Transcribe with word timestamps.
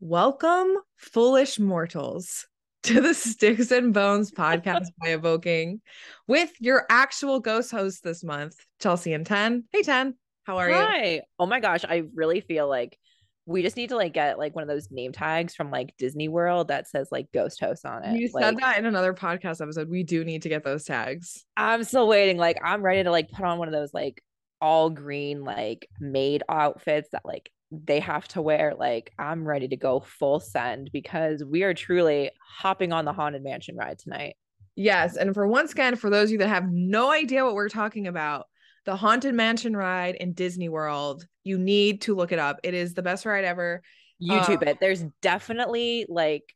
Welcome, 0.00 0.76
foolish 0.96 1.58
mortals, 1.58 2.46
to 2.82 3.00
the 3.00 3.14
Styx 3.14 3.70
and 3.70 3.94
Bones 3.94 4.30
podcast 4.30 4.88
by 5.00 5.08
Evoking 5.08 5.80
with 6.28 6.52
your 6.60 6.84
actual 6.90 7.40
ghost 7.40 7.70
host 7.70 8.04
this 8.04 8.22
month, 8.22 8.56
Chelsea 8.78 9.14
and 9.14 9.24
Ten. 9.24 9.64
Hey, 9.72 9.80
Ten, 9.80 10.14
how 10.44 10.58
are 10.58 10.68
you? 10.68 10.74
Hi. 10.74 11.22
Oh 11.38 11.46
my 11.46 11.60
gosh, 11.60 11.82
I 11.88 12.02
really 12.14 12.42
feel 12.42 12.68
like 12.68 12.98
we 13.46 13.62
just 13.62 13.78
need 13.78 13.88
to 13.88 13.96
like 13.96 14.12
get 14.12 14.38
like 14.38 14.54
one 14.54 14.62
of 14.62 14.68
those 14.68 14.90
name 14.90 15.12
tags 15.12 15.54
from 15.54 15.70
like 15.70 15.94
Disney 15.96 16.28
World 16.28 16.68
that 16.68 16.86
says 16.88 17.08
like 17.10 17.32
ghost 17.32 17.58
host 17.58 17.86
on 17.86 18.04
it. 18.04 18.20
You 18.20 18.28
like, 18.34 18.44
said 18.44 18.58
that 18.58 18.78
in 18.78 18.84
another 18.84 19.14
podcast 19.14 19.62
episode. 19.62 19.88
We 19.88 20.02
do 20.02 20.26
need 20.26 20.42
to 20.42 20.50
get 20.50 20.62
those 20.62 20.84
tags. 20.84 21.42
I'm 21.56 21.84
still 21.84 22.06
waiting. 22.06 22.36
Like 22.36 22.58
I'm 22.62 22.82
ready 22.82 23.02
to 23.02 23.10
like 23.10 23.30
put 23.30 23.46
on 23.46 23.58
one 23.58 23.68
of 23.68 23.72
those 23.72 23.94
like 23.94 24.22
all 24.60 24.90
green 24.90 25.42
like 25.42 25.88
maid 26.00 26.42
outfits 26.50 27.08
that 27.12 27.22
like 27.24 27.50
they 27.70 28.00
have 28.00 28.28
to 28.28 28.40
wear 28.40 28.74
like 28.78 29.12
i'm 29.18 29.46
ready 29.46 29.66
to 29.68 29.76
go 29.76 30.00
full 30.00 30.38
send 30.38 30.90
because 30.92 31.42
we 31.44 31.62
are 31.64 31.74
truly 31.74 32.30
hopping 32.58 32.92
on 32.92 33.04
the 33.04 33.12
haunted 33.12 33.42
mansion 33.42 33.76
ride 33.76 33.98
tonight 33.98 34.36
Yes. 34.76 35.16
And 35.16 35.32
for 35.32 35.48
once 35.48 35.72
again, 35.72 35.96
for 35.96 36.10
those 36.10 36.28
of 36.28 36.32
you 36.32 36.38
that 36.38 36.48
have 36.48 36.70
no 36.70 37.10
idea 37.10 37.44
what 37.44 37.54
we're 37.54 37.70
talking 37.70 38.06
about, 38.06 38.46
the 38.84 38.94
Haunted 38.94 39.34
Mansion 39.34 39.74
ride 39.74 40.16
in 40.16 40.34
Disney 40.34 40.68
World, 40.68 41.26
you 41.44 41.58
need 41.58 42.02
to 42.02 42.14
look 42.14 42.30
it 42.30 42.38
up. 42.38 42.60
It 42.62 42.74
is 42.74 42.92
the 42.92 43.02
best 43.02 43.24
ride 43.24 43.46
ever. 43.46 43.82
youtube 44.22 44.66
Uh, 44.66 44.70
it 44.70 44.78
there's 44.80 45.02
definitely 45.22 46.06
like 46.08 46.54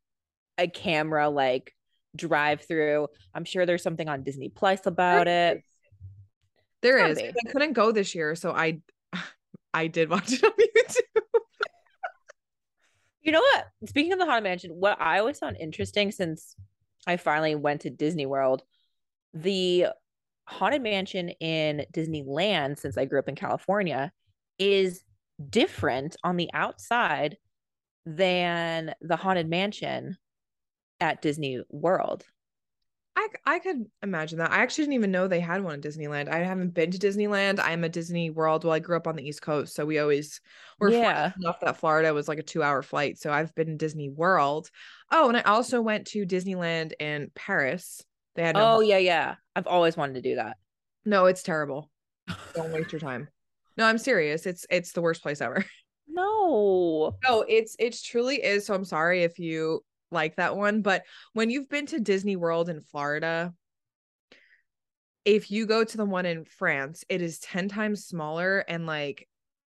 a 0.58 0.68
camera 0.68 1.28
like 1.28 1.74
drive 2.16 2.62
through 2.62 3.06
i'm 3.34 3.44
sure 3.44 3.66
there's 3.66 3.82
something 3.82 4.08
on 4.08 4.22
disney 4.22 4.48
plus 4.48 4.86
about 4.86 5.28
it 5.28 5.62
There 6.82 6.98
It's 6.98 7.20
is. 7.20 7.32
I 7.46 7.50
couldn't 7.50 7.74
go 7.74 7.92
this 7.92 8.14
year, 8.14 8.34
so 8.34 8.52
I 8.52 8.80
I 9.72 9.86
did 9.86 10.10
watch 10.10 10.32
it 10.32 10.44
on 10.44 10.50
YouTube. 10.76 11.22
you 13.22 13.32
know 13.32 13.40
what 13.40 13.66
speaking 13.86 14.12
of 14.12 14.18
the 14.18 14.24
haunted 14.24 14.44
mansion 14.44 14.70
what 14.72 15.00
i 15.00 15.18
always 15.18 15.38
found 15.38 15.56
interesting 15.60 16.10
since 16.10 16.56
i 17.06 17.16
finally 17.16 17.54
went 17.54 17.82
to 17.82 17.90
disney 17.90 18.26
world 18.26 18.62
the 19.34 19.86
haunted 20.46 20.82
mansion 20.82 21.28
in 21.40 21.84
disneyland 21.92 22.78
since 22.78 22.96
i 22.96 23.04
grew 23.04 23.18
up 23.18 23.28
in 23.28 23.34
california 23.34 24.10
is 24.58 25.02
different 25.48 26.16
on 26.24 26.36
the 26.36 26.50
outside 26.52 27.36
than 28.06 28.94
the 29.00 29.16
haunted 29.16 29.48
mansion 29.48 30.16
at 31.00 31.22
disney 31.22 31.62
world 31.68 32.24
I 33.20 33.54
I 33.56 33.58
could 33.58 33.84
imagine 34.02 34.38
that. 34.38 34.50
I 34.50 34.58
actually 34.58 34.84
didn't 34.84 34.94
even 34.94 35.10
know 35.10 35.28
they 35.28 35.40
had 35.40 35.62
one 35.62 35.74
in 35.74 35.80
Disneyland. 35.80 36.28
I 36.28 36.38
haven't 36.38 36.74
been 36.74 36.90
to 36.90 36.98
Disneyland. 36.98 37.60
I'm 37.60 37.84
a 37.84 37.88
Disney 37.88 38.30
World. 38.30 38.64
Well, 38.64 38.72
I 38.72 38.78
grew 38.78 38.96
up 38.96 39.06
on 39.06 39.16
the 39.16 39.26
East 39.26 39.42
Coast, 39.42 39.74
so 39.74 39.84
we 39.84 39.98
always 39.98 40.40
were 40.78 40.90
Yeah. 40.90 41.32
enough 41.38 41.60
that 41.60 41.76
Florida 41.76 42.14
was 42.14 42.28
like 42.28 42.38
a 42.38 42.42
two 42.42 42.62
hour 42.62 42.82
flight. 42.82 43.18
So 43.18 43.30
I've 43.30 43.54
been 43.54 43.66
to 43.68 43.74
Disney 43.74 44.08
World. 44.08 44.70
Oh, 45.10 45.28
and 45.28 45.36
I 45.36 45.42
also 45.42 45.80
went 45.82 46.06
to 46.08 46.24
Disneyland 46.24 46.92
in 46.98 47.30
Paris. 47.34 48.02
They 48.36 48.42
had 48.42 48.56
no 48.56 48.76
oh 48.76 48.80
yeah 48.80 48.98
yeah 48.98 49.34
i've 49.56 49.66
always 49.66 49.96
wanted 49.96 50.14
to 50.14 50.22
do 50.22 50.36
that 50.36 50.56
no, 51.04 51.26
it's 51.26 51.42
terrible. 51.42 51.90
Don't 52.54 52.72
waste 52.72 52.92
your 52.92 53.00
time. 53.00 53.28
No, 53.76 53.86
I'm 53.86 53.98
serious. 53.98 54.46
It's 54.46 54.66
it's 54.70 54.92
the 54.92 55.00
worst 55.00 55.22
place 55.22 55.40
ever. 55.40 55.64
no 56.08 57.16
No, 57.26 57.42
it's 57.48 57.76
it's 57.78 58.02
truly 58.02 58.36
is. 58.42 58.66
So 58.66 58.74
I'm 58.74 58.84
sorry 58.84 59.22
if 59.22 59.38
you 59.38 59.82
like 60.10 60.36
that 60.36 60.56
one, 60.56 60.82
but 60.82 61.04
when 61.32 61.50
you've 61.50 61.68
been 61.68 61.86
to 61.86 62.00
Disney 62.00 62.36
World 62.36 62.68
in 62.68 62.80
Florida, 62.80 63.52
if 65.24 65.50
you 65.50 65.66
go 65.66 65.84
to 65.84 65.96
the 65.96 66.04
one 66.04 66.26
in 66.26 66.44
France, 66.44 67.04
it 67.08 67.22
is 67.22 67.38
10 67.40 67.68
times 67.68 68.04
smaller 68.04 68.58
and 68.58 68.86
like 68.86 69.28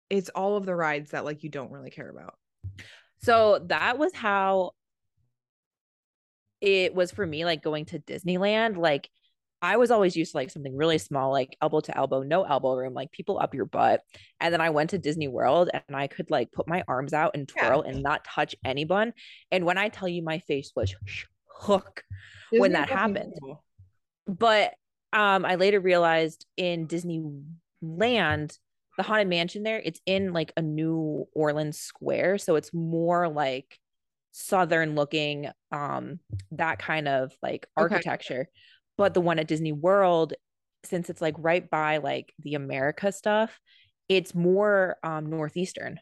it's 0.09 0.29
all 0.29 0.57
of 0.57 0.65
the 0.65 0.75
rides 0.75 1.11
that 1.11 1.25
like 1.25 1.43
you 1.43 1.49
don't 1.49 1.71
really 1.71 1.89
care 1.89 2.09
about. 2.09 2.35
So 3.23 3.59
that 3.67 3.97
was 3.97 4.13
how 4.13 4.71
it 6.59 6.93
was 6.93 7.11
for 7.11 7.25
me, 7.25 7.45
like 7.45 7.63
going 7.63 7.85
to 7.85 7.99
Disneyland. 7.99 8.77
Like 8.77 9.09
I 9.61 9.77
was 9.77 9.91
always 9.91 10.15
used 10.15 10.31
to 10.31 10.37
like 10.37 10.49
something 10.49 10.75
really 10.75 10.97
small, 10.97 11.31
like 11.31 11.55
elbow 11.61 11.81
to 11.81 11.95
elbow, 11.97 12.23
no 12.23 12.43
elbow 12.43 12.75
room, 12.75 12.93
like 12.93 13.11
people 13.11 13.39
up 13.39 13.53
your 13.53 13.65
butt. 13.65 14.01
And 14.39 14.53
then 14.53 14.61
I 14.61 14.71
went 14.71 14.89
to 14.91 14.97
Disney 14.97 15.27
World 15.27 15.69
and 15.73 15.95
I 15.95 16.07
could 16.07 16.31
like 16.31 16.51
put 16.51 16.67
my 16.67 16.83
arms 16.87 17.13
out 17.13 17.31
and 17.35 17.47
Yeah. 17.55 17.61
twirl 17.61 17.81
and 17.81 18.01
not 18.01 18.25
touch 18.25 18.55
anyone. 18.65 19.13
And 19.51 19.65
when 19.65 19.77
I 19.77 19.89
tell 19.89 20.07
you 20.07 20.23
my 20.23 20.39
face 20.39 20.71
was 20.75 20.95
hook, 21.47 22.03
When 22.49 22.71
that 22.73 22.89
happened. 22.89 23.33
cool. 23.39 23.63
but 24.27 24.73
um 25.13 25.45
I 25.45 25.55
later 25.55 25.79
realized 25.79 26.45
in 26.57 26.87
Disneyland, 26.87 28.57
the 28.97 29.03
Haunted 29.03 29.27
Mansion 29.27 29.63
there, 29.63 29.81
it's 29.83 30.01
in 30.05 30.33
like 30.33 30.53
a 30.57 30.61
New 30.61 31.27
Orleans 31.33 31.79
square. 31.79 32.37
So 32.37 32.55
it's 32.55 32.73
more 32.73 33.27
like 33.29 33.77
southern 34.31 34.95
looking, 34.95 35.49
um, 35.71 36.19
that 36.51 36.79
kind 36.79 37.07
of 37.07 37.33
like 37.41 37.67
Okay. 37.77 38.01
But 38.97 39.13
the 39.13 39.21
one 39.21 39.39
at 39.39 39.47
Disney 39.47 39.71
World, 39.71 40.33
since 40.83 41.09
it's 41.09 41.21
like 41.21 41.35
right 41.37 41.69
by 41.69 41.97
like 41.97 42.33
the 42.39 42.55
America 42.55 43.11
stuff, 43.11 43.59
it's 44.09 44.35
more 44.35 44.97
um 45.03 45.27
northeastern 45.27 45.99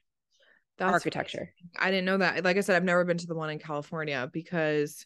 That's 0.77 0.91
architecture. 0.91 1.53
I 1.77 1.91
didn't 1.91 2.05
know 2.05 2.17
that. 2.17 2.43
Like 2.43 2.57
I 2.57 2.61
said, 2.61 2.75
I've 2.75 2.83
never 2.83 3.05
been 3.05 3.17
to 3.17 3.27
the 3.27 3.35
one 3.35 3.49
in 3.49 3.59
California 3.59 4.29
because 4.31 5.05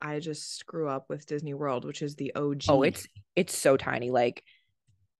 I 0.00 0.20
just 0.20 0.66
grew 0.66 0.88
up 0.88 1.06
with 1.08 1.26
Disney 1.26 1.54
World, 1.54 1.84
which 1.84 2.02
is 2.02 2.16
the 2.16 2.34
OG. 2.34 2.64
Oh, 2.68 2.82
it's 2.82 3.06
it's 3.34 3.56
so 3.56 3.76
tiny. 3.76 4.10
Like 4.10 4.42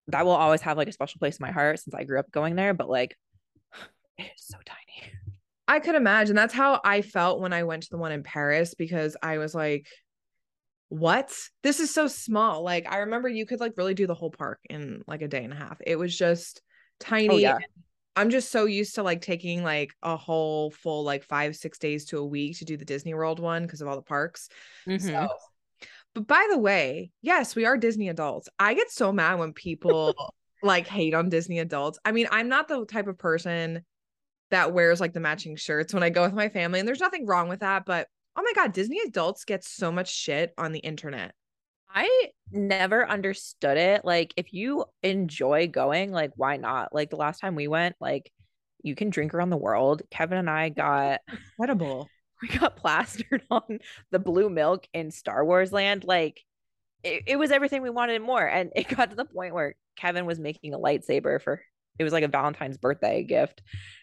that 0.09 0.25
will 0.25 0.33
always 0.33 0.61
have 0.63 0.77
like 0.77 0.89
a 0.89 0.93
special 0.93 1.19
place 1.19 1.39
in 1.39 1.45
my 1.45 1.53
heart 1.53 1.81
since 1.81 1.95
I 1.95 2.05
grew 2.05 2.19
up 2.19 2.31
going 2.31 2.57
there, 2.57 2.75
but 2.75 2.89
like 2.89 3.17
it 4.19 4.25
is 4.25 4.47
so 4.47 4.59
tiny. 4.65 5.13
I 5.69 5.81
could 5.81 5.97
imagine. 5.97 6.37
That's 6.37 6.55
how 6.55 6.81
I 6.85 7.03
felt 7.03 7.41
when 7.41 7.53
I 7.53 7.65
went 7.65 7.85
to 7.85 7.91
the 7.91 7.99
one 7.99 8.13
in 8.13 8.23
Paris 8.23 8.75
because 8.75 9.17
I 9.23 9.39
was 9.39 9.55
like, 9.55 9.87
what? 10.89 11.33
This 11.63 11.81
is 11.81 11.93
so 11.93 12.07
small. 12.07 12.63
Like, 12.63 12.91
I 12.91 12.99
remember 12.99 13.29
you 13.29 13.47
could 13.47 13.61
like 13.61 13.77
really 13.77 13.95
do 13.95 14.07
the 14.07 14.15
whole 14.15 14.31
park 14.31 14.61
in 14.69 15.03
like 15.07 15.23
a 15.23 15.29
day 15.29 15.45
and 15.45 15.53
a 15.53 15.57
half. 15.57 15.79
It 15.85 15.97
was 15.97 16.17
just 16.17 16.63
tiny. 17.01 17.29
Oh 17.29 17.39
yeah. 17.39 17.59
I'm 18.15 18.31
just 18.31 18.51
so 18.51 18.65
used 18.65 18.95
to 18.95 19.03
like 19.03 19.21
taking 19.21 19.63
like 19.63 19.93
a 20.03 20.17
whole 20.17 20.71
full 20.71 21.05
like 21.05 21.23
five, 21.23 21.55
six 21.55 21.79
days 21.79 22.07
to 22.07 22.19
a 22.19 22.25
week 22.25 22.59
to 22.59 22.65
do 22.65 22.79
the 22.79 22.85
Disney 22.85 23.13
World 23.13 23.41
one 23.41 23.63
because 23.63 23.83
of 23.83 23.89
all 23.89 23.97
the 23.97 24.03
parks. 24.03 24.49
Mhm. 24.89 25.01
So, 25.03 25.29
but 26.15 26.27
by 26.27 26.47
the 26.51 26.59
way, 26.59 27.11
yes, 27.21 27.55
we 27.55 27.67
are 27.67 27.77
Disney 27.77 28.09
adults. 28.09 28.49
I 28.59 28.73
get 28.73 28.91
so 28.91 29.13
mad 29.13 29.39
when 29.39 29.53
people 29.53 30.15
like 30.63 30.87
hate 30.87 31.13
on 31.13 31.29
Disney 31.29 31.59
adults. 31.59 31.99
I 32.07 32.13
mean, 32.13 32.27
I'm 32.31 32.49
not 32.49 32.69
the 32.69 32.87
type 32.87 33.07
of 33.07 33.19
person 33.19 33.85
that 34.51 34.73
wears 34.73 34.99
like 34.99 35.13
the 35.13 35.21
matching 35.21 35.57
shirts 35.57 35.93
when 35.93 36.03
I 36.03 36.09
go 36.09 36.23
with 36.23 36.33
my 36.33 36.49
family, 36.49 36.79
and 36.79 36.89
there's 36.89 37.01
nothing 37.01 37.27
wrong 37.27 37.49
with 37.51 37.61
that. 37.61 37.85
But 37.85 38.09
oh 38.37 38.43
my 38.43 38.53
God, 38.55 38.73
Disney 38.73 39.01
adults 39.07 39.45
get 39.45 39.65
so 39.65 39.91
much 39.91 40.13
shit 40.13 40.53
on 40.59 40.73
the 40.73 40.79
internet. 40.81 41.35
I 41.89 42.29
never 42.53 43.09
understood 43.09 43.79
it. 43.79 44.05
Like, 44.05 44.35
if 44.37 44.53
you 44.53 44.85
enjoy 45.03 45.69
going, 45.69 46.13
like, 46.13 46.33
why 46.37 46.57
not? 46.57 46.95
Like, 46.95 47.11
the 47.11 47.17
last 47.17 47.41
time 47.41 47.55
we 47.55 47.69
went, 47.69 47.97
like, 48.01 48.31
you 48.83 48.95
can 48.95 49.11
drink 49.11 49.33
around 49.33 49.51
the 49.51 49.57
world. 49.57 50.03
Kevin 50.11 50.39
and 50.39 50.51
I 50.51 50.69
got 50.69 51.21
Incredible. 51.31 52.09
we 52.43 52.49
got 52.49 52.77
plastered 52.77 53.43
on 53.51 53.79
the 54.11 54.19
blue 54.19 54.51
milk 54.51 54.87
in 54.93 55.11
Star 55.11 55.45
Wars 55.45 55.73
land. 55.73 56.05
Like, 56.05 56.43
it, 57.03 57.23
it 57.27 57.37
was 57.37 57.51
everything 57.51 57.83
we 57.83 57.91
wanted 57.91 58.17
and 58.17 58.25
more. 58.25 58.47
And 58.47 58.71
it 58.77 58.89
got 58.97 59.11
to 59.11 59.17
the 59.17 59.25
point 59.25 59.55
where 59.55 59.75
Kevin 59.97 60.27
was 60.27 60.39
making 60.39 60.75
a 60.75 60.79
lightsaber 60.79 61.41
for 61.41 61.63
it 61.99 62.05
was 62.05 62.13
like 62.13 62.25
a 62.25 62.29
Valentine's 62.29 62.77
birthday 62.77 63.23
gift, 63.23 63.63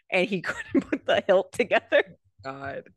and 0.10 0.28
he 0.28 0.42
couldn't 0.42 0.90
put 0.90 1.06
the 1.06 1.24
hilt 1.28 1.52
together. 1.52 2.18
God. 2.44 2.90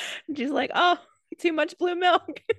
And 0.28 0.36
she's 0.36 0.50
like, 0.50 0.70
"Oh, 0.74 0.98
too 1.38 1.52
much 1.52 1.76
blue 1.78 1.94
milk." 1.94 2.42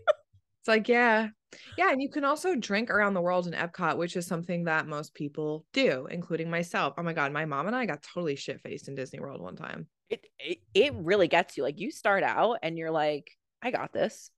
It's 0.62 0.68
like, 0.68 0.90
yeah. 0.90 1.30
Yeah. 1.78 1.92
And 1.94 2.02
you 2.02 2.10
can 2.10 2.26
also 2.26 2.54
drink 2.54 2.90
around 2.90 3.14
the 3.14 3.22
world 3.22 3.48
in 3.48 3.54
Epcot, 3.54 3.96
which 3.98 4.18
is 4.18 4.28
something 4.28 4.66
that 4.66 4.86
most 4.86 5.14
people 5.14 5.66
do, 5.72 6.08
including 6.12 6.50
myself. 6.50 6.96
Oh 6.98 7.04
my 7.04 7.14
God. 7.14 7.32
My 7.32 7.46
mom 7.46 7.68
and 7.68 7.76
I 7.76 7.86
got 7.86 8.02
totally 8.04 8.36
shit 8.36 8.60
faced 8.60 8.90
in 8.90 8.96
Disney 8.96 9.22
World 9.22 9.42
one 9.42 9.56
time. 9.56 9.88
it, 10.10 10.26
it 10.40 10.58
it 10.74 10.94
really 10.96 11.30
gets 11.30 11.56
you. 11.56 11.64
Like 11.64 11.80
you 11.80 11.90
start 11.90 12.22
out 12.22 12.60
and 12.64 12.78
you're 12.78 12.92
like, 12.92 13.32
I 13.62 13.72
got 13.72 13.94
this. 13.94 14.30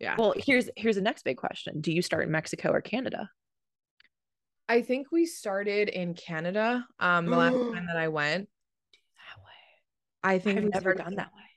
Yeah. 0.00 0.16
Well, 0.18 0.34
here's 0.36 0.68
here's 0.76 0.96
the 0.96 1.02
next 1.02 1.22
big 1.24 1.36
question. 1.36 1.80
Do 1.80 1.92
you 1.92 2.02
start 2.02 2.24
in 2.24 2.32
Mexico 2.32 2.70
or 2.72 2.80
Canada? 2.80 3.30
I 4.68 4.82
think 4.82 5.12
we 5.12 5.24
started 5.26 5.88
in 5.88 6.14
Canada 6.14 6.84
um 6.98 7.26
the 7.26 7.36
last 7.36 7.54
time 7.72 7.86
that 7.86 7.96
I 7.96 8.08
went. 8.08 8.48
That 8.92 9.40
way. 9.44 10.34
I 10.34 10.38
think 10.40 10.58
I've 10.58 10.70
never 10.74 10.94
done 10.94 11.14
that 11.14 11.30
way. 11.32 11.49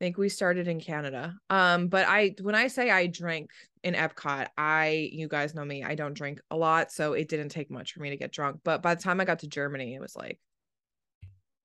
I 0.00 0.04
think 0.04 0.16
we 0.16 0.30
started 0.30 0.66
in 0.66 0.80
Canada. 0.80 1.36
Um, 1.50 1.88
but 1.88 2.06
I 2.08 2.34
when 2.40 2.54
I 2.54 2.68
say 2.68 2.90
I 2.90 3.06
drank 3.06 3.50
in 3.82 3.92
Epcot, 3.94 4.46
I 4.56 5.10
you 5.12 5.28
guys 5.28 5.54
know 5.54 5.64
me, 5.64 5.84
I 5.84 5.94
don't 5.94 6.14
drink 6.14 6.40
a 6.50 6.56
lot, 6.56 6.90
so 6.90 7.12
it 7.12 7.28
didn't 7.28 7.50
take 7.50 7.70
much 7.70 7.92
for 7.92 8.00
me 8.00 8.08
to 8.10 8.16
get 8.16 8.32
drunk. 8.32 8.60
But 8.64 8.80
by 8.80 8.94
the 8.94 9.02
time 9.02 9.20
I 9.20 9.26
got 9.26 9.40
to 9.40 9.46
Germany, 9.46 9.94
it 9.94 10.00
was 10.00 10.16
like 10.16 10.38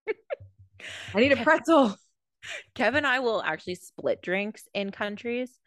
I 1.13 1.19
need 1.19 1.31
a 1.31 1.43
pretzel. 1.43 1.95
Kevin 2.75 2.97
and 2.97 3.07
I 3.07 3.19
will 3.19 3.41
actually 3.41 3.75
split 3.75 4.21
drinks 4.21 4.67
in 4.73 4.91
countries. 4.91 5.57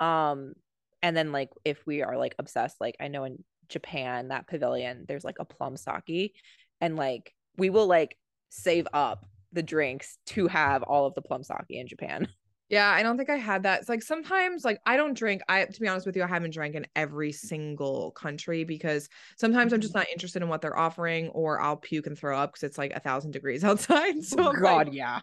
Um, 0.00 0.54
and 1.02 1.16
then 1.16 1.30
like 1.30 1.50
if 1.64 1.86
we 1.86 2.02
are 2.02 2.18
like 2.18 2.34
obsessed, 2.40 2.80
like 2.80 2.96
I 3.00 3.06
know 3.06 3.22
in 3.22 3.44
Japan, 3.68 4.28
that 4.28 4.48
pavilion, 4.48 5.04
there's 5.06 5.24
like 5.24 5.38
a 5.38 5.44
plum 5.44 5.76
sake, 5.76 6.34
and 6.80 6.96
like 6.96 7.32
we 7.56 7.70
will 7.70 7.86
like 7.86 8.18
save 8.50 8.88
up 8.92 9.26
the 9.56 9.64
drinks 9.64 10.18
to 10.28 10.46
have 10.48 10.84
all 10.84 11.06
of 11.06 11.14
the 11.14 11.22
plum 11.22 11.42
sake 11.42 11.58
in 11.70 11.88
Japan. 11.88 12.28
Yeah, 12.68 12.90
I 12.90 13.04
don't 13.04 13.16
think 13.16 13.30
I 13.30 13.36
had 13.36 13.62
that. 13.62 13.78
It's 13.80 13.88
like 13.88 14.02
sometimes 14.02 14.64
like 14.64 14.80
I 14.84 14.96
don't 14.96 15.14
drink. 15.16 15.40
I 15.48 15.64
to 15.66 15.80
be 15.80 15.86
honest 15.86 16.04
with 16.04 16.16
you, 16.16 16.24
I 16.24 16.26
haven't 16.26 16.50
drank 16.52 16.74
in 16.74 16.84
every 16.96 17.30
single 17.30 18.10
country 18.10 18.64
because 18.64 19.08
sometimes 19.38 19.72
I'm 19.72 19.80
just 19.80 19.94
Mm-hmm. 19.94 20.00
not 20.00 20.08
interested 20.12 20.42
in 20.42 20.48
what 20.48 20.62
they're 20.62 20.76
offering 20.76 21.28
or 21.28 21.60
I'll 21.60 21.76
puke 21.76 22.08
and 22.08 22.18
throw 22.18 22.36
up 22.36 22.52
because 22.52 22.64
it's 22.68 22.78
like 22.78 22.92
a 22.92 22.98
thousand 23.00 23.30
degrees 23.30 23.62
outside. 23.64 24.24
So 24.24 24.36
Oh 24.38 24.52
I'm 24.52 24.60
God, 24.60 24.88
like, 24.88 24.92
yeah. 24.92 25.20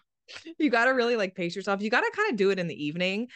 you 0.57 0.69
gotta 0.69 0.93
really 0.93 1.15
like 1.17 1.35
pace 1.35 1.55
yourself. 1.55 1.81
You 1.81 1.89
gotta 1.89 2.11
kind 2.15 2.31
of 2.31 2.37
do 2.37 2.49
it 2.51 2.59
in 2.59 2.67
the 2.67 2.85
evening. 2.85 3.27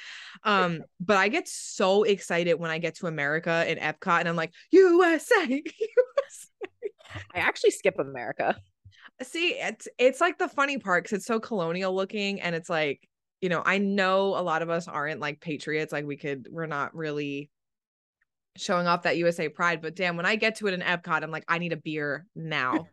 Um, 0.44 0.86
but 1.00 1.18
I 1.18 1.28
get 1.28 1.48
so 1.48 2.04
excited 2.04 2.56
when 2.56 2.72
I 2.72 2.78
get 2.80 2.96
to 2.96 3.08
America 3.08 3.66
in 3.70 3.78
Epcot 3.78 4.20
and 4.22 4.30
I'm 4.30 4.36
like, 4.38 4.54
USA. 4.72 5.64
I 7.34 7.40
actually 7.40 7.72
skip 7.72 8.00
America. 8.00 8.58
See, 9.24 9.56
it's 9.60 9.88
it's 9.98 10.22
like 10.22 10.38
the 10.38 10.48
funny 10.48 10.78
part 10.78 11.04
because 11.04 11.18
it's 11.18 11.26
so 11.26 11.40
colonial 11.40 11.96
looking, 11.96 12.40
and 12.42 12.56
it's 12.56 12.70
like, 12.70 13.08
you 13.42 13.50
know, 13.50 13.64
I 13.66 13.78
know 13.78 14.38
a 14.38 14.42
lot 14.42 14.62
of 14.62 14.70
us 14.70 14.88
aren't 14.88 15.20
like 15.20 15.40
patriots, 15.40 15.92
like 15.92 16.06
we 16.06 16.18
could, 16.18 16.48
we're 16.52 16.68
not 16.68 16.96
really 16.96 17.50
showing 18.58 18.88
off 18.88 19.04
that 19.04 19.18
USA 19.18 19.50
pride. 19.50 19.82
But 19.82 19.96
damn, 19.96 20.18
when 20.18 20.26
I 20.26 20.36
get 20.36 20.58
to 20.58 20.68
it 20.68 20.74
in 20.74 20.82
Epcot, 20.82 21.24
I'm 21.24 21.32
like, 21.32 21.46
I 21.48 21.58
need 21.58 21.74
a 21.74 21.78
beer 21.78 22.26
now. 22.36 22.88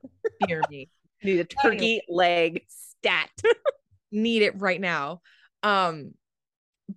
beer 0.47 0.63
me. 0.71 0.89
Need 1.23 1.41
a 1.41 1.45
turkey 1.45 2.03
leg 2.07 2.67
stat. 2.69 3.31
Need 4.13 4.43
it 4.43 4.61
right 4.61 4.79
now. 4.79 5.23
Um, 5.63 6.13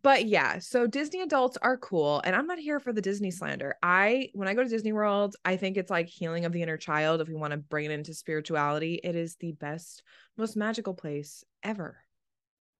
but 0.04 0.26
yeah, 0.26 0.60
so 0.60 0.86
Disney 0.88 1.22
adults 1.22 1.58
are 1.62 1.78
cool, 1.78 2.22
and 2.26 2.36
I'm 2.36 2.46
not 2.48 2.60
here 2.60 2.80
for 2.80 2.92
the 2.92 3.02
Disney 3.02 3.32
slander. 3.32 3.76
I 3.82 4.30
when 4.34 4.48
I 4.48 4.54
go 4.54 4.64
to 4.64 4.70
Disney 4.70 4.92
World, 4.92 5.36
I 5.46 5.56
think 5.56 5.78
it's 5.78 5.90
like 5.90 6.08
healing 6.08 6.46
of 6.46 6.52
the 6.52 6.62
inner 6.62 6.78
child. 6.78 7.22
If 7.22 7.28
we 7.30 7.36
want 7.36 7.52
to 7.52 7.58
bring 7.58 7.86
it 7.86 7.92
into 7.92 8.14
spirituality, 8.14 9.00
it 9.04 9.16
is 9.16 9.36
the 9.38 9.54
best, 9.54 10.04
most 10.38 10.58
magical 10.58 10.94
place 10.94 11.44
ever. 11.64 11.98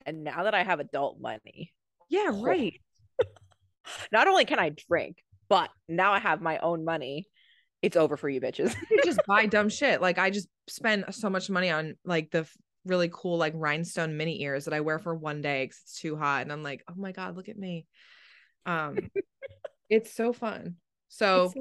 and 0.06 0.24
now 0.24 0.44
that 0.44 0.54
I 0.56 0.64
have 0.64 0.80
adult 0.80 1.20
money, 1.20 1.74
Yeah, 2.10 2.30
Oh. 2.32 2.44
right. 2.44 2.80
not 4.12 4.28
only 4.28 4.46
can 4.46 4.60
I 4.60 4.70
drink, 4.70 5.18
but 5.50 5.70
now 5.88 6.14
I 6.14 6.20
have 6.20 6.42
my 6.42 6.58
own 6.60 6.84
money. 6.86 7.28
It's 7.82 7.96
over 7.96 8.18
for 8.18 8.28
you 8.30 8.42
bitches. 8.42 8.76
You 8.90 9.02
just 9.06 9.20
buy 9.28 9.46
dumb 9.46 9.70
shit. 9.70 10.02
Like 10.02 10.18
I 10.18 10.30
just 10.30 10.48
spend 10.68 11.06
so 11.12 11.30
much 11.30 11.50
money 11.50 11.70
on 11.70 11.96
like 12.04 12.32
the 12.32 12.48
really 12.88 13.10
cool 13.12 13.38
like 13.38 13.54
rhinestone 13.56 14.18
mini 14.18 14.42
ears 14.42 14.66
that 14.66 14.74
I 14.74 14.82
wear 14.82 15.00
for 15.00 15.16
one 15.16 15.42
day 15.42 15.66
because 15.66 15.82
it's 15.84 16.00
too 16.00 16.16
hot, 16.16 16.42
and 16.42 16.52
I'm 16.52 16.64
like, 16.64 16.84
oh 16.90 16.96
my 16.96 17.12
god, 17.12 17.36
look 17.36 17.50
at 17.50 17.58
me. 17.58 17.86
Um, 18.66 18.98
it's 19.90 20.14
so 20.14 20.34
fun. 20.34 20.76
So 21.10 21.54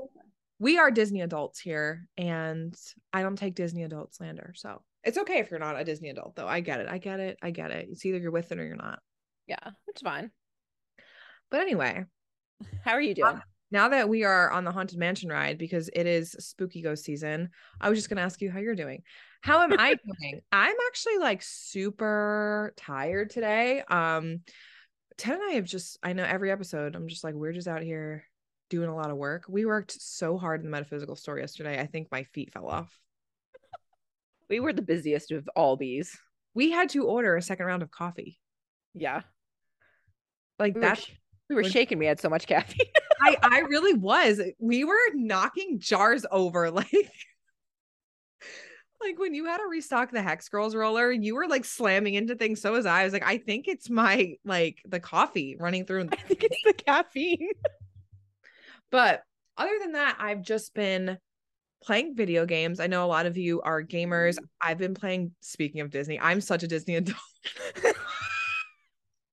we 0.58 0.78
are 0.78 0.90
Disney 0.90 1.20
adults 1.20 1.60
here, 1.60 2.08
and 2.16 2.74
I 3.12 3.22
don't 3.22 3.36
take 3.36 3.54
Disney 3.54 3.84
adult 3.84 4.14
slander. 4.14 4.52
So 4.56 4.82
it's 5.04 5.18
okay 5.18 5.38
if 5.38 5.50
you're 5.50 5.60
not 5.60 5.78
a 5.78 5.84
Disney 5.84 6.08
adult, 6.10 6.36
though. 6.36 6.48
I 6.48 6.60
get 6.60 6.80
it. 6.80 6.88
I 6.88 6.98
get 6.98 7.20
it. 7.20 7.38
I 7.42 7.50
get 7.50 7.70
it. 7.70 7.88
It's 7.90 8.04
either 8.04 8.18
you're 8.18 8.30
with 8.30 8.50
it 8.52 8.58
or 8.58 8.66
you're 8.66 8.76
not. 8.76 9.00
yeah, 9.46 9.70
it's 9.86 10.02
fine. 10.02 10.30
But 11.50 11.60
anyway, 11.60 12.04
How 12.84 12.92
are 12.92 13.00
you 13.00 13.14
doing? 13.14 13.40
now 13.70 13.88
that 13.88 14.08
we 14.08 14.24
are 14.24 14.50
on 14.50 14.64
the 14.64 14.70
haunted 14.70 14.98
mansion 14.98 15.28
ride 15.28 15.58
because 15.58 15.90
it 15.92 16.06
is 16.06 16.36
spooky 16.38 16.82
ghost 16.82 17.04
season 17.04 17.50
i 17.80 17.88
was 17.88 17.98
just 17.98 18.08
going 18.08 18.16
to 18.16 18.22
ask 18.22 18.40
you 18.40 18.50
how 18.50 18.58
you're 18.58 18.74
doing 18.74 19.02
how 19.46 19.62
am 19.62 19.78
i 19.78 19.94
doing 19.94 20.40
i'm 20.50 20.74
actually 20.88 21.18
like 21.18 21.40
super 21.42 22.74
tired 22.76 23.30
today 23.30 23.80
um 23.88 24.40
ted 25.16 25.34
and 25.34 25.50
i 25.50 25.52
have 25.54 25.64
just 25.64 25.98
i 26.02 26.12
know 26.12 26.24
every 26.24 26.50
episode 26.50 26.96
i'm 26.96 27.06
just 27.06 27.22
like 27.22 27.34
we're 27.34 27.52
just 27.52 27.68
out 27.68 27.82
here 27.82 28.24
doing 28.70 28.88
a 28.88 28.94
lot 28.94 29.10
of 29.10 29.16
work 29.16 29.44
we 29.48 29.64
worked 29.64 29.92
so 29.92 30.36
hard 30.36 30.60
in 30.60 30.66
the 30.66 30.70
metaphysical 30.70 31.14
store 31.14 31.38
yesterday 31.38 31.80
i 31.80 31.86
think 31.86 32.08
my 32.10 32.24
feet 32.24 32.52
fell 32.52 32.66
off 32.66 32.98
we 34.48 34.60
were 34.60 34.72
the 34.72 34.82
busiest 34.82 35.30
of 35.30 35.48
all 35.56 35.76
these. 35.76 36.16
we 36.54 36.70
had 36.70 36.88
to 36.90 37.04
order 37.04 37.36
a 37.36 37.42
second 37.42 37.66
round 37.66 37.82
of 37.82 37.90
coffee 37.90 38.38
Yeah, 38.94 39.22
like 40.58 40.74
we 40.74 40.80
were, 40.80 40.94
sh- 40.94 41.12
we 41.48 41.54
were 41.56 41.64
shaking. 41.64 41.98
We 41.98 42.06
had 42.06 42.20
so 42.20 42.28
much 42.28 42.46
caffeine. 42.46 42.86
I 43.20 43.36
I 43.42 43.58
really 43.60 43.94
was. 43.94 44.40
We 44.58 44.84
were 44.84 44.98
knocking 45.14 45.78
jars 45.78 46.24
over 46.30 46.70
like 46.80 46.90
like 49.06 49.18
when 49.18 49.34
you 49.34 49.44
had 49.46 49.58
to 49.58 49.66
restock 49.66 50.10
the 50.10 50.22
Hex 50.22 50.48
Girls 50.48 50.74
roller, 50.74 51.10
you 51.12 51.34
were 51.34 51.46
like 51.46 51.64
slamming 51.64 52.14
into 52.14 52.34
things. 52.34 52.60
So 52.60 52.72
was 52.72 52.86
I. 52.86 53.02
I 53.02 53.04
was 53.04 53.12
like, 53.12 53.26
I 53.26 53.38
think 53.38 53.68
it's 53.68 53.88
my 53.88 54.34
like 54.44 54.82
the 54.86 55.00
coffee 55.00 55.56
running 55.58 55.84
through. 55.84 56.08
I 56.12 56.16
think 56.16 56.44
it's 56.44 56.62
the 56.64 56.72
caffeine. 56.72 57.50
But 58.92 59.24
other 59.56 59.72
than 59.80 59.92
that, 59.92 60.16
I've 60.20 60.42
just 60.42 60.72
been 60.72 61.18
playing 61.82 62.14
video 62.14 62.46
games. 62.46 62.78
I 62.78 62.86
know 62.86 63.04
a 63.04 63.08
lot 63.08 63.26
of 63.26 63.36
you 63.36 63.60
are 63.62 63.82
gamers. 63.82 64.36
Mm-hmm. 64.36 64.44
I've 64.60 64.78
been 64.78 64.94
playing, 64.94 65.32
speaking 65.40 65.80
of 65.80 65.90
Disney, 65.90 66.20
I'm 66.20 66.40
such 66.40 66.62
a 66.62 66.68
Disney 66.68 66.94
adult. 66.96 67.18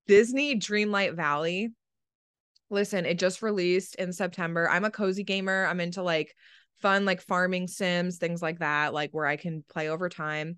Disney 0.07 0.55
Dreamlight 0.55 1.15
Valley. 1.15 1.69
Listen, 2.71 3.05
it 3.05 3.19
just 3.19 3.43
released 3.43 3.93
in 3.95 4.11
September. 4.11 4.67
I'm 4.67 4.85
a 4.85 4.91
cozy 4.91 5.23
gamer. 5.23 5.67
I'm 5.67 5.79
into 5.79 6.01
like 6.01 6.35
fun, 6.83 7.05
like 7.05 7.21
farming 7.21 7.67
sims, 7.67 8.17
things 8.17 8.41
like 8.43 8.59
that, 8.59 8.93
like 8.93 9.09
where 9.11 9.25
I 9.25 9.37
can 9.37 9.63
play 9.69 9.89
over 9.89 10.09
time. 10.09 10.57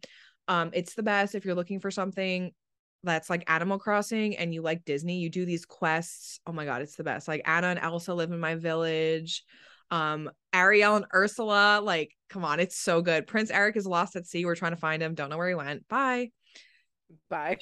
Um, 0.49 0.71
it's 0.73 0.95
the 0.95 1.03
best 1.03 1.35
if 1.35 1.45
you're 1.45 1.55
looking 1.55 1.79
for 1.79 1.91
something 1.91 2.51
that's 3.03 3.29
like 3.29 3.49
Animal 3.49 3.79
Crossing 3.79 4.35
and 4.35 4.53
you 4.53 4.61
like 4.61 4.83
Disney, 4.83 5.19
you 5.19 5.29
do 5.29 5.45
these 5.45 5.65
quests. 5.65 6.39
Oh 6.45 6.51
my 6.51 6.65
god, 6.65 6.81
it's 6.81 6.95
the 6.95 7.03
best. 7.03 7.27
Like 7.27 7.43
Anna 7.45 7.67
and 7.67 7.79
Elsa 7.79 8.13
live 8.13 8.31
in 8.31 8.39
my 8.39 8.55
village. 8.55 9.43
Um, 9.91 10.31
Ariel 10.51 10.95
and 10.95 11.05
Ursula, 11.13 11.79
like, 11.81 12.11
come 12.29 12.43
on, 12.43 12.59
it's 12.59 12.77
so 12.77 13.01
good. 13.01 13.27
Prince 13.27 13.51
Eric 13.51 13.77
is 13.77 13.85
lost 13.85 14.15
at 14.15 14.25
sea. 14.25 14.45
We're 14.45 14.55
trying 14.55 14.73
to 14.73 14.77
find 14.77 15.01
him. 15.01 15.13
Don't 15.13 15.29
know 15.29 15.37
where 15.37 15.49
he 15.49 15.55
went. 15.55 15.87
Bye. 15.87 16.31
Bye. 17.29 17.57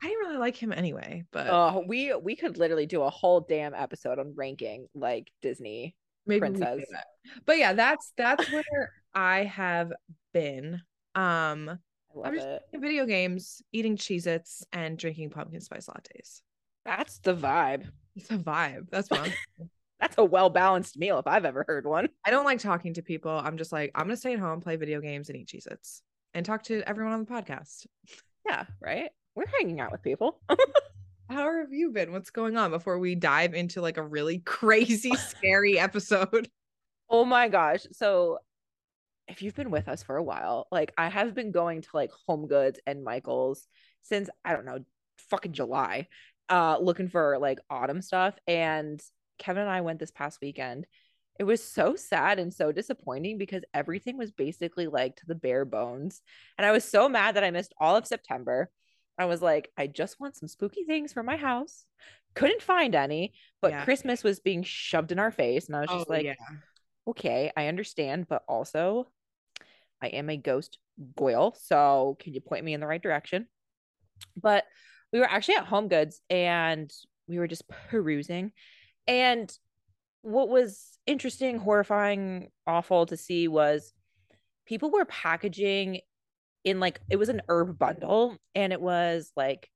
I 0.00 0.06
didn't 0.06 0.18
really 0.20 0.38
like 0.38 0.56
him 0.56 0.72
anyway, 0.72 1.24
but 1.32 1.48
Oh, 1.50 1.84
we 1.86 2.14
we 2.14 2.36
could 2.36 2.56
literally 2.56 2.86
do 2.86 3.02
a 3.02 3.10
whole 3.10 3.40
damn 3.40 3.74
episode 3.74 4.20
on 4.20 4.34
ranking 4.36 4.86
like 4.94 5.28
Disney. 5.42 5.96
Maybe 6.28 6.40
princess. 6.40 6.84
But 7.44 7.58
yeah, 7.58 7.72
that's 7.72 8.12
that's 8.16 8.50
where 8.52 8.92
I 9.14 9.44
have 9.44 9.92
been. 10.32 10.82
Um, 11.14 11.78
I'm 12.24 12.34
just 12.34 12.46
it. 12.46 12.62
playing 12.70 12.82
video 12.82 13.06
games, 13.06 13.62
eating 13.72 13.96
Cheez-Its, 13.96 14.64
and 14.72 14.98
drinking 14.98 15.30
pumpkin 15.30 15.60
spice 15.60 15.86
lattes. 15.86 16.40
That's 16.84 17.18
the 17.18 17.34
vibe. 17.34 17.86
It's 18.16 18.30
a 18.30 18.38
vibe. 18.38 18.88
That's 18.90 19.08
fun. 19.08 19.32
That's 20.00 20.16
a 20.16 20.24
well 20.24 20.48
balanced 20.48 20.96
meal 20.96 21.18
if 21.18 21.26
I've 21.26 21.44
ever 21.44 21.64
heard 21.66 21.84
one. 21.84 22.08
I 22.24 22.30
don't 22.30 22.44
like 22.44 22.60
talking 22.60 22.94
to 22.94 23.02
people. 23.02 23.32
I'm 23.32 23.58
just 23.58 23.72
like, 23.72 23.90
I'm 23.94 24.04
gonna 24.04 24.16
stay 24.16 24.34
at 24.34 24.38
home, 24.38 24.60
play 24.60 24.76
video 24.76 25.00
games, 25.00 25.28
and 25.28 25.36
eat 25.36 25.48
Cheez-Its. 25.48 26.02
And 26.34 26.46
talk 26.46 26.62
to 26.64 26.82
everyone 26.86 27.14
on 27.14 27.24
the 27.24 27.30
podcast. 27.30 27.86
Yeah, 28.46 28.64
right. 28.80 29.10
We're 29.34 29.46
hanging 29.58 29.80
out 29.80 29.92
with 29.92 30.02
people. 30.02 30.40
How 31.28 31.58
have 31.58 31.72
you 31.72 31.90
been? 31.90 32.12
What's 32.12 32.30
going 32.30 32.56
on 32.56 32.70
before 32.70 32.98
we 32.98 33.14
dive 33.14 33.52
into 33.52 33.82
like 33.82 33.98
a 33.98 34.02
really 34.02 34.38
crazy, 34.46 35.14
scary 35.16 35.78
episode? 35.78 36.48
Oh 37.10 37.24
my 37.24 37.48
gosh. 37.48 37.86
So 37.92 38.38
if 39.26 39.42
you've 39.42 39.54
been 39.54 39.70
with 39.70 39.88
us 39.88 40.02
for 40.02 40.16
a 40.16 40.22
while, 40.22 40.68
like 40.72 40.92
I 40.96 41.08
have 41.08 41.34
been 41.34 41.52
going 41.52 41.82
to 41.82 41.88
like 41.92 42.10
Home 42.26 42.46
Goods 42.46 42.80
and 42.86 43.04
Michael's 43.04 43.66
since 44.02 44.30
I 44.44 44.54
don't 44.54 44.64
know, 44.64 44.78
fucking 45.28 45.52
July, 45.52 46.08
uh, 46.48 46.78
looking 46.80 47.08
for 47.08 47.38
like 47.38 47.58
autumn 47.68 48.00
stuff. 48.00 48.34
And 48.46 49.02
Kevin 49.38 49.62
and 49.62 49.70
I 49.70 49.82
went 49.82 49.98
this 49.98 50.10
past 50.10 50.38
weekend. 50.40 50.86
It 51.38 51.44
was 51.44 51.62
so 51.62 51.94
sad 51.94 52.38
and 52.38 52.52
so 52.52 52.72
disappointing 52.72 53.38
because 53.38 53.62
everything 53.72 54.16
was 54.16 54.32
basically 54.32 54.86
like 54.86 55.16
to 55.16 55.26
the 55.26 55.34
bare 55.34 55.66
bones. 55.66 56.22
And 56.56 56.66
I 56.66 56.72
was 56.72 56.84
so 56.84 57.08
mad 57.08 57.36
that 57.36 57.44
I 57.44 57.50
missed 57.50 57.74
all 57.78 57.96
of 57.96 58.06
September. 58.06 58.70
I 59.18 59.24
was 59.24 59.42
like, 59.42 59.70
I 59.76 59.86
just 59.86 60.20
want 60.20 60.36
some 60.36 60.48
spooky 60.48 60.84
things 60.84 61.12
for 61.12 61.22
my 61.22 61.36
house. 61.36 61.84
Couldn't 62.34 62.62
find 62.62 62.94
any, 62.94 63.32
but 63.60 63.72
Yeah. 63.72 63.84
Christmas 63.84 64.22
was 64.22 64.40
being 64.40 64.62
shoved 64.62 65.12
in 65.12 65.18
our 65.18 65.32
face. 65.32 65.66
And 65.66 65.76
I 65.76 65.80
was 65.80 65.90
just 65.90 66.06
oh, 66.08 66.12
like, 66.12 66.24
yeah. 66.24 66.34
okay, 67.08 67.50
I 67.56 67.66
understand, 67.66 68.28
but 68.28 68.44
also 68.48 69.08
I 70.00 70.08
am 70.08 70.30
a 70.30 70.36
ghost 70.36 70.78
goyle, 71.16 71.56
so 71.60 72.16
can 72.20 72.34
you 72.34 72.40
point 72.40 72.64
me 72.64 72.74
in 72.74 72.80
the 72.80 72.86
right 72.86 73.02
direction? 73.02 73.48
But 74.40 74.64
we 75.12 75.18
were 75.18 75.28
actually 75.28 75.56
at 75.56 75.66
Home 75.66 75.88
Goods 75.88 76.20
and 76.30 76.92
we 77.26 77.38
were 77.38 77.48
just 77.48 77.68
perusing. 77.68 78.52
And 79.06 79.52
what 80.22 80.48
was 80.48 80.98
interesting, 81.06 81.58
horrifying, 81.58 82.50
awful 82.66 83.06
to 83.06 83.16
see 83.16 83.48
was 83.48 83.92
people 84.66 84.90
were 84.90 85.04
packaging 85.04 86.00
in 86.64 86.80
like 86.80 87.00
it 87.10 87.16
was 87.16 87.28
an 87.28 87.42
herb 87.48 87.78
bundle 87.78 88.36
and 88.54 88.72
it 88.72 88.80
was 88.80 89.32
like 89.36 89.68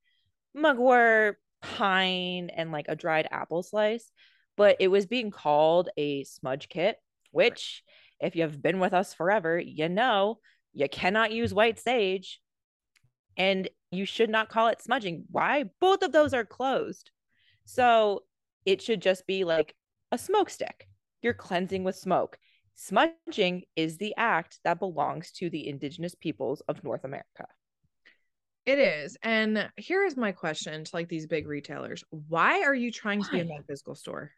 mugwort, 0.55 1.39
pine, 1.61 2.51
and 2.51 2.73
like 2.73 2.87
a 2.89 2.97
dried 2.97 3.29
apple 3.31 3.63
slice, 3.63 4.11
but 4.57 4.77
it 4.81 4.89
was 4.89 5.07
being 5.07 5.31
called 5.31 5.89
a 5.97 6.25
smudge 6.25 6.69
kit, 6.69 6.97
which 7.31 7.83
if 8.21 8.37
you've 8.37 8.63
been 8.63 8.79
with 8.79 8.93
us 8.93 9.15
forever, 9.15 9.59
you 9.59 9.89
know 9.89 10.39
you 10.73 10.89
cannot 10.89 11.33
use 11.33 11.53
white 11.53 11.79
sage 11.79 12.41
and 13.37 13.69
you 13.91 14.07
should 14.07 14.31
not 14.31 14.49
call 14.49 14.69
it 14.69 14.83
smudging. 14.83 15.25
Why? 15.31 15.65
Both 15.81 16.03
of 16.03 16.13
those 16.13 16.35
are 16.35 16.45
closed. 16.45 17.11
So 17.65 18.23
it 18.65 18.81
should 18.81 19.03
just 19.03 19.27
be 19.27 19.45
like 19.45 19.75
a 20.11 20.19
smoke 20.19 20.51
stick. 20.51 20.89
You're 21.21 21.35
cleansing 21.35 21.85
with 21.85 21.97
smoke. 21.97 22.39
Smudging 22.75 23.65
is 23.77 23.97
the 23.97 24.15
act 24.17 24.59
that 24.65 24.79
belongs 24.79 25.31
to 25.33 25.51
the 25.51 25.69
indigenous 25.69 26.15
peoples 26.15 26.63
of 26.69 26.83
North 26.83 27.05
America. 27.05 27.47
It 28.65 28.79
is. 28.79 29.17
And 29.23 29.69
here 29.77 30.05
is 30.05 30.17
my 30.17 30.33
question 30.33 30.85
to 30.85 30.91
like 30.95 31.09
these 31.09 31.27
big 31.27 31.49
retailers. 31.49 32.05
Why 32.11 32.63
are 32.63 32.75
you 32.75 32.93
trying 32.93 33.23
to 33.23 33.31
be 33.31 33.41
a 33.41 33.45
Why? 33.45 33.51
metaphysical 33.51 33.95
store? 33.95 34.31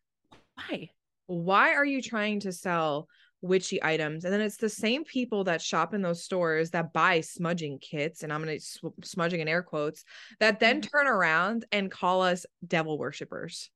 Why? 0.56 0.90
Why 1.26 1.74
are 1.74 1.84
you 1.84 2.00
trying 2.02 2.40
to 2.40 2.52
sell 2.52 3.08
witchy 3.42 3.82
items? 3.82 4.24
And 4.24 4.32
then 4.32 4.40
it's 4.40 4.56
the 4.56 4.68
same 4.68 5.04
people 5.04 5.44
that 5.44 5.60
shop 5.60 5.92
in 5.92 6.02
those 6.02 6.24
stores 6.24 6.70
that 6.70 6.92
buy 6.92 7.20
smudging 7.20 7.78
kits, 7.78 8.22
and 8.22 8.32
I'm 8.32 8.42
going 8.42 8.58
to 8.58 8.64
sw- 8.64 9.04
smudging 9.04 9.40
in 9.40 9.48
air 9.48 9.62
quotes, 9.62 10.04
that 10.40 10.58
then 10.58 10.80
Mhm. 10.80 10.90
turn 10.90 11.06
around 11.06 11.66
and 11.70 11.90
call 11.90 12.22
us 12.22 12.46
devil 12.66 12.98
worshippers. 12.98 13.70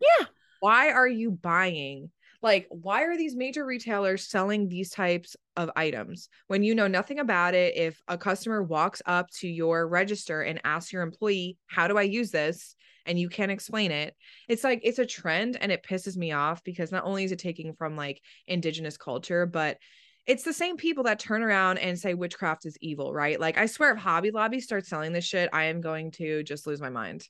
Yeah. 0.00 0.26
Why 0.60 0.90
are 0.90 1.08
you 1.08 1.30
buying? 1.30 2.10
Like, 2.40 2.66
why 2.70 3.02
are 3.02 3.16
these 3.16 3.34
major 3.34 3.64
retailers 3.64 4.28
selling 4.28 4.68
these 4.68 4.90
types 4.90 5.36
of 5.56 5.70
items 5.74 6.28
when 6.46 6.62
you 6.62 6.74
know 6.74 6.86
nothing 6.86 7.18
about 7.18 7.54
it? 7.54 7.76
If 7.76 8.00
a 8.06 8.16
customer 8.16 8.62
walks 8.62 9.02
up 9.06 9.28
to 9.40 9.48
your 9.48 9.88
register 9.88 10.42
and 10.42 10.60
asks 10.64 10.92
your 10.92 11.02
employee, 11.02 11.56
How 11.66 11.88
do 11.88 11.98
I 11.98 12.02
use 12.02 12.30
this? 12.30 12.74
and 13.08 13.18
you 13.18 13.30
can't 13.30 13.50
explain 13.50 13.90
it, 13.90 14.14
it's 14.48 14.62
like 14.62 14.80
it's 14.84 14.98
a 14.98 15.06
trend 15.06 15.56
and 15.60 15.72
it 15.72 15.82
pisses 15.82 16.16
me 16.16 16.32
off 16.32 16.62
because 16.62 16.92
not 16.92 17.04
only 17.04 17.24
is 17.24 17.32
it 17.32 17.38
taking 17.38 17.72
from 17.72 17.96
like 17.96 18.20
indigenous 18.46 18.98
culture, 18.98 19.46
but 19.46 19.78
it's 20.26 20.42
the 20.42 20.52
same 20.52 20.76
people 20.76 21.04
that 21.04 21.18
turn 21.18 21.42
around 21.42 21.78
and 21.78 21.98
say 21.98 22.12
witchcraft 22.12 22.66
is 22.66 22.76
evil, 22.82 23.14
right? 23.14 23.40
Like, 23.40 23.56
I 23.56 23.64
swear, 23.64 23.92
if 23.94 23.98
Hobby 23.98 24.30
Lobby 24.30 24.60
starts 24.60 24.90
selling 24.90 25.14
this 25.14 25.24
shit, 25.24 25.48
I 25.54 25.64
am 25.64 25.80
going 25.80 26.10
to 26.12 26.42
just 26.42 26.66
lose 26.66 26.82
my 26.82 26.90
mind. 26.90 27.26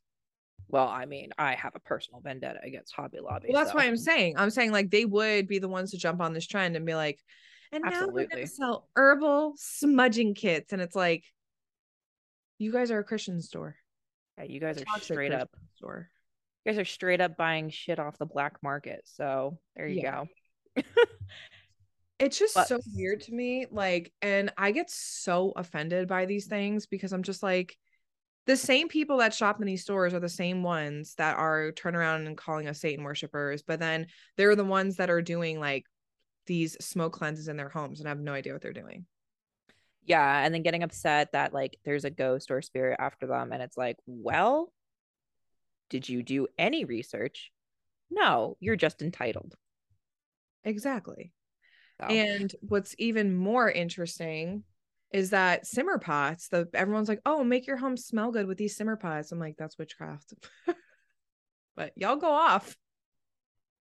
Well, 0.68 0.86
I 0.88 1.06
mean, 1.06 1.30
I 1.38 1.54
have 1.54 1.74
a 1.74 1.80
personal 1.80 2.20
vendetta 2.20 2.60
against 2.62 2.94
Hobby 2.94 3.18
Lobby. 3.20 3.48
Well, 3.50 3.60
that's 3.62 3.72
so- 3.72 3.78
why 3.78 3.84
I'm 3.86 3.96
saying. 3.96 4.34
I'm 4.36 4.50
saying 4.50 4.70
like 4.72 4.90
they 4.90 5.04
would 5.04 5.48
be 5.48 5.58
the 5.58 5.68
ones 5.68 5.92
to 5.92 5.98
jump 5.98 6.20
on 6.20 6.32
this 6.34 6.46
trend 6.46 6.76
and 6.76 6.84
be 6.84 6.94
like, 6.94 7.18
and 7.72 7.84
now 7.84 8.06
we're 8.08 8.26
gonna 8.26 8.46
sell 8.46 8.88
herbal 8.96 9.54
smudging 9.56 10.34
kits, 10.34 10.72
and 10.72 10.80
it's 10.82 10.96
like, 10.96 11.24
you 12.58 12.72
guys 12.72 12.90
are 12.90 12.98
a 12.98 13.04
Christian 13.04 13.40
store, 13.40 13.76
Yeah, 14.36 14.44
you 14.44 14.60
guys 14.60 14.80
are 14.82 15.00
straight 15.00 15.32
up. 15.32 15.50
Store. 15.76 16.10
You 16.64 16.72
guys 16.72 16.78
are 16.80 16.84
straight 16.84 17.20
up 17.20 17.36
buying 17.36 17.70
shit 17.70 17.98
off 17.98 18.18
the 18.18 18.26
black 18.26 18.62
market. 18.62 19.02
So 19.04 19.58
there 19.76 19.86
you 19.86 20.00
Yeah. 20.02 20.24
go. 20.76 20.82
It's 22.18 22.36
just 22.38 22.54
But- 22.54 22.66
so 22.66 22.80
weird 22.94 23.20
to 23.22 23.32
me. 23.32 23.66
Like, 23.70 24.12
and 24.20 24.52
I 24.58 24.72
get 24.72 24.90
so 24.90 25.52
offended 25.54 26.08
by 26.08 26.26
these 26.26 26.46
things 26.46 26.86
because 26.86 27.12
I'm 27.12 27.22
just 27.22 27.42
like, 27.44 27.78
the 28.48 28.56
same 28.56 28.88
people 28.88 29.18
that 29.18 29.34
shop 29.34 29.60
in 29.60 29.66
these 29.66 29.82
stores 29.82 30.14
are 30.14 30.20
the 30.20 30.28
same 30.28 30.62
ones 30.62 31.14
that 31.16 31.36
are 31.36 31.70
turn 31.72 31.94
around 31.94 32.26
and 32.26 32.34
calling 32.34 32.66
us 32.66 32.80
Satan 32.80 33.04
worshippers, 33.04 33.62
but 33.62 33.78
then 33.78 34.06
they're 34.38 34.56
the 34.56 34.64
ones 34.64 34.96
that 34.96 35.10
are 35.10 35.20
doing 35.20 35.60
like 35.60 35.84
these 36.46 36.72
smoke 36.82 37.12
cleanses 37.12 37.48
in 37.48 37.58
their 37.58 37.68
homes 37.68 38.00
and 38.00 38.08
have 38.08 38.18
no 38.18 38.32
idea 38.32 38.54
what 38.54 38.62
they're 38.62 38.72
doing. 38.72 39.04
Yeah, 40.06 40.42
and 40.42 40.54
then 40.54 40.62
getting 40.62 40.82
upset 40.82 41.32
that 41.32 41.52
like 41.52 41.78
there's 41.84 42.06
a 42.06 42.10
ghost 42.10 42.50
or 42.50 42.62
spirit 42.62 42.96
after 42.98 43.26
them, 43.26 43.52
and 43.52 43.62
it's 43.62 43.76
like, 43.76 43.98
well, 44.06 44.72
did 45.90 46.08
you 46.08 46.22
do 46.22 46.46
any 46.56 46.86
research? 46.86 47.52
No, 48.10 48.56
you're 48.60 48.76
just 48.76 49.02
entitled. 49.02 49.56
Exactly. 50.64 51.32
So, 52.00 52.06
And 52.06 52.50
what's 52.62 52.94
even 52.96 53.36
more 53.36 53.70
interesting 53.70 54.64
is 55.12 55.30
that 55.30 55.66
simmer 55.66 55.98
pots, 55.98 56.48
the 56.48 56.68
everyone's 56.74 57.08
like, 57.08 57.20
"Oh, 57.26 57.42
make 57.44 57.66
your 57.66 57.76
home 57.76 57.96
smell 57.96 58.30
good 58.30 58.46
with 58.46 58.58
these 58.58 58.76
simmer 58.76 58.96
pots." 58.96 59.32
I'm 59.32 59.38
like, 59.38 59.56
"That's 59.58 59.78
witchcraft." 59.78 60.34
but 61.76 61.92
y'all 61.96 62.16
go 62.16 62.30
off. 62.30 62.76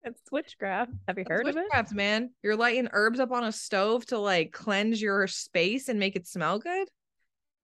it's 0.02 0.21
witchcraft. 0.30 0.92
Have 1.09 1.18
you 1.18 1.25
That's 1.25 1.28
heard 1.28 1.49
of 1.49 1.56
it? 1.56 1.73
witchcraft, 1.73 1.92
man. 1.92 2.30
You're 2.42 2.56
lighting 2.56 2.88
herbs 2.92 3.21
up 3.21 3.33
on 3.33 3.44
a 3.44 3.52
stove 3.52 4.04
to 4.06 4.18
like 4.18 4.52
cleanse 4.52 5.00
your 5.00 5.26
space 5.26 5.88
and 5.88 5.99
make 5.99 6.16
it 6.16 6.26
smell 6.26 6.59
good. 6.59 6.88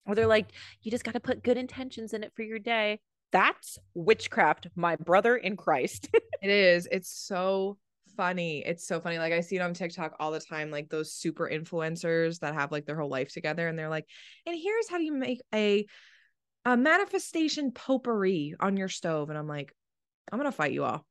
Or 0.06 0.14
they're 0.14 0.26
like, 0.26 0.52
you 0.82 0.90
just 0.90 1.04
got 1.04 1.12
to 1.14 1.20
put 1.20 1.42
good 1.42 1.56
intentions 1.58 2.14
in 2.14 2.24
it 2.24 2.32
for 2.34 2.42
your 2.42 2.58
day. 2.58 3.00
That's 3.32 3.78
witchcraft, 3.94 4.68
my 4.74 4.96
brother 4.96 5.36
in 5.36 5.56
Christ. 5.56 6.08
It 6.42 6.48
is. 6.50 6.88
It's 6.90 7.10
so 7.10 7.76
funny. 8.20 8.62
It's 8.66 8.86
so 8.86 9.00
funny. 9.00 9.18
Like 9.18 9.32
I 9.32 9.40
see 9.40 9.56
it 9.56 9.62
on 9.62 9.72
TikTok 9.72 10.16
all 10.20 10.30
the 10.30 10.40
time, 10.40 10.70
like 10.70 10.90
those 10.90 11.10
super 11.10 11.48
influencers 11.50 12.40
that 12.40 12.52
have 12.52 12.70
like 12.70 12.84
their 12.84 12.98
whole 13.00 13.08
life 13.08 13.32
together 13.32 13.66
and 13.66 13.78
they're 13.78 13.88
like, 13.88 14.04
and 14.46 14.54
here's 14.54 14.90
how 14.90 14.98
you 14.98 15.14
make 15.14 15.40
a 15.54 15.86
a 16.66 16.76
manifestation 16.76 17.72
potpourri 17.72 18.54
on 18.60 18.76
your 18.76 18.90
stove. 18.90 19.30
And 19.30 19.38
I'm 19.38 19.48
like, 19.48 19.74
I'm 20.30 20.38
gonna 20.38 20.52
fight 20.52 20.72
you 20.72 20.84
all. 20.84 21.06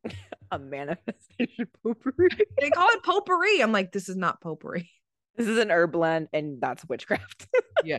a 0.50 0.58
manifestation 0.58 1.66
potpourri. 1.82 2.30
They 2.58 2.70
call 2.70 2.88
it 2.88 3.02
potpourri. 3.02 3.60
I'm 3.60 3.72
like, 3.72 3.92
this 3.92 4.08
is 4.08 4.16
not 4.16 4.40
potpourri. 4.40 4.88
This 5.36 5.48
is 5.48 5.58
an 5.58 5.70
herb 5.70 5.92
blend, 5.92 6.28
and 6.32 6.58
that's 6.58 6.86
witchcraft. 6.86 7.48
Yeah. 7.84 7.98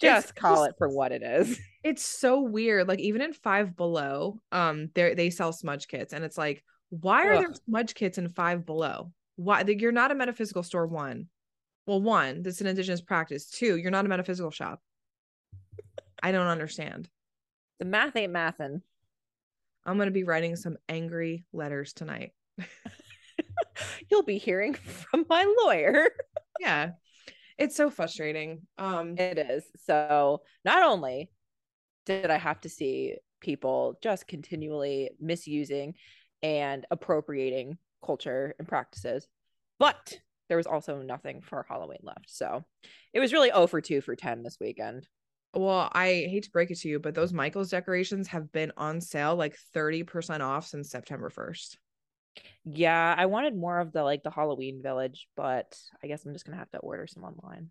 just 0.00 0.30
It's 0.30 0.32
call 0.32 0.64
it 0.64 0.74
for 0.76 0.88
what 0.88 1.12
it 1.12 1.22
is. 1.22 1.60
It's 1.84 2.04
so 2.04 2.42
weird. 2.42 2.88
Like 2.88 2.98
even 2.98 3.22
in 3.22 3.32
five 3.32 3.76
below, 3.76 4.40
um, 4.50 4.90
they 4.96 5.14
they 5.14 5.30
sell 5.30 5.52
smudge 5.52 5.86
kits, 5.86 6.12
and 6.12 6.24
it's 6.24 6.36
like, 6.36 6.64
why 6.90 7.26
are 7.26 7.38
there 7.38 7.48
Ugh. 7.48 7.58
smudge 7.66 7.94
kits 7.94 8.18
in 8.18 8.28
five 8.28 8.64
below? 8.64 9.12
Why 9.36 9.62
you're 9.66 9.92
not 9.92 10.12
a 10.12 10.14
metaphysical 10.14 10.62
store, 10.62 10.86
one. 10.86 11.28
Well, 11.86 12.00
one, 12.00 12.42
this 12.42 12.56
is 12.56 12.60
an 12.62 12.66
indigenous 12.66 13.00
practice. 13.00 13.48
Two, 13.48 13.76
you're 13.76 13.90
not 13.90 14.06
a 14.06 14.08
metaphysical 14.08 14.50
shop. 14.50 14.80
I 16.22 16.32
don't 16.32 16.46
understand. 16.46 17.08
The 17.78 17.84
math 17.84 18.16
ain't 18.16 18.32
mathin'. 18.32 18.82
I'm 19.84 19.98
gonna 19.98 20.10
be 20.10 20.24
writing 20.24 20.56
some 20.56 20.78
angry 20.88 21.44
letters 21.52 21.92
tonight. 21.92 22.32
You'll 24.10 24.24
be 24.24 24.38
hearing 24.38 24.74
from 24.74 25.26
my 25.28 25.44
lawyer. 25.64 26.10
Yeah. 26.58 26.92
It's 27.58 27.76
so 27.76 27.90
frustrating. 27.90 28.62
Um 28.78 29.18
It 29.18 29.36
is. 29.36 29.64
So 29.84 30.40
not 30.64 30.82
only 30.82 31.28
did 32.06 32.30
I 32.30 32.38
have 32.38 32.62
to 32.62 32.70
see 32.70 33.16
people 33.40 33.98
just 34.02 34.26
continually 34.26 35.10
misusing 35.20 35.96
and 36.42 36.86
appropriating 36.90 37.78
culture 38.04 38.54
and 38.58 38.68
practices, 38.68 39.26
but 39.78 40.18
there 40.48 40.56
was 40.56 40.66
also 40.66 41.02
nothing 41.02 41.42
for 41.42 41.66
Halloween 41.68 41.98
left. 42.02 42.26
So 42.28 42.64
it 43.12 43.20
was 43.20 43.32
really 43.32 43.48
0 43.48 43.66
for 43.66 43.80
2 43.80 44.00
for 44.00 44.14
10 44.14 44.42
this 44.42 44.58
weekend. 44.60 45.08
Well, 45.54 45.90
I 45.92 46.06
hate 46.06 46.44
to 46.44 46.50
break 46.50 46.70
it 46.70 46.78
to 46.80 46.88
you, 46.88 46.98
but 47.00 47.14
those 47.14 47.32
Michaels 47.32 47.70
decorations 47.70 48.28
have 48.28 48.52
been 48.52 48.72
on 48.76 49.00
sale 49.00 49.34
like 49.34 49.56
30% 49.74 50.40
off 50.40 50.66
since 50.66 50.90
September 50.90 51.30
1st. 51.30 51.78
Yeah, 52.64 53.14
I 53.16 53.26
wanted 53.26 53.56
more 53.56 53.78
of 53.78 53.92
the 53.92 54.02
like 54.02 54.22
the 54.22 54.30
Halloween 54.30 54.82
village, 54.82 55.26
but 55.36 55.74
I 56.02 56.06
guess 56.06 56.24
I'm 56.24 56.32
just 56.32 56.44
gonna 56.44 56.58
have 56.58 56.70
to 56.72 56.78
order 56.78 57.06
some 57.06 57.24
online. 57.24 57.70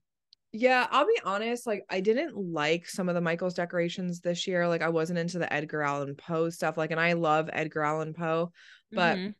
Yeah, 0.57 0.87
I'll 0.89 1.05
be 1.05 1.19
honest, 1.25 1.67
like 1.67 1.83
I 1.89 1.99
didn't 1.99 2.37
like 2.37 2.87
some 2.87 3.09
of 3.09 3.15
the 3.15 3.19
Michaels 3.21 3.53
decorations 3.53 4.21
this 4.21 4.47
year. 4.47 4.69
Like 4.69 4.81
I 4.81 4.87
wasn't 4.87 5.19
into 5.19 5.37
the 5.37 5.51
Edgar 5.51 5.81
Allan 5.81 6.15
Poe 6.15 6.49
stuff. 6.49 6.77
Like, 6.77 6.91
and 6.91 6.99
I 6.99 7.11
love 7.13 7.49
Edgar 7.51 7.83
Allan 7.83 8.13
Poe, 8.13 8.53
but 8.91 9.17
Mhm. 9.17 9.35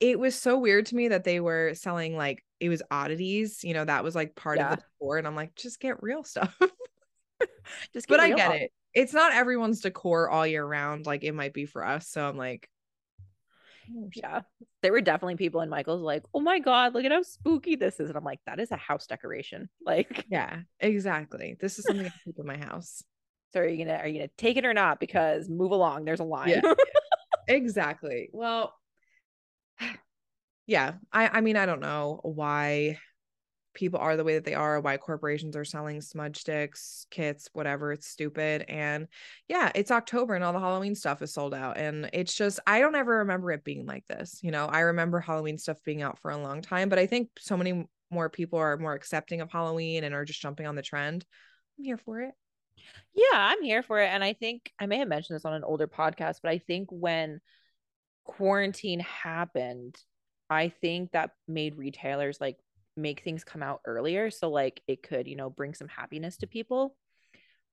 it 0.00 0.18
was 0.18 0.34
so 0.34 0.58
weird 0.58 0.86
to 0.86 0.96
me 0.96 1.08
that 1.08 1.24
they 1.24 1.38
were 1.40 1.74
selling 1.74 2.16
like 2.16 2.42
it 2.60 2.70
was 2.70 2.82
oddities, 2.90 3.62
you 3.62 3.74
know, 3.74 3.84
that 3.84 4.02
was 4.02 4.14
like 4.14 4.34
part 4.34 4.56
Yeah. 4.56 4.72
of 4.72 4.78
the 4.78 4.84
decor. 4.98 5.18
And 5.18 5.26
I'm 5.26 5.36
like, 5.36 5.54
just 5.54 5.80
get 5.80 6.02
real 6.02 6.24
stuff. 6.24 6.58
just 7.92 8.08
but 8.08 8.18
I 8.18 8.30
get 8.32 8.54
it. 8.54 8.72
It's 8.94 9.12
not 9.12 9.32
everyone's 9.32 9.82
decor 9.82 10.30
all 10.30 10.46
year 10.46 10.64
round. 10.64 11.04
Like 11.04 11.24
it 11.24 11.34
might 11.34 11.52
be 11.52 11.66
for 11.66 11.84
us. 11.84 12.08
So 12.08 12.26
I'm 12.26 12.38
like, 12.38 12.70
Yeah. 14.14 14.42
There 14.82 14.92
were 14.92 15.00
definitely 15.00 15.36
people 15.36 15.60
in 15.60 15.68
Michael's 15.68 16.02
like, 16.02 16.24
oh 16.34 16.40
my 16.40 16.58
God, 16.58 16.94
look 16.94 17.04
at 17.04 17.12
how 17.12 17.22
spooky 17.22 17.76
this 17.76 18.00
is. 18.00 18.08
And 18.08 18.16
I'm 18.16 18.24
like, 18.24 18.40
that 18.46 18.60
is 18.60 18.70
a 18.70 18.76
house 18.76 19.06
decoration. 19.06 19.68
Like, 19.84 20.26
yeah, 20.28 20.60
exactly. 20.80 21.56
This 21.58 21.78
is 21.78 21.86
something 21.86 22.04
I 22.04 22.12
keep 22.22 22.38
in 22.38 22.46
my 22.46 22.58
house. 22.58 23.02
so 23.54 23.60
are 23.60 23.66
you 23.66 23.82
gonna 23.82 23.98
are 23.98 24.06
you 24.06 24.18
gonna 24.18 24.30
take 24.36 24.58
it 24.58 24.66
or 24.66 24.74
not? 24.74 25.00
Because 25.00 25.48
move 25.48 25.70
along, 25.70 26.04
there's 26.04 26.20
a 26.20 26.24
line. 26.24 26.50
Yeah. 26.50 26.74
exactly. 27.48 28.28
Well, 28.32 28.74
yeah, 30.66 30.94
I 31.10 31.28
I 31.28 31.40
mean 31.40 31.56
I 31.56 31.64
don't 31.64 31.80
know 31.80 32.20
why 32.22 32.98
people 33.78 34.00
are 34.00 34.16
the 34.16 34.24
way 34.24 34.34
that 34.34 34.44
they 34.44 34.54
are, 34.54 34.80
why 34.80 34.96
corporations 34.96 35.54
are 35.54 35.64
selling 35.64 36.00
smudge 36.00 36.38
sticks, 36.38 37.06
kits, 37.12 37.48
whatever. 37.52 37.92
It's 37.92 38.08
stupid. 38.08 38.64
And 38.68 39.06
yeah, 39.46 39.70
it's 39.72 39.92
October 39.92 40.34
and 40.34 40.42
all 40.42 40.52
the 40.52 40.58
Halloween 40.58 40.96
stuff 40.96 41.22
is 41.22 41.32
sold 41.32 41.54
out. 41.54 41.78
And 41.78 42.10
it's 42.12 42.34
just 42.34 42.58
I 42.66 42.80
don't 42.80 42.96
ever 42.96 43.18
remember 43.18 43.52
it 43.52 43.62
being 43.62 43.86
like 43.86 44.04
this. 44.06 44.40
You 44.42 44.50
know, 44.50 44.66
I 44.66 44.80
remember 44.80 45.20
Halloween 45.20 45.58
stuff 45.58 45.78
being 45.84 46.02
out 46.02 46.18
for 46.18 46.32
a 46.32 46.36
long 46.36 46.60
time, 46.60 46.88
but 46.88 46.98
I 46.98 47.06
think 47.06 47.30
so 47.38 47.56
many 47.56 47.86
more 48.10 48.28
people 48.28 48.58
are 48.58 48.76
more 48.76 48.94
accepting 48.94 49.40
of 49.40 49.52
Halloween 49.52 50.02
and 50.02 50.12
are 50.12 50.24
just 50.24 50.42
jumping 50.42 50.66
on 50.66 50.74
the 50.74 50.82
trend. 50.82 51.24
I'm 51.78 51.84
here 51.84 51.98
for 51.98 52.20
it. 52.20 52.34
Yeah, 53.14 53.26
I'm 53.32 53.62
here 53.62 53.84
for 53.84 54.00
it. 54.00 54.08
And 54.08 54.24
I 54.24 54.32
think 54.32 54.72
I 54.80 54.86
may 54.86 54.98
have 54.98 55.08
mentioned 55.08 55.36
this 55.36 55.44
on 55.44 55.54
an 55.54 55.62
older 55.62 55.86
podcast, 55.86 56.38
but 56.42 56.50
I 56.50 56.58
think 56.58 56.88
when 56.90 57.40
quarantine 58.24 59.00
happened, 59.00 59.94
I 60.50 60.70
think 60.80 61.12
that 61.12 61.30
made 61.46 61.76
retailers 61.76 62.40
like 62.40 62.56
make 62.98 63.22
things 63.22 63.44
come 63.44 63.62
out 63.62 63.80
earlier. 63.84 64.30
So 64.30 64.50
like 64.50 64.82
it 64.86 65.02
could, 65.02 65.26
you 65.26 65.36
know, 65.36 65.50
bring 65.50 65.74
some 65.74 65.88
happiness 65.88 66.36
to 66.38 66.46
people 66.46 66.96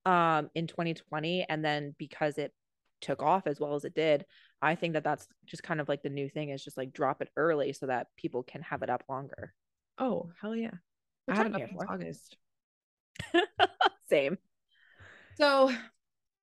um 0.05 0.49
in 0.55 0.67
2020. 0.67 1.45
And 1.49 1.65
then 1.65 1.95
because 1.97 2.37
it 2.37 2.53
took 3.01 3.21
off 3.21 3.47
as 3.47 3.59
well 3.59 3.75
as 3.75 3.85
it 3.85 3.95
did, 3.95 4.25
I 4.61 4.75
think 4.75 4.93
that 4.93 5.03
that's 5.03 5.27
just 5.45 5.63
kind 5.63 5.81
of 5.81 5.89
like 5.89 6.03
the 6.03 6.09
new 6.09 6.29
thing 6.29 6.49
is 6.49 6.63
just 6.63 6.77
like 6.77 6.93
drop 6.93 7.21
it 7.21 7.29
early 7.35 7.73
so 7.73 7.87
that 7.87 8.07
people 8.17 8.43
can 8.43 8.61
have 8.61 8.81
it 8.83 8.89
up 8.89 9.03
longer. 9.09 9.53
Oh, 9.97 10.31
hell 10.41 10.55
yeah. 10.55 10.71
Which 11.25 11.37
I 11.37 11.43
had 11.43 11.55
it 11.55 11.61
up 11.61 11.69
for. 11.71 11.91
August. 11.91 12.37
Same. 14.09 14.37
So, 15.37 15.71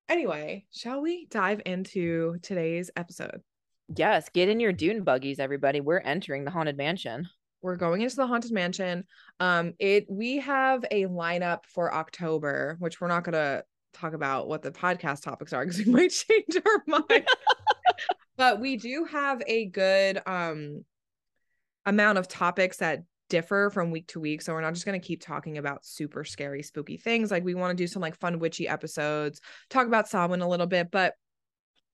anyway, 0.09 0.67
shall 0.73 1.01
we 1.01 1.27
dive 1.27 1.63
into 1.65 2.37
today's 2.43 2.91
episode? 2.97 3.43
Yes, 3.95 4.29
get 4.29 4.49
in 4.49 4.61
your 4.61 4.73
dune 4.73 5.03
buggies, 5.03 5.39
everybody. 5.39 5.81
We're 5.81 6.01
entering 6.01 6.45
the 6.45 6.51
haunted 6.51 6.77
mansion. 6.77 7.29
We're 7.63 7.77
going 7.77 8.03
into 8.03 8.17
the 8.17 8.27
haunted 8.27 8.53
mansion. 8.53 9.05
Um, 9.41 9.75
it 9.79 10.07
we 10.09 10.39
have 10.39 10.85
a 10.91 11.07
lineup 11.07 11.65
for 11.67 11.95
October, 11.95 12.77
which 12.81 13.01
we're 13.01 13.09
not 13.09 13.25
gonna 13.25 13.63
talk 13.95 14.15
about 14.15 14.49
what 14.49 14.63
the 14.63 14.71
podcast 14.71 15.23
topics 15.23 15.53
are 15.53 15.65
because 15.65 15.79
we 15.79 15.85
might 15.93 16.11
change 16.11 16.57
our 16.67 16.83
mind. 17.09 17.27
but 18.37 18.61
we 18.61 18.77
do 18.77 19.05
have 19.05 19.43
a 19.47 19.67
good 19.67 20.21
um 20.27 20.85
amount 21.87 22.19
of 22.19 22.29
topics 22.29 22.79
that 22.79 23.03
differ 23.33 23.71
from 23.71 23.91
week 23.91 24.07
to 24.09 24.21
week. 24.21 24.43
So 24.43 24.53
we're 24.53 24.61
not 24.61 24.75
just 24.75 24.85
going 24.85 25.01
to 25.01 25.05
keep 25.05 25.23
talking 25.23 25.57
about 25.57 25.87
super 25.87 26.23
scary, 26.23 26.63
spooky 26.63 26.99
things. 26.99 27.31
Like 27.31 27.45
we 27.45 27.55
want 27.55 27.77
to 27.77 27.83
do 27.83 27.87
some 27.87 28.03
like 28.03 28.19
fun, 28.21 28.39
witchy 28.39 28.69
episodes, 28.69 29.41
talk 29.71 29.87
about 29.87 30.07
Samhain 30.07 30.43
a 30.43 30.49
little 30.49 30.67
bit. 30.67 30.91
But, 30.91 31.15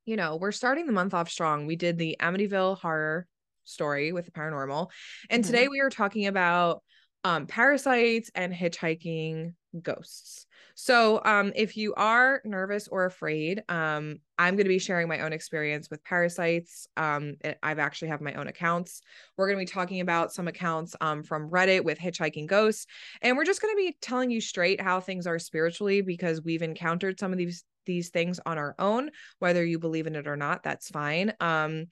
you 0.04 0.16
know, 0.16 0.34
we're 0.34 0.50
starting 0.50 0.86
the 0.86 0.92
month 0.92 1.14
off 1.14 1.30
strong. 1.30 1.66
We 1.66 1.76
did 1.76 1.96
the 1.96 2.16
Amityville 2.20 2.78
horror 2.80 3.28
story 3.68 4.12
with 4.12 4.24
the 4.24 4.30
paranormal. 4.30 4.90
And 5.30 5.42
mm-hmm. 5.42 5.52
today 5.52 5.68
we 5.68 5.80
are 5.80 5.90
talking 5.90 6.26
about 6.26 6.82
um, 7.24 7.46
parasites 7.46 8.30
and 8.34 8.52
hitchhiking 8.52 9.54
ghosts. 9.82 10.46
So, 10.74 11.20
um, 11.24 11.52
if 11.56 11.76
you 11.76 11.92
are 11.94 12.40
nervous 12.44 12.86
or 12.86 13.04
afraid, 13.04 13.64
um, 13.68 14.20
I'm 14.38 14.54
going 14.54 14.64
to 14.64 14.68
be 14.68 14.78
sharing 14.78 15.08
my 15.08 15.20
own 15.20 15.32
experience 15.32 15.90
with 15.90 16.04
parasites. 16.04 16.86
Um, 16.96 17.34
I've 17.64 17.80
actually 17.80 18.08
have 18.08 18.20
my 18.20 18.34
own 18.34 18.46
accounts. 18.46 19.02
We're 19.36 19.48
going 19.48 19.58
to 19.58 19.68
be 19.68 19.74
talking 19.74 20.00
about 20.00 20.32
some 20.32 20.46
accounts 20.46 20.94
um, 21.00 21.24
from 21.24 21.50
Reddit 21.50 21.82
with 21.82 21.98
hitchhiking 21.98 22.46
ghosts, 22.46 22.86
and 23.22 23.36
we're 23.36 23.44
just 23.44 23.60
going 23.60 23.74
to 23.74 23.76
be 23.76 23.96
telling 24.00 24.30
you 24.30 24.40
straight 24.40 24.80
how 24.80 25.00
things 25.00 25.26
are 25.26 25.40
spiritually 25.40 26.00
because 26.00 26.44
we've 26.44 26.62
encountered 26.62 27.18
some 27.18 27.32
of 27.32 27.38
these 27.38 27.64
these 27.84 28.10
things 28.10 28.38
on 28.46 28.56
our 28.56 28.76
own. 28.78 29.10
Whether 29.40 29.64
you 29.64 29.80
believe 29.80 30.06
in 30.06 30.14
it 30.14 30.28
or 30.28 30.36
not, 30.36 30.62
that's 30.62 30.90
fine. 30.90 31.32
Um, 31.40 31.86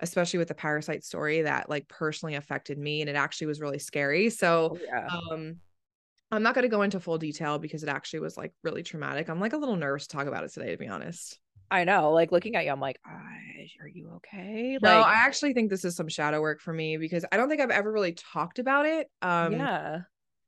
especially 0.00 0.38
with 0.38 0.48
the 0.48 0.54
parasite 0.54 1.04
story 1.04 1.42
that 1.42 1.70
like 1.70 1.88
personally 1.88 2.34
affected 2.34 2.78
me, 2.78 3.00
and 3.00 3.10
it 3.10 3.16
actually 3.16 3.46
was 3.46 3.60
really 3.60 3.78
scary. 3.78 4.30
So, 4.30 4.76
oh, 4.76 4.84
yeah. 4.84 5.08
um 5.32 5.56
I'm 6.32 6.42
not 6.44 6.54
going 6.54 6.62
to 6.62 6.68
go 6.68 6.82
into 6.82 7.00
full 7.00 7.18
detail 7.18 7.58
because 7.58 7.82
it 7.82 7.88
actually 7.88 8.20
was 8.20 8.36
like 8.36 8.52
really 8.62 8.84
traumatic. 8.84 9.28
I'm 9.28 9.40
like 9.40 9.52
a 9.52 9.56
little 9.56 9.74
nervous 9.74 10.06
to 10.06 10.16
talk 10.16 10.28
about 10.28 10.44
it 10.44 10.52
today, 10.52 10.70
to 10.70 10.76
be 10.76 10.86
honest. 10.86 11.40
I 11.72 11.84
know. 11.84 12.12
Like 12.12 12.30
looking 12.30 12.54
at 12.54 12.64
you, 12.64 12.70
I'm 12.70 12.80
like, 12.80 13.00
are 13.04 13.88
you 13.88 14.12
okay? 14.16 14.74
Like, 14.74 14.82
no, 14.82 15.00
I 15.00 15.14
actually 15.14 15.54
think 15.54 15.70
this 15.70 15.84
is 15.84 15.96
some 15.96 16.08
shadow 16.08 16.40
work 16.40 16.60
for 16.60 16.72
me 16.72 16.98
because 16.98 17.24
I 17.32 17.36
don't 17.36 17.48
think 17.48 17.60
I've 17.60 17.70
ever 17.70 17.90
really 17.90 18.12
talked 18.12 18.60
about 18.60 18.86
it. 18.86 19.08
Um, 19.22 19.54
yeah. 19.54 20.00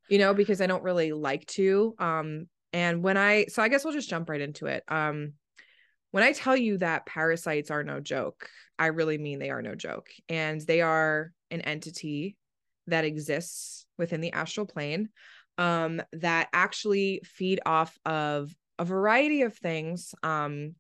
You 0.09 0.19
know, 0.19 0.35
because 0.35 0.61
I 0.61 0.67
don't 0.67 0.85
really 0.85 1.13
like 1.13 1.47
to. 1.47 1.95
Um, 1.99 2.47
and 2.73 3.03
when 3.03 3.17
I, 3.17 3.47
so 3.47 3.61
I 3.63 3.69
guess 3.69 3.85
we'll 3.85 3.93
just 3.93 4.09
jump 4.09 4.29
right 4.29 4.41
into 4.41 4.67
it. 4.67 4.85
Um, 4.87 5.33
when 6.13 6.23
I 6.23 6.33
tell 6.33 6.57
you 6.57 6.79
that 6.79 7.07
parasites 7.07 7.71
are 7.71 7.83
no 7.83 7.99
joke, 7.99 8.49
I 8.79 8.87
really 8.87 9.19
mean 9.19 9.39
they 9.39 9.51
are 9.51 9.63
no 9.63 9.75
joke. 9.75 10.09
And 10.29 10.61
they 10.61 10.81
are 10.83 11.33
an 11.51 11.63
entity 11.63 12.37
that 12.87 13.05
exists 13.05 13.87
within 13.99 14.21
the 14.21 14.33
astral 14.33 14.67
plane 14.67 15.09
um, 15.59 16.03
that 16.13 16.49
actually 16.53 17.23
feed 17.25 17.61
off 17.67 17.99
of 18.05 18.55
a 18.79 18.85
variety 18.85 19.43
of 19.43 19.57
things 19.57 20.15
um, 20.23 20.75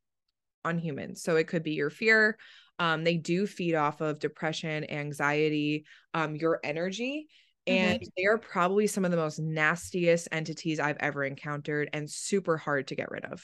on 0.64 0.78
humans. 0.78 1.22
So 1.22 1.36
it 1.36 1.48
could 1.48 1.62
be 1.62 1.72
your 1.72 1.90
fear. 1.90 2.36
Um, 2.78 3.04
they 3.04 3.16
do 3.16 3.46
feed 3.46 3.74
off 3.74 4.00
of 4.00 4.18
depression, 4.18 4.90
anxiety, 4.90 5.86
um, 6.14 6.36
your 6.36 6.60
energy. 6.62 7.28
And 7.66 8.00
mm-hmm. 8.00 8.08
they 8.16 8.24
are 8.24 8.38
probably 8.38 8.86
some 8.86 9.04
of 9.04 9.12
the 9.12 9.16
most 9.16 9.38
nastiest 9.38 10.28
entities 10.32 10.80
I've 10.80 10.96
ever 11.00 11.24
encountered 11.24 11.88
and 11.92 12.10
super 12.10 12.56
hard 12.56 12.88
to 12.88 12.96
get 12.96 13.10
rid 13.10 13.24
of. 13.24 13.42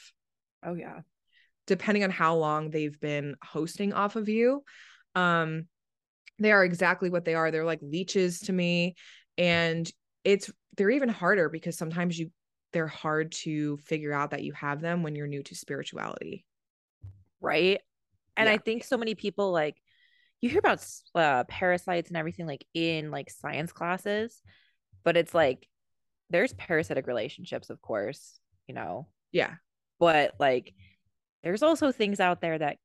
Oh, 0.62 0.74
yeah. 0.74 1.00
Depending 1.68 2.02
on 2.02 2.10
how 2.10 2.34
long 2.34 2.70
they've 2.70 2.98
been 2.98 3.36
hosting 3.44 3.92
off 3.92 4.16
of 4.16 4.28
you. 4.28 4.64
Um, 5.14 5.66
they 6.40 6.50
are 6.50 6.64
exactly 6.64 7.10
what 7.10 7.24
they 7.24 7.34
are. 7.34 7.50
They're 7.50 7.64
like 7.64 7.80
leeches 7.82 8.40
to 8.40 8.52
me. 8.52 8.96
And 9.36 9.90
it's 10.24 10.50
they're 10.76 10.90
even 10.90 11.08
harder 11.08 11.48
because 11.48 11.78
sometimes 11.78 12.18
you 12.18 12.30
they're 12.72 12.86
hard 12.86 13.32
to 13.32 13.76
figure 13.78 14.12
out 14.12 14.30
that 14.30 14.42
you 14.42 14.52
have 14.52 14.80
them 14.80 15.02
when 15.02 15.14
you're 15.14 15.26
new 15.26 15.42
to 15.42 15.54
spirituality 15.54 16.44
right 17.40 17.80
and 18.36 18.46
yeah. 18.46 18.52
i 18.52 18.58
think 18.58 18.84
so 18.84 18.96
many 18.96 19.14
people 19.14 19.52
like 19.52 19.76
you 20.40 20.48
hear 20.48 20.60
about 20.60 20.86
uh, 21.16 21.42
parasites 21.44 22.08
and 22.10 22.16
everything 22.16 22.46
like 22.46 22.64
in 22.74 23.10
like 23.10 23.30
science 23.30 23.72
classes 23.72 24.40
but 25.02 25.16
it's 25.16 25.34
like 25.34 25.66
there's 26.30 26.52
parasitic 26.54 27.06
relationships 27.06 27.70
of 27.70 27.80
course 27.80 28.38
you 28.66 28.74
know 28.74 29.08
yeah 29.32 29.54
but 29.98 30.34
like 30.38 30.74
there's 31.42 31.62
also 31.62 31.92
things 31.92 32.20
out 32.20 32.40
there 32.40 32.58
that 32.58 32.78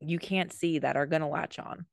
you 0.00 0.18
can't 0.18 0.52
see 0.52 0.78
that 0.78 0.96
are 0.96 1.06
going 1.06 1.22
to 1.22 1.28
latch 1.28 1.58
on. 1.58 1.86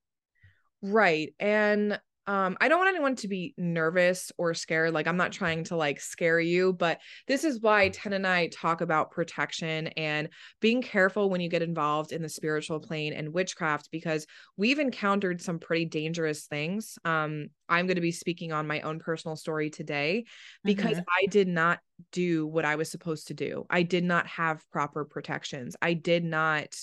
Right 0.82 1.34
and 1.40 2.00
um 2.28 2.58
i 2.62 2.68
don't 2.68 2.80
want 2.80 2.90
anyone 2.90 3.16
to 3.16 3.28
be 3.28 3.54
nervous 3.58 4.32
or 4.38 4.54
scared 4.54 4.94
like 4.94 5.08
i'm 5.08 5.18
not 5.18 5.32
trying 5.32 5.64
to 5.64 5.76
like 5.76 6.00
scare 6.00 6.40
you 6.40 6.74
but 6.74 7.00
this 7.28 7.44
is 7.44 7.62
why 7.62 7.90
ten 7.90 8.14
and 8.14 8.28
i 8.28 8.48
talk 8.48 8.82
about 8.82 9.12
protection 9.12 9.88
and 9.88 10.30
being 10.60 10.82
careful 10.82 11.30
when 11.30 11.42
you 11.42 11.50
get 11.50 11.62
involved 11.62 12.12
in 12.12 12.22
the 12.22 12.30
spiritual 12.30 12.80
plane 12.80 13.14
and 13.14 13.34
witchcraft 13.34 13.90
because 13.92 14.28
we've 14.58 14.80
encountered 14.80 15.42
some 15.42 15.60
pretty 15.60 15.86
dangerous 15.86 16.46
things. 16.46 16.98
Um 17.06 17.48
i'm 17.70 17.88
going 17.88 17.96
to 17.96 18.02
be 18.02 18.12
speaking 18.12 18.52
on 18.52 18.68
my 18.68 18.82
own 18.82 19.00
personal 19.00 19.36
story 19.36 19.70
today 19.70 20.26
because 20.64 20.98
mm-hmm. 20.98 21.24
i 21.24 21.26
did 21.28 21.48
not 21.48 21.80
do 22.12 22.46
what 22.46 22.66
i 22.66 22.76
was 22.76 22.92
supposed 22.92 23.28
to 23.28 23.34
do. 23.34 23.66
I 23.70 23.84
did 23.84 24.04
not 24.04 24.28
have 24.28 24.64
proper 24.72 25.06
protections. 25.06 25.76
I 25.82 25.94
did 25.94 26.24
not 26.24 26.76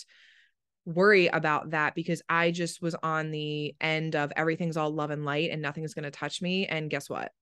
worry 0.87 1.29
about 1.29 1.71
that 1.71 1.95
because 1.95 2.23
I 2.29 2.51
just 2.51 2.83
was 2.83 2.95
on 3.03 3.31
the 3.31 3.75
end 3.81 4.17
of 4.17 4.33
everything's 4.37 4.77
all 4.77 4.91
love 4.91 5.11
and 5.11 5.25
light 5.25 5.51
and 5.51 5.63
nothing 5.63 5.85
is 5.85 5.95
going 5.95 6.05
to 6.05 6.11
touch 6.11 6.43
me. 6.43 6.67
And 6.67 6.91
guess 6.91 7.09
what? 7.09 7.33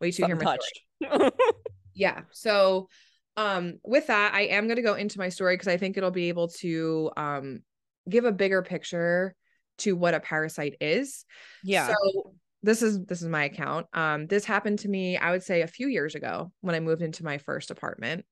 Wait 0.00 0.14
to 0.16 0.26
hear 0.26 0.36
my 0.36 0.44
touched. 0.44 0.80
yeah. 1.94 2.22
So, 2.32 2.88
um, 3.36 3.78
with 3.84 4.08
that, 4.08 4.34
I 4.34 4.42
am 4.42 4.66
going 4.66 4.76
to 4.76 4.82
go 4.82 4.94
into 4.94 5.18
my 5.18 5.28
story 5.28 5.54
because 5.54 5.68
I 5.68 5.76
think 5.76 5.96
it'll 5.96 6.10
be 6.10 6.28
able 6.28 6.48
to 6.48 7.10
um 7.16 7.60
give 8.08 8.24
a 8.24 8.32
bigger 8.32 8.62
picture 8.62 9.34
to 9.78 9.94
what 9.94 10.14
a 10.14 10.20
parasite 10.20 10.76
is. 10.80 11.24
Yeah. 11.64 11.88
So 11.88 12.34
this 12.62 12.82
is 12.82 13.04
this 13.04 13.22
is 13.22 13.28
my 13.28 13.44
account. 13.44 13.86
Um, 13.92 14.26
this 14.26 14.44
happened 14.44 14.80
to 14.80 14.88
me, 14.88 15.16
I 15.16 15.30
would 15.30 15.42
say, 15.42 15.62
a 15.62 15.66
few 15.66 15.88
years 15.88 16.14
ago 16.14 16.52
when 16.60 16.74
I 16.74 16.80
moved 16.80 17.02
into 17.02 17.24
my 17.24 17.38
first 17.38 17.70
apartment 17.70 18.24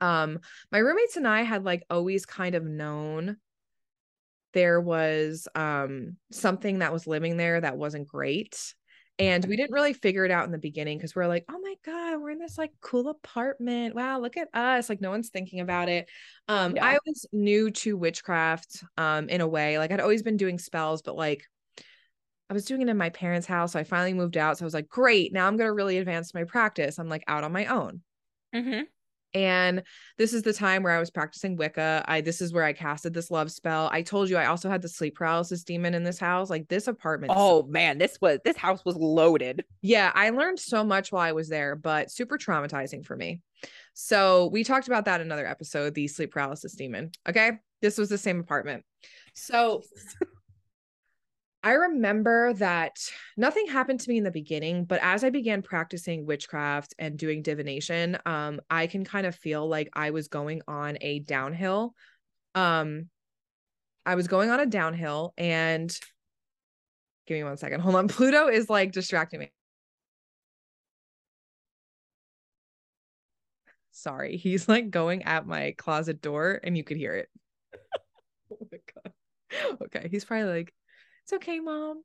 um 0.00 0.38
my 0.70 0.78
roommates 0.78 1.16
and 1.16 1.26
i 1.26 1.42
had 1.42 1.64
like 1.64 1.82
always 1.90 2.26
kind 2.26 2.54
of 2.54 2.64
known 2.64 3.36
there 4.52 4.80
was 4.80 5.48
um 5.54 6.16
something 6.30 6.78
that 6.80 6.92
was 6.92 7.06
living 7.06 7.36
there 7.36 7.60
that 7.60 7.76
wasn't 7.76 8.08
great 8.08 8.74
and 9.18 9.46
we 9.46 9.56
didn't 9.56 9.72
really 9.72 9.94
figure 9.94 10.26
it 10.26 10.30
out 10.30 10.44
in 10.44 10.52
the 10.52 10.58
beginning 10.58 10.98
because 10.98 11.14
we 11.14 11.22
are 11.22 11.28
like 11.28 11.44
oh 11.50 11.58
my 11.58 11.74
god 11.84 12.20
we're 12.20 12.30
in 12.30 12.38
this 12.38 12.58
like 12.58 12.72
cool 12.80 13.08
apartment 13.08 13.94
wow 13.94 14.18
look 14.18 14.36
at 14.36 14.48
us 14.54 14.88
like 14.88 15.00
no 15.00 15.10
one's 15.10 15.30
thinking 15.30 15.60
about 15.60 15.88
it 15.88 16.08
um 16.48 16.76
yeah. 16.76 16.84
i 16.84 16.98
was 17.06 17.26
new 17.32 17.70
to 17.70 17.96
witchcraft 17.96 18.84
um 18.98 19.28
in 19.28 19.40
a 19.40 19.48
way 19.48 19.78
like 19.78 19.90
i'd 19.90 20.00
always 20.00 20.22
been 20.22 20.36
doing 20.36 20.58
spells 20.58 21.02
but 21.02 21.16
like 21.16 21.44
I 22.48 22.54
was 22.54 22.64
doing 22.64 22.82
it 22.82 22.88
in 22.88 22.96
my 22.96 23.10
parents' 23.10 23.46
house. 23.46 23.72
So 23.72 23.80
I 23.80 23.84
finally 23.84 24.14
moved 24.14 24.36
out. 24.36 24.58
So 24.58 24.64
I 24.64 24.66
was 24.66 24.74
like, 24.74 24.88
great. 24.88 25.32
Now 25.32 25.46
I'm 25.46 25.56
going 25.56 25.68
to 25.68 25.72
really 25.72 25.98
advance 25.98 26.32
my 26.32 26.44
practice. 26.44 26.98
I'm 26.98 27.08
like 27.08 27.24
out 27.26 27.44
on 27.44 27.52
my 27.52 27.66
own. 27.66 28.02
Mm-hmm. 28.54 28.82
And 29.34 29.82
this 30.18 30.32
is 30.32 30.42
the 30.42 30.52
time 30.52 30.82
where 30.82 30.92
I 30.92 31.00
was 31.00 31.10
practicing 31.10 31.56
Wicca. 31.56 32.04
I 32.06 32.20
this 32.20 32.40
is 32.40 32.52
where 32.52 32.64
I 32.64 32.72
casted 32.72 33.12
this 33.12 33.30
love 33.30 33.50
spell. 33.50 33.88
I 33.92 34.02
told 34.02 34.30
you 34.30 34.36
I 34.36 34.46
also 34.46 34.70
had 34.70 34.82
the 34.82 34.88
sleep 34.88 35.16
paralysis 35.16 35.64
demon 35.64 35.94
in 35.94 36.04
this 36.04 36.18
house. 36.18 36.48
Like 36.50 36.68
this 36.68 36.88
apartment. 36.88 37.32
Oh 37.34 37.64
man, 37.64 37.98
this 37.98 38.18
was 38.20 38.38
this 38.44 38.56
house 38.56 38.84
was 38.84 38.96
loaded. 38.96 39.64
Yeah, 39.82 40.10
I 40.14 40.30
learned 40.30 40.58
so 40.58 40.84
much 40.84 41.12
while 41.12 41.22
I 41.22 41.32
was 41.32 41.48
there, 41.48 41.76
but 41.76 42.10
super 42.10 42.38
traumatizing 42.38 43.04
for 43.04 43.16
me. 43.16 43.40
So 43.94 44.48
we 44.52 44.64
talked 44.64 44.88
about 44.88 45.06
that 45.06 45.20
in 45.20 45.26
another 45.26 45.46
episode, 45.46 45.94
the 45.94 46.08
sleep 46.08 46.32
paralysis 46.32 46.74
demon. 46.74 47.10
Okay. 47.28 47.52
This 47.82 47.98
was 47.98 48.08
the 48.08 48.18
same 48.18 48.40
apartment. 48.40 48.84
So 49.34 49.82
I 51.66 51.72
remember 51.72 52.52
that 52.52 52.96
nothing 53.36 53.66
happened 53.66 53.98
to 53.98 54.08
me 54.08 54.18
in 54.18 54.22
the 54.22 54.30
beginning, 54.30 54.84
but 54.84 55.00
as 55.02 55.24
I 55.24 55.30
began 55.30 55.62
practicing 55.62 56.24
witchcraft 56.24 56.94
and 56.96 57.18
doing 57.18 57.42
divination, 57.42 58.16
um, 58.24 58.60
I 58.70 58.86
can 58.86 59.04
kind 59.04 59.26
of 59.26 59.34
feel 59.34 59.66
like 59.66 59.88
I 59.92 60.10
was 60.10 60.28
going 60.28 60.62
on 60.68 60.96
a 61.00 61.18
downhill. 61.18 61.92
Um, 62.54 63.08
I 64.06 64.14
was 64.14 64.28
going 64.28 64.48
on 64.48 64.60
a 64.60 64.66
downhill, 64.66 65.34
and 65.36 65.90
give 67.26 67.36
me 67.36 67.42
one 67.42 67.56
second. 67.56 67.80
Hold 67.82 67.96
on. 67.96 68.06
Pluto 68.06 68.46
is 68.46 68.70
like 68.70 68.92
distracting 68.92 69.40
me. 69.40 69.50
Sorry, 73.90 74.36
he's 74.36 74.68
like 74.68 74.90
going 74.90 75.24
at 75.24 75.48
my 75.48 75.74
closet 75.76 76.22
door, 76.22 76.60
and 76.62 76.76
you 76.76 76.84
could 76.84 76.96
hear 76.96 77.14
it. 77.14 77.28
oh 78.52 78.68
my 78.70 78.78
god. 78.94 79.12
Okay, 79.82 80.06
he's 80.12 80.24
probably 80.24 80.58
like 80.58 80.72
it's 81.26 81.32
okay, 81.32 81.58
mom. 81.58 82.02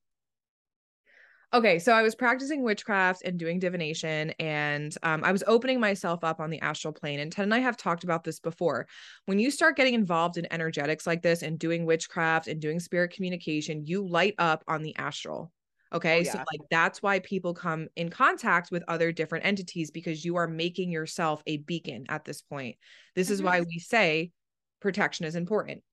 Okay, 1.53 1.77
so 1.77 1.91
I 1.91 2.01
was 2.01 2.15
practicing 2.15 2.63
witchcraft 2.63 3.21
and 3.23 3.37
doing 3.37 3.59
divination, 3.59 4.31
and 4.39 4.95
um, 5.03 5.23
I 5.23 5.31
was 5.31 5.43
opening 5.45 5.79
myself 5.79 6.23
up 6.23 6.39
on 6.39 6.49
the 6.49 6.61
astral 6.61 6.91
plane. 6.91 7.19
And 7.19 7.31
Ted 7.31 7.43
and 7.43 7.53
I 7.53 7.59
have 7.59 7.77
talked 7.77 8.03
about 8.03 8.23
this 8.23 8.39
before. 8.39 8.87
When 9.25 9.37
you 9.37 9.51
start 9.51 9.75
getting 9.75 9.93
involved 9.93 10.37
in 10.37 10.51
energetics 10.51 11.05
like 11.05 11.21
this 11.21 11.43
and 11.43 11.59
doing 11.59 11.85
witchcraft 11.85 12.47
and 12.47 12.59
doing 12.59 12.79
spirit 12.79 13.13
communication, 13.13 13.85
you 13.85 14.07
light 14.07 14.33
up 14.39 14.63
on 14.67 14.81
the 14.81 14.95
astral. 14.95 15.51
Okay, 15.93 16.21
Oh, 16.21 16.23
so 16.23 16.37
like 16.37 16.61
that's 16.71 17.03
why 17.03 17.19
people 17.19 17.53
come 17.53 17.89
in 17.95 18.09
contact 18.09 18.71
with 18.71 18.83
other 18.87 19.11
different 19.11 19.45
entities 19.45 19.91
because 19.91 20.25
you 20.25 20.37
are 20.37 20.47
making 20.47 20.89
yourself 20.89 21.43
a 21.45 21.57
beacon 21.57 22.05
at 22.09 22.25
this 22.25 22.41
point. 22.41 22.77
This 23.13 23.29
is 23.29 23.41
Mhm. 23.41 23.45
why 23.45 23.61
we 23.61 23.77
say 23.77 24.31
protection 24.79 25.25
is 25.25 25.35
important. 25.35 25.83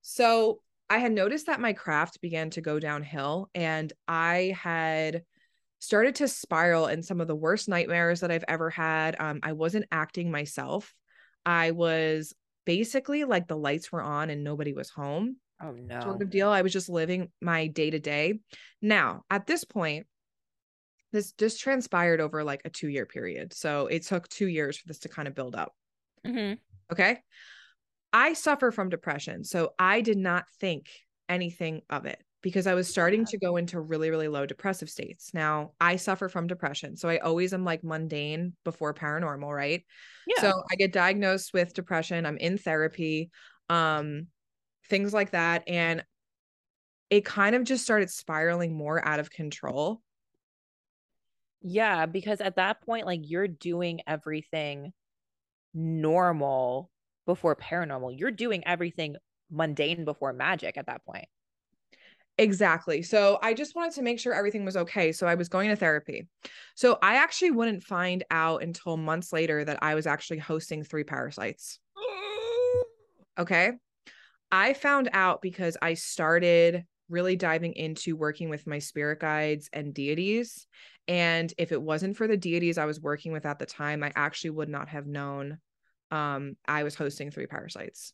So 0.00 0.62
I 0.90 0.98
had 0.98 1.12
noticed 1.12 1.46
that 1.46 1.60
my 1.60 1.72
craft 1.72 2.20
began 2.20 2.50
to 2.50 2.60
go 2.60 2.78
downhill 2.78 3.50
and 3.54 3.92
I 4.06 4.54
had 4.58 5.22
started 5.80 6.16
to 6.16 6.28
spiral 6.28 6.86
in 6.86 7.02
some 7.02 7.20
of 7.20 7.28
the 7.28 7.36
worst 7.36 7.68
nightmares 7.68 8.20
that 8.20 8.30
I've 8.30 8.44
ever 8.48 8.70
had. 8.70 9.16
Um, 9.20 9.40
I 9.42 9.52
wasn't 9.52 9.86
acting 9.92 10.30
myself. 10.30 10.94
I 11.44 11.70
was 11.70 12.34
basically 12.64 13.24
like 13.24 13.48
the 13.48 13.56
lights 13.56 13.92
were 13.92 14.02
on 14.02 14.30
and 14.30 14.44
nobody 14.44 14.72
was 14.72 14.90
home 14.90 15.36
Oh 15.62 15.72
no. 15.72 16.00
sort 16.00 16.22
of 16.22 16.30
deal. 16.30 16.48
I 16.48 16.62
was 16.62 16.72
just 16.72 16.88
living 16.88 17.30
my 17.40 17.66
day 17.66 17.90
to 17.90 17.98
day. 17.98 18.40
Now, 18.82 19.24
at 19.30 19.46
this 19.46 19.64
point, 19.64 20.06
this 21.12 21.32
just 21.32 21.60
transpired 21.60 22.20
over 22.20 22.44
like 22.44 22.62
a 22.64 22.70
two 22.70 22.88
year 22.88 23.06
period. 23.06 23.52
So 23.52 23.86
it 23.86 24.04
took 24.04 24.28
two 24.28 24.46
years 24.46 24.76
for 24.76 24.86
this 24.88 25.00
to 25.00 25.08
kind 25.08 25.26
of 25.26 25.34
build 25.34 25.54
up. 25.54 25.74
Mhm. 26.26 26.58
Okay. 26.92 27.22
I 28.12 28.32
suffer 28.32 28.70
from 28.70 28.88
depression. 28.88 29.44
So 29.44 29.74
I 29.78 30.00
did 30.00 30.18
not 30.18 30.44
think 30.60 30.86
anything 31.28 31.82
of 31.90 32.06
it 32.06 32.22
because 32.42 32.66
I 32.66 32.74
was 32.74 32.88
starting 32.88 33.24
to 33.26 33.38
go 33.38 33.56
into 33.56 33.80
really, 33.80 34.10
really 34.10 34.28
low 34.28 34.46
depressive 34.46 34.88
states. 34.88 35.32
Now 35.34 35.72
I 35.80 35.96
suffer 35.96 36.28
from 36.28 36.46
depression. 36.46 36.96
So 36.96 37.08
I 37.08 37.18
always 37.18 37.52
am 37.52 37.64
like 37.64 37.82
mundane 37.82 38.54
before 38.64 38.94
paranormal, 38.94 39.54
right? 39.54 39.84
Yeah. 40.26 40.40
So 40.42 40.62
I 40.70 40.76
get 40.76 40.92
diagnosed 40.92 41.52
with 41.52 41.74
depression. 41.74 42.26
I'm 42.26 42.38
in 42.38 42.56
therapy, 42.56 43.30
um, 43.68 44.28
things 44.88 45.12
like 45.12 45.32
that. 45.32 45.64
And 45.66 46.04
it 47.10 47.24
kind 47.24 47.56
of 47.56 47.64
just 47.64 47.84
started 47.84 48.10
spiraling 48.10 48.76
more 48.76 49.06
out 49.06 49.18
of 49.18 49.30
control. 49.30 50.00
Yeah, 51.60 52.06
because 52.06 52.40
at 52.40 52.56
that 52.56 52.82
point, 52.82 53.06
like 53.06 53.20
you're 53.24 53.48
doing 53.48 54.00
everything 54.06 54.92
normal 55.74 56.90
before 57.28 57.54
paranormal. 57.54 58.18
You're 58.18 58.30
doing 58.30 58.66
everything 58.66 59.16
mundane 59.50 60.06
before 60.06 60.32
magic 60.32 60.78
at 60.78 60.86
that 60.86 61.04
point. 61.04 61.26
Exactly. 62.38 63.02
So 63.02 63.38
I 63.42 63.52
just 63.52 63.76
wanted 63.76 63.92
to 63.96 64.02
make 64.02 64.18
sure 64.18 64.32
everything 64.32 64.64
was 64.64 64.78
okay. 64.78 65.12
So 65.12 65.26
I 65.26 65.34
was 65.34 65.50
going 65.50 65.68
to 65.68 65.76
therapy. 65.76 66.26
So 66.74 66.98
I 67.02 67.16
actually 67.16 67.50
wouldn't 67.50 67.82
find 67.82 68.24
out 68.30 68.62
until 68.62 68.96
months 68.96 69.30
later 69.30 69.62
that 69.62 69.80
I 69.82 69.94
was 69.94 70.06
actually 70.06 70.38
hosting 70.38 70.82
three 70.82 71.04
parasites. 71.04 71.78
Okay. 73.38 73.70
I 74.50 74.72
found 74.72 75.10
out 75.12 75.42
because 75.42 75.76
I 75.80 75.94
started 75.94 76.84
really 77.08 77.36
diving 77.36 77.74
into 77.74 78.16
working 78.16 78.48
with 78.48 78.66
my 78.66 78.80
spirit 78.80 79.20
guides 79.20 79.70
and 79.72 79.94
deities. 79.94 80.66
And 81.06 81.52
if 81.56 81.70
it 81.70 81.80
wasn't 81.80 82.16
for 82.16 82.26
the 82.26 82.36
deities 82.36 82.78
I 82.78 82.86
was 82.86 83.00
working 83.00 83.30
with 83.30 83.46
at 83.46 83.60
the 83.60 83.66
time, 83.66 84.02
I 84.02 84.10
actually 84.16 84.50
would 84.50 84.68
not 84.68 84.88
have 84.88 85.06
known 85.06 85.58
um, 86.10 86.56
I 86.66 86.82
was 86.84 86.94
hosting 86.94 87.30
three 87.30 87.46
parasites. 87.46 88.12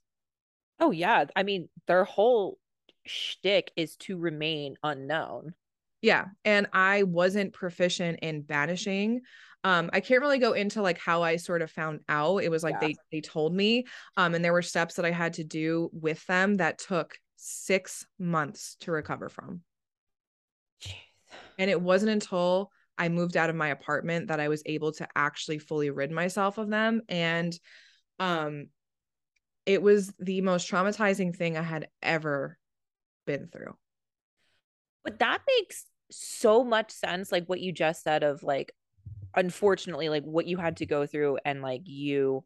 Oh 0.80 0.90
yeah. 0.90 1.26
I 1.36 1.42
mean, 1.42 1.68
their 1.86 2.04
whole 2.04 2.58
shtick 3.06 3.70
is 3.76 3.96
to 3.96 4.16
remain 4.16 4.76
unknown. 4.82 5.54
Yeah. 6.02 6.26
And 6.44 6.66
I 6.72 7.04
wasn't 7.04 7.52
proficient 7.52 8.18
in 8.22 8.42
banishing. 8.42 9.22
Um, 9.62 9.88
I 9.92 10.00
can't 10.00 10.20
really 10.20 10.38
go 10.38 10.52
into 10.52 10.82
like 10.82 10.98
how 10.98 11.22
I 11.22 11.36
sort 11.36 11.62
of 11.62 11.70
found 11.70 12.00
out. 12.08 12.38
It 12.42 12.50
was 12.50 12.62
like 12.62 12.76
Yeah. 12.80 12.88
they 12.88 12.96
they 13.12 13.20
told 13.22 13.54
me. 13.54 13.86
Um, 14.16 14.34
and 14.34 14.44
there 14.44 14.52
were 14.52 14.62
steps 14.62 14.96
that 14.96 15.06
I 15.06 15.10
had 15.10 15.34
to 15.34 15.44
do 15.44 15.90
with 15.92 16.24
them 16.26 16.56
that 16.56 16.78
took 16.78 17.16
six 17.36 18.06
months 18.18 18.76
to 18.80 18.92
recover 18.92 19.28
from. 19.28 19.62
Jeez. 20.82 20.92
And 21.58 21.70
it 21.70 21.80
wasn't 21.80 22.12
until 22.12 22.70
I 22.98 23.08
moved 23.08 23.36
out 23.36 23.50
of 23.50 23.56
my 23.56 23.68
apartment 23.68 24.28
that 24.28 24.40
I 24.40 24.48
was 24.48 24.62
able 24.66 24.92
to 24.92 25.08
actually 25.16 25.58
fully 25.58 25.90
rid 25.90 26.10
myself 26.10 26.58
of 26.58 26.68
them. 26.70 27.02
And 27.08 27.58
um 28.20 28.66
it 29.66 29.82
was 29.82 30.12
the 30.18 30.40
most 30.42 30.70
traumatizing 30.70 31.34
thing 31.34 31.56
I 31.56 31.62
had 31.62 31.88
ever 32.02 32.58
been 33.26 33.48
through. 33.48 33.76
But 35.04 35.18
that 35.20 35.40
makes 35.58 35.86
so 36.10 36.64
much 36.64 36.90
sense, 36.90 37.32
like 37.32 37.46
what 37.46 37.60
you 37.60 37.72
just 37.72 38.02
said 38.02 38.22
of 38.22 38.42
like, 38.42 38.72
unfortunately, 39.34 40.08
like 40.08 40.24
what 40.24 40.46
you 40.46 40.56
had 40.56 40.78
to 40.78 40.86
go 40.86 41.06
through 41.06 41.38
and 41.44 41.62
like 41.62 41.82
you, 41.84 42.44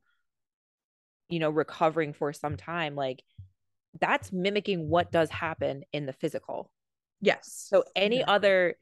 you 1.29 1.39
know, 1.41 1.51
recovering 1.51 2.13
for 2.13 2.33
some 2.33 2.57
time. 2.57 2.95
Like 2.95 3.23
that's 4.01 4.33
mimicking 4.33 4.89
what 4.89 5.11
does 5.11 5.31
happen 5.31 5.83
in 5.93 6.07
the 6.07 6.13
physical. 6.13 6.71
Yes. 7.21 7.67
So 7.69 7.85
any 7.97 8.21
Yeah. 8.21 8.27
other 8.29 8.77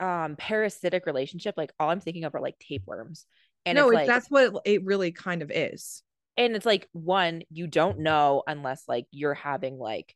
um 0.00 0.36
parasitic 0.36 1.06
relationship, 1.06 1.54
like 1.56 1.72
all 1.78 1.90
I'm 1.90 2.00
thinking 2.00 2.24
of 2.24 2.34
are 2.34 2.40
like 2.40 2.58
tapeworms. 2.58 3.26
And 3.66 3.78
no, 3.78 3.90
it's 3.90 3.92
like 3.92 4.06
that's 4.06 4.30
what 4.30 4.54
it 4.64 4.84
really 4.84 5.12
kind 5.12 5.42
of 5.42 5.50
is. 5.50 6.02
and 6.36 6.54
it's 6.56 6.66
like 6.66 6.88
one, 6.92 7.42
you 7.50 7.66
don't 7.66 8.00
know 8.00 8.42
unless 8.46 8.84
like 8.88 9.06
you're 9.10 9.34
having 9.34 9.78
like 9.78 10.14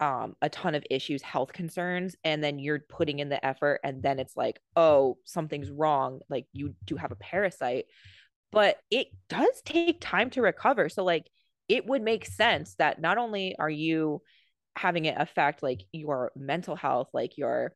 um 0.00 0.36
a 0.42 0.48
ton 0.48 0.74
of 0.74 0.84
issues, 0.90 1.22
health 1.22 1.52
concerns, 1.52 2.16
and 2.24 2.42
then 2.44 2.58
you're 2.58 2.80
putting 2.80 3.18
in 3.20 3.28
the 3.28 3.44
effort, 3.44 3.80
and 3.84 4.02
then 4.02 4.18
it's 4.20 4.36
like, 4.36 4.60
oh, 4.76 5.18
something's 5.24 5.70
wrong. 5.70 6.20
Like 6.28 6.46
you 6.52 6.74
do 6.84 6.96
have 6.96 7.12
a 7.12 7.16
parasite, 7.16 7.86
but 8.52 8.78
it 8.90 9.08
does 9.28 9.62
take 9.64 9.98
time 10.00 10.30
to 10.30 10.42
recover. 10.42 10.88
So 10.88 11.04
like 11.04 11.28
it 11.68 11.86
would 11.86 12.02
make 12.02 12.26
sense 12.26 12.74
that 12.76 13.00
not 13.00 13.18
only 13.18 13.56
are 13.58 13.70
you 13.70 14.22
having 14.76 15.06
it 15.06 15.16
affect 15.18 15.62
like 15.62 15.82
your 15.92 16.32
mental 16.36 16.76
health, 16.76 17.08
like 17.14 17.38
your 17.38 17.74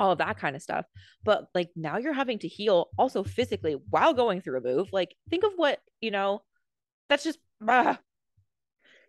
all 0.00 0.12
of 0.12 0.18
that 0.18 0.38
kind 0.38 0.56
of 0.56 0.62
stuff. 0.62 0.86
But 1.24 1.48
like 1.54 1.70
now 1.76 1.98
you're 1.98 2.12
having 2.12 2.38
to 2.40 2.48
heal 2.48 2.88
also 2.98 3.24
physically 3.24 3.76
while 3.90 4.14
going 4.14 4.40
through 4.40 4.58
a 4.58 4.62
move. 4.62 4.88
Like 4.92 5.14
think 5.30 5.44
of 5.44 5.52
what, 5.56 5.80
you 6.00 6.10
know, 6.10 6.42
that's 7.08 7.24
just 7.24 7.38
ah, 7.66 7.98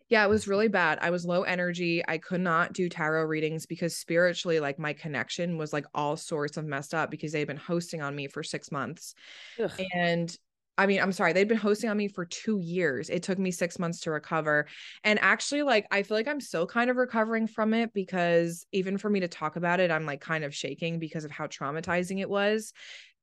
Yeah, 0.09 0.23
it 0.23 0.29
was 0.29 0.47
really 0.47 0.69
bad. 0.69 0.99
I 1.01 1.09
was 1.09 1.25
low 1.25 1.43
energy. 1.43 2.01
I 2.07 2.17
could 2.17 2.39
not 2.39 2.71
do 2.71 2.87
tarot 2.87 3.25
readings 3.25 3.65
because 3.65 3.97
spiritually, 3.97 4.59
like 4.61 4.79
my 4.79 4.93
connection 4.93 5.57
was 5.57 5.73
like 5.73 5.85
all 5.93 6.15
sorts 6.15 6.55
of 6.55 6.65
messed 6.65 6.93
up 6.93 7.11
because 7.11 7.33
they'd 7.33 7.43
been 7.47 7.57
hosting 7.57 8.01
on 8.01 8.15
me 8.15 8.27
for 8.27 8.41
six 8.41 8.71
months. 8.71 9.15
ugh. 9.61 9.71
And 9.93 10.35
I 10.77 10.85
mean, 10.85 11.01
I'm 11.01 11.11
sorry, 11.11 11.33
they'd 11.33 11.47
been 11.47 11.57
hosting 11.57 11.89
on 11.89 11.97
me 11.97 12.07
for 12.07 12.25
two 12.25 12.59
years. 12.59 13.09
It 13.09 13.23
took 13.23 13.39
me 13.39 13.49
six 13.51 13.79
months 13.79 14.01
to 14.01 14.11
recover. 14.11 14.67
And 15.03 15.17
actually, 15.21 15.63
like, 15.63 15.87
I 15.91 16.03
feel 16.03 16.15
like 16.15 16.27
I'm 16.27 16.39
still 16.39 16.67
kind 16.67 16.89
of 16.89 16.97
recovering 16.97 17.47
from 17.47 17.73
it 17.73 17.93
because 17.93 18.65
even 18.71 18.97
for 18.97 19.09
me 19.09 19.21
to 19.21 19.27
talk 19.27 19.55
about 19.55 19.79
it, 19.79 19.89
I'm 19.89 20.05
like 20.05 20.21
kind 20.21 20.43
of 20.43 20.53
shaking 20.53 20.99
because 20.99 21.25
of 21.25 21.31
how 21.31 21.47
traumatizing 21.47 22.19
it 22.19 22.29
was. 22.29 22.73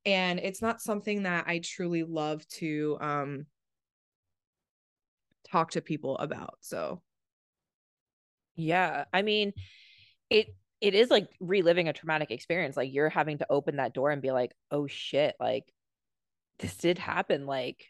And 0.04 0.40
it's 0.40 0.60
not 0.60 0.82
something 0.82 1.22
that 1.22 1.44
I 1.46 1.60
truly 1.60 2.02
love 2.02 2.46
to 2.48 2.98
um 3.00 3.46
talk 5.50 5.70
to 5.72 5.80
people 5.80 6.18
about. 6.18 6.56
So 6.60 7.00
yeah. 8.56 9.04
I 9.12 9.22
mean, 9.22 9.52
it 10.30 10.48
it 10.80 10.94
is 10.94 11.10
like 11.10 11.28
reliving 11.40 11.88
a 11.88 11.92
traumatic 11.92 12.30
experience. 12.30 12.76
Like 12.76 12.92
you're 12.92 13.08
having 13.08 13.38
to 13.38 13.46
open 13.48 13.76
that 13.76 13.94
door 13.94 14.10
and 14.10 14.20
be 14.20 14.32
like, 14.32 14.52
oh 14.70 14.86
shit, 14.86 15.34
like 15.40 15.64
this 16.58 16.76
did 16.76 16.98
happen. 16.98 17.46
Like 17.46 17.86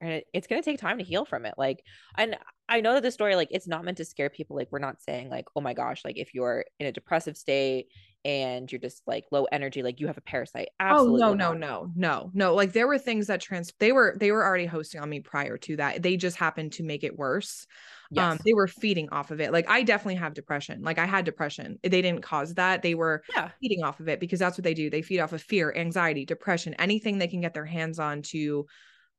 and 0.00 0.12
it, 0.12 0.26
it's 0.32 0.46
gonna 0.46 0.62
take 0.62 0.78
time 0.78 0.98
to 0.98 1.04
heal 1.04 1.24
from 1.24 1.46
it. 1.46 1.54
Like, 1.56 1.82
and 2.16 2.36
I 2.68 2.80
know 2.80 2.94
that 2.94 3.02
the 3.02 3.10
story, 3.10 3.36
like, 3.36 3.48
it's 3.50 3.68
not 3.68 3.84
meant 3.84 3.96
to 3.98 4.04
scare 4.04 4.28
people. 4.28 4.56
Like, 4.56 4.68
we're 4.70 4.78
not 4.78 5.00
saying 5.02 5.30
like, 5.30 5.46
oh 5.54 5.60
my 5.60 5.74
gosh, 5.74 6.04
like 6.04 6.18
if 6.18 6.34
you're 6.34 6.64
in 6.78 6.86
a 6.86 6.92
depressive 6.92 7.36
state 7.36 7.86
and 8.26 8.70
you're 8.72 8.80
just 8.80 9.06
like 9.06 9.24
low 9.30 9.44
energy, 9.44 9.84
like 9.84 10.00
you 10.00 10.08
have 10.08 10.18
a 10.18 10.22
parasite. 10.22 10.70
Absolutely 10.80 11.22
oh 11.22 11.32
no, 11.32 11.52
no, 11.52 11.52
not. 11.52 11.58
no, 11.60 11.92
no, 11.94 12.30
no. 12.34 12.54
Like 12.56 12.72
there 12.72 12.88
were 12.88 12.98
things 12.98 13.28
that 13.28 13.40
trans 13.40 13.72
they 13.78 13.92
were 13.92 14.16
they 14.18 14.32
were 14.32 14.44
already 14.44 14.66
hosting 14.66 15.00
on 15.00 15.08
me 15.08 15.20
prior 15.20 15.56
to 15.58 15.76
that. 15.76 16.02
They 16.02 16.16
just 16.16 16.36
happened 16.36 16.72
to 16.72 16.82
make 16.82 17.04
it 17.04 17.16
worse. 17.16 17.68
Um, 18.16 18.38
they 18.44 18.52
were 18.52 18.66
feeding 18.66 19.08
off 19.10 19.30
of 19.30 19.40
it. 19.40 19.52
Like 19.52 19.70
I 19.70 19.84
definitely 19.84 20.16
have 20.16 20.34
depression. 20.34 20.82
Like 20.82 20.98
I 20.98 21.06
had 21.06 21.24
depression. 21.24 21.78
They 21.84 22.02
didn't 22.02 22.22
cause 22.22 22.54
that. 22.54 22.82
They 22.82 22.94
were 22.94 23.22
yeah. 23.34 23.50
feeding 23.60 23.84
off 23.84 24.00
of 24.00 24.08
it 24.08 24.18
because 24.18 24.40
that's 24.40 24.58
what 24.58 24.64
they 24.64 24.74
do. 24.74 24.90
They 24.90 25.02
feed 25.02 25.20
off 25.20 25.32
of 25.32 25.42
fear, 25.42 25.72
anxiety, 25.76 26.24
depression, 26.24 26.74
anything 26.74 27.18
they 27.18 27.28
can 27.28 27.40
get 27.40 27.54
their 27.54 27.64
hands 27.64 28.00
on 28.00 28.22
to 28.22 28.66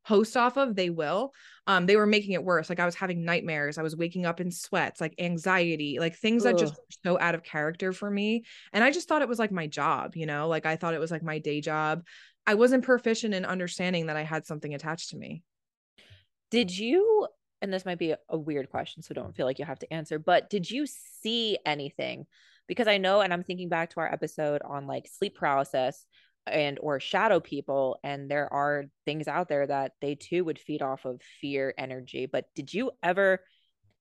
host 0.08 0.38
off 0.38 0.58
of, 0.58 0.76
they 0.76 0.90
will. 0.90 1.34
Um, 1.68 1.86
they 1.86 1.98
were 1.98 2.06
making 2.06 2.32
it 2.32 2.44
worse. 2.44 2.70
Like 2.70 2.80
I 2.80 2.86
was 2.86 2.96
having 2.96 3.26
nightmares. 3.26 3.78
I 3.78 3.84
was 3.84 3.96
waking 3.96 4.26
up 4.26 4.40
in 4.40 4.52
sweats, 4.52 5.02
like 5.02 5.16
anxiety, 5.20 6.00
like 6.00 6.16
things 6.16 6.44
that 6.44 6.58
just 6.58 6.74
were 6.76 7.12
so 7.12 7.20
out 7.20 7.36
of 7.36 7.44
character 7.44 7.92
for 7.92 8.10
me. 8.10 8.46
And 8.72 8.84
I 8.84 8.92
just 8.92 9.10
thought 9.10 9.22
it 9.22 9.28
was 9.28 9.40
like 9.40 9.52
my 9.52 9.68
job, 9.68 10.16
you 10.16 10.26
know, 10.26 10.48
like 10.48 10.66
I 10.66 10.78
thought 10.78 10.94
it 10.94 11.00
was 11.00 11.12
like 11.12 11.24
my 11.24 11.40
day 11.40 11.60
job. 11.60 12.06
I 12.46 12.56
wasn't 12.56 12.86
proficient 12.86 13.34
in 13.34 13.44
understanding 13.44 14.06
that 14.06 14.16
I 14.16 14.24
had 14.24 14.46
something 14.46 14.74
attached 14.74 15.10
to 15.10 15.18
me. 15.18 15.44
Did 16.52 16.76
you, 16.76 17.28
and 17.62 17.74
this 17.74 17.86
might 17.86 18.00
be 18.00 18.12
a, 18.12 18.18
a 18.30 18.38
weird 18.38 18.70
question, 18.70 19.04
so 19.04 19.14
don't 19.14 19.36
feel 19.36 19.46
like 19.46 19.60
you 19.60 19.66
have 19.66 19.80
to 19.80 19.94
answer, 19.94 20.20
but 20.20 20.50
did 20.50 20.72
you 20.72 20.86
see 20.88 21.58
anything 21.66 22.26
because 22.68 22.88
I 22.88 22.98
know, 22.98 23.22
and 23.22 23.34
I'm 23.34 23.44
thinking 23.44 23.70
back 23.70 23.92
to 23.92 24.00
our 24.02 24.12
episode 24.12 24.62
on 24.62 24.88
like 24.88 25.08
sleep 25.08 25.36
paralysis 25.36 26.06
and 26.52 26.80
or 26.82 27.00
shadow 27.00 27.40
people 27.40 28.00
and 28.04 28.30
there 28.30 28.52
are 28.52 28.86
things 29.06 29.28
out 29.28 29.50
there 29.50 29.68
that 29.68 29.94
they 30.02 30.16
too 30.16 30.44
would 30.44 30.60
feed 30.60 30.82
off 30.82 31.06
of 31.06 31.22
fear 31.42 31.74
energy 31.78 32.26
but 32.26 32.46
did 32.56 32.74
you 32.74 32.92
ever 33.04 33.40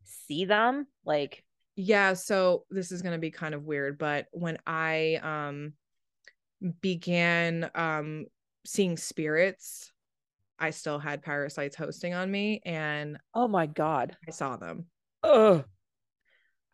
see 0.04 0.44
them? 0.44 0.86
Like 1.04 1.42
yeah 1.76 2.14
so 2.14 2.64
this 2.70 2.90
is 2.90 3.02
going 3.02 3.12
to 3.12 3.18
be 3.18 3.30
kind 3.30 3.54
of 3.54 3.64
weird 3.64 3.98
but 3.98 4.26
when 4.32 4.56
i 4.66 5.20
um 5.22 5.74
began 6.80 7.70
um 7.74 8.24
seeing 8.64 8.96
spirits 8.96 9.92
i 10.58 10.70
still 10.70 10.98
had 10.98 11.22
parasites 11.22 11.76
hosting 11.76 12.14
on 12.14 12.30
me 12.30 12.62
and 12.64 13.18
oh 13.34 13.46
my 13.46 13.66
god. 13.66 14.16
I 14.26 14.30
saw 14.30 14.56
them. 14.56 14.86
Oh 15.22 15.64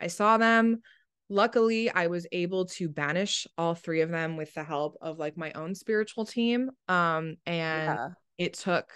i 0.01 0.07
saw 0.07 0.37
them 0.37 0.83
luckily 1.29 1.91
i 1.91 2.07
was 2.07 2.27
able 2.33 2.67
to 2.67 2.89
banish 2.89 3.47
all 3.57 3.75
three 3.75 4.01
of 4.01 4.11
them 4.11 4.37
with 4.37 4.53
the 4.55 4.65
help 4.65 4.97
of 5.01 5.19
like 5.19 5.37
my 5.37 5.53
own 5.53 5.75
spiritual 5.75 6.25
team 6.25 6.71
um 6.89 7.37
and 7.47 7.99
yeah. 7.99 8.09
it 8.39 8.55
took 8.55 8.93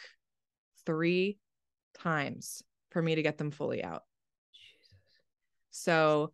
three 0.84 1.38
times 1.98 2.62
for 2.90 3.00
me 3.00 3.14
to 3.14 3.22
get 3.22 3.38
them 3.38 3.50
fully 3.50 3.82
out 3.82 4.02
Jesus. 4.52 4.94
so 5.70 6.32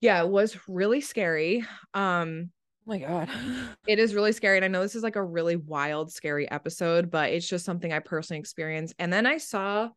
yeah 0.00 0.22
it 0.22 0.28
was 0.28 0.56
really 0.66 1.00
scary 1.00 1.64
um 1.94 2.50
oh 2.50 2.90
my 2.90 2.98
god 2.98 3.28
it 3.86 3.98
is 3.98 4.14
really 4.14 4.32
scary 4.32 4.56
and 4.58 4.64
i 4.64 4.68
know 4.68 4.82
this 4.82 4.96
is 4.96 5.02
like 5.02 5.16
a 5.16 5.24
really 5.24 5.56
wild 5.56 6.12
scary 6.12 6.50
episode 6.50 7.10
but 7.10 7.30
it's 7.30 7.48
just 7.48 7.64
something 7.64 7.92
i 7.92 8.00
personally 8.00 8.40
experienced 8.40 8.94
and 8.98 9.12
then 9.12 9.26
i 9.26 9.38
saw 9.38 9.88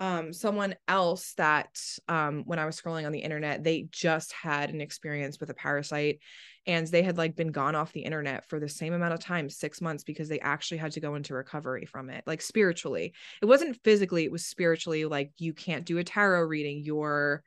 um 0.00 0.32
someone 0.32 0.74
else 0.88 1.34
that 1.34 1.80
um 2.08 2.42
when 2.46 2.58
I 2.58 2.66
was 2.66 2.80
scrolling 2.80 3.06
on 3.06 3.12
the 3.12 3.20
internet 3.20 3.62
they 3.62 3.86
just 3.92 4.32
had 4.32 4.70
an 4.70 4.80
experience 4.80 5.38
with 5.38 5.50
a 5.50 5.54
parasite 5.54 6.18
and 6.66 6.86
they 6.86 7.02
had 7.02 7.16
like 7.16 7.36
been 7.36 7.52
gone 7.52 7.74
off 7.74 7.92
the 7.92 8.00
internet 8.00 8.48
for 8.48 8.58
the 8.58 8.68
same 8.68 8.92
amount 8.92 9.14
of 9.14 9.20
time 9.20 9.48
6 9.48 9.80
months 9.80 10.02
because 10.02 10.28
they 10.28 10.40
actually 10.40 10.78
had 10.78 10.92
to 10.92 11.00
go 11.00 11.14
into 11.14 11.34
recovery 11.34 11.86
from 11.86 12.10
it 12.10 12.24
like 12.26 12.42
spiritually. 12.42 13.12
It 13.40 13.46
wasn't 13.46 13.78
physically 13.84 14.24
it 14.24 14.32
was 14.32 14.44
spiritually 14.44 15.04
like 15.04 15.30
you 15.38 15.52
can't 15.52 15.84
do 15.84 15.98
a 15.98 16.04
tarot 16.04 16.42
reading 16.42 16.82
you're 16.82 17.42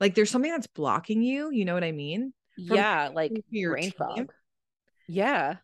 like 0.00 0.14
there's 0.14 0.30
something 0.30 0.50
that's 0.50 0.66
blocking 0.66 1.22
you 1.22 1.50
you 1.52 1.64
know 1.64 1.74
what 1.74 1.84
I 1.84 1.92
mean? 1.92 2.32
From 2.66 2.78
yeah 2.78 3.10
like 3.14 3.32
brain 3.52 3.92
fog. 3.92 4.32
Yeah 5.06 5.56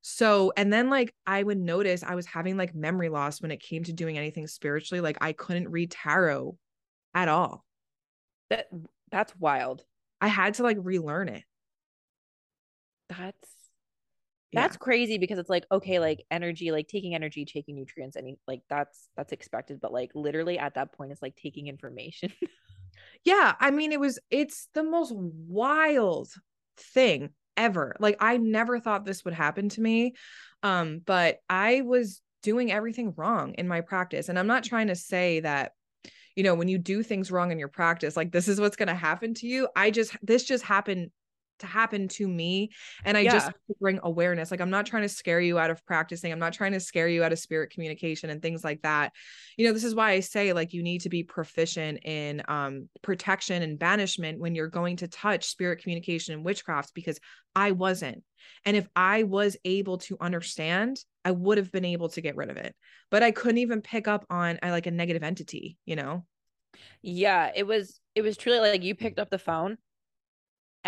so, 0.00 0.52
and 0.56 0.72
then 0.72 0.90
like 0.90 1.14
I 1.26 1.42
would 1.42 1.58
notice 1.58 2.02
I 2.02 2.14
was 2.14 2.26
having 2.26 2.56
like 2.56 2.74
memory 2.74 3.08
loss 3.08 3.42
when 3.42 3.50
it 3.50 3.60
came 3.60 3.84
to 3.84 3.92
doing 3.92 4.16
anything 4.16 4.46
spiritually. 4.46 5.00
Like 5.00 5.18
I 5.20 5.32
couldn't 5.32 5.70
read 5.70 5.90
tarot 5.90 6.56
at 7.14 7.28
all. 7.28 7.64
That 8.50 8.68
that's 9.10 9.34
wild. 9.36 9.84
I 10.20 10.28
had 10.28 10.54
to 10.54 10.62
like 10.62 10.78
relearn 10.80 11.28
it. 11.28 11.44
That's 13.08 13.58
that's 14.52 14.74
yeah. 14.74 14.78
crazy 14.78 15.18
because 15.18 15.38
it's 15.38 15.50
like 15.50 15.66
okay 15.70 15.98
like 15.98 16.24
energy 16.30 16.70
like 16.70 16.88
taking 16.88 17.14
energy 17.14 17.44
taking 17.44 17.74
nutrients 17.74 18.16
and 18.16 18.36
like 18.46 18.62
that's 18.70 19.08
that's 19.14 19.32
expected 19.32 19.78
but 19.78 19.92
like 19.92 20.10
literally 20.14 20.58
at 20.58 20.74
that 20.74 20.92
point 20.92 21.12
it's 21.12 21.20
like 21.20 21.36
taking 21.36 21.66
information 21.66 22.32
yeah 23.24 23.54
i 23.60 23.70
mean 23.70 23.92
it 23.92 24.00
was 24.00 24.18
it's 24.30 24.68
the 24.74 24.82
most 24.82 25.12
wild 25.14 26.30
thing 26.78 27.28
ever. 27.58 27.94
Like 28.00 28.16
I 28.20 28.38
never 28.38 28.80
thought 28.80 29.04
this 29.04 29.24
would 29.26 29.34
happen 29.34 29.68
to 29.70 29.80
me. 29.82 30.14
Um, 30.62 31.02
but 31.04 31.40
I 31.50 31.82
was 31.82 32.22
doing 32.42 32.72
everything 32.72 33.12
wrong 33.16 33.54
in 33.58 33.68
my 33.68 33.82
practice. 33.82 34.28
And 34.28 34.38
I'm 34.38 34.46
not 34.46 34.64
trying 34.64 34.86
to 34.86 34.94
say 34.94 35.40
that, 35.40 35.72
you 36.36 36.44
know, 36.44 36.54
when 36.54 36.68
you 36.68 36.78
do 36.78 37.02
things 37.02 37.30
wrong 37.30 37.50
in 37.50 37.58
your 37.58 37.68
practice, 37.68 38.16
like 38.16 38.32
this 38.32 38.48
is 38.48 38.60
what's 38.60 38.76
going 38.76 38.88
to 38.88 38.94
happen 38.94 39.34
to 39.34 39.46
you. 39.46 39.68
I 39.76 39.90
just, 39.90 40.16
this 40.22 40.44
just 40.44 40.64
happened 40.64 41.10
to 41.60 41.66
happen 41.66 42.08
to 42.08 42.26
me. 42.26 42.70
And 43.04 43.16
i 43.16 43.20
yeah. 43.20 43.32
just 43.32 43.52
bring 43.80 44.00
awareness. 44.02 44.50
Like 44.50 44.60
i'm 44.60 44.70
not 44.70 44.86
trying 44.86 45.02
to 45.02 45.08
scare 45.08 45.40
you 45.40 45.58
out 45.58 45.70
of 45.70 45.84
practicing. 45.86 46.32
I'm 46.32 46.38
not 46.38 46.52
trying 46.52 46.72
to 46.72 46.80
scare 46.80 47.08
you 47.08 47.24
out 47.24 47.32
of 47.32 47.38
spirit 47.38 47.70
communication 47.70 48.30
and 48.30 48.42
things 48.42 48.64
like 48.64 48.82
that. 48.82 49.12
You 49.56 49.66
know 49.66 49.72
this 49.72 49.84
is 49.84 49.94
why 49.94 50.12
i 50.12 50.20
say 50.20 50.52
like 50.52 50.72
you 50.72 50.82
need 50.82 51.02
to 51.02 51.08
be 51.08 51.22
proficient 51.22 52.04
in 52.04 52.42
um 52.48 52.88
protection 53.02 53.62
and 53.62 53.78
banishment 53.78 54.40
when 54.40 54.54
you're 54.54 54.68
going 54.68 54.96
to 54.96 55.08
touch 55.08 55.46
spirit 55.46 55.82
communication 55.82 56.34
and 56.34 56.44
witchcraft 56.44 56.94
because 56.94 57.18
i 57.54 57.72
wasn't. 57.72 58.22
And 58.64 58.76
if 58.76 58.88
i 58.94 59.22
was 59.22 59.56
able 59.64 59.98
to 59.98 60.16
understand 60.20 60.98
i 61.24 61.30
would 61.30 61.58
have 61.58 61.72
been 61.72 61.84
able 61.84 62.08
to 62.10 62.20
get 62.20 62.36
rid 62.36 62.50
of 62.50 62.56
it. 62.56 62.74
But 63.10 63.22
i 63.22 63.30
couldn't 63.30 63.58
even 63.58 63.82
pick 63.82 64.08
up 64.08 64.26
on 64.30 64.58
I 64.62 64.68
uh, 64.68 64.72
like 64.72 64.86
a 64.86 64.90
negative 64.90 65.22
entity 65.22 65.78
you 65.84 65.96
know? 65.96 66.24
Yeah 67.02 67.50
it 67.54 67.66
was 67.66 68.00
it 68.14 68.22
was 68.22 68.36
truly 68.36 68.58
like 68.58 68.82
you 68.82 68.94
picked 68.94 69.18
up 69.18 69.30
the 69.30 69.38
phone 69.38 69.78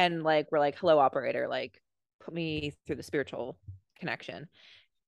and 0.01 0.23
like 0.23 0.47
we're 0.51 0.59
like 0.59 0.79
hello 0.79 0.99
operator 0.99 1.47
like 1.47 1.81
put 2.21 2.33
me 2.33 2.73
through 2.87 2.97
the 2.97 3.03
spiritual 3.03 3.59
connection. 3.99 4.49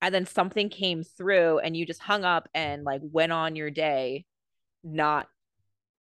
And 0.02 0.14
then 0.14 0.26
something 0.26 0.68
came 0.68 1.04
through 1.04 1.60
and 1.60 1.76
you 1.76 1.86
just 1.86 2.02
hung 2.02 2.24
up 2.24 2.48
and 2.54 2.84
like 2.84 3.00
went 3.04 3.32
on 3.32 3.54
your 3.54 3.70
day 3.70 4.24
not 4.82 5.28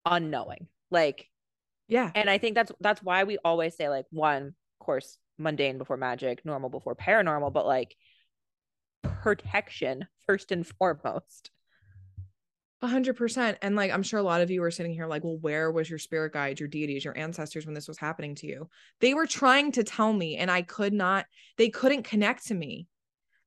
unknowing 0.05 0.67
like 0.89 1.27
yeah. 1.89 2.09
and 2.15 2.29
i 2.29 2.37
think 2.37 2.55
that's 2.55 2.71
that's 2.79 3.03
why 3.03 3.25
we 3.25 3.37
always 3.43 3.75
say 3.75 3.89
like 3.89 4.05
one 4.09 4.43
of 4.43 4.85
course 4.85 5.17
mundane 5.37 5.77
before 5.77 5.97
magic 5.97 6.43
normal 6.45 6.69
before 6.69 6.95
paranormal 6.95 7.51
but 7.51 7.67
like 7.67 7.93
protection 9.21 10.07
first 10.25 10.53
and 10.53 10.65
foremost 10.79 11.51
a 12.81 12.87
hundred 12.87 13.17
percent. 13.17 13.57
And 13.61 13.75
like, 13.75 13.91
I'm 13.91 14.03
sure 14.03 14.19
a 14.19 14.23
lot 14.23 14.41
of 14.41 14.49
you 14.49 14.63
are 14.63 14.71
sitting 14.71 14.93
here 14.93 15.07
like, 15.07 15.23
well, 15.23 15.37
where 15.37 15.71
was 15.71 15.89
your 15.89 15.99
spirit 15.99 16.33
guides, 16.33 16.59
your 16.59 16.69
deities, 16.69 17.03
your 17.03 17.17
ancestors 17.17 17.65
when 17.65 17.75
this 17.75 17.87
was 17.87 17.97
happening 17.97 18.35
to 18.35 18.47
you? 18.47 18.69
They 19.01 19.13
were 19.13 19.27
trying 19.27 19.73
to 19.73 19.83
tell 19.83 20.13
me, 20.13 20.37
and 20.37 20.49
I 20.49 20.61
could 20.61 20.93
not, 20.93 21.25
they 21.57 21.69
couldn't 21.69 22.03
connect 22.03 22.47
to 22.47 22.55
me. 22.55 22.87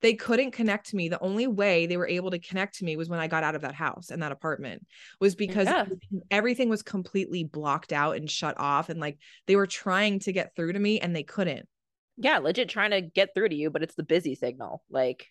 They 0.03 0.15
couldn't 0.15 0.51
connect 0.51 0.91
to 0.91 0.97
me. 0.97 1.09
The 1.09 1.23
only 1.23 1.47
way 1.47 1.87
they 1.87 1.97
were 1.97 2.09
able 2.09 2.33
to 2.33 2.41
connect 2.41 2.79
to 2.79 2.85
me 2.85 2.97
was 2.97 3.09
when 3.09 3.21
I 3.21 3.29
got 3.29 3.45
out 3.45 3.55
of 3.55 3.63
that 3.63 3.77
house 3.77 4.11
and 4.11 4.21
that 4.23 4.33
apartment 4.33 4.85
was 5.21 5.37
mm, 5.37 5.39
because 5.39 5.69
yeah. 5.69 5.85
everything 6.31 6.69
was 6.69 6.83
completely 6.83 7.45
blocked 7.45 7.93
out 7.93 8.17
and 8.17 8.29
shut 8.29 8.59
off. 8.59 8.89
And 8.89 8.99
like 8.99 9.19
they 9.47 9.55
were 9.55 9.69
trying 9.69 10.19
to 10.21 10.33
get 10.33 10.57
through 10.57 10.73
to 10.73 10.79
me 10.79 10.99
and 10.99 11.15
they 11.15 11.23
couldn't. 11.23 11.69
Yeah, 12.17 12.39
legit 12.39 12.69
trying 12.69 12.91
to 12.91 13.01
get 13.01 13.31
through 13.33 13.51
to 13.51 13.55
you, 13.55 13.71
but 13.71 13.85
it's 13.85 13.95
the 13.95 14.03
busy 14.03 14.35
signal. 14.35 14.83
Like, 14.91 15.29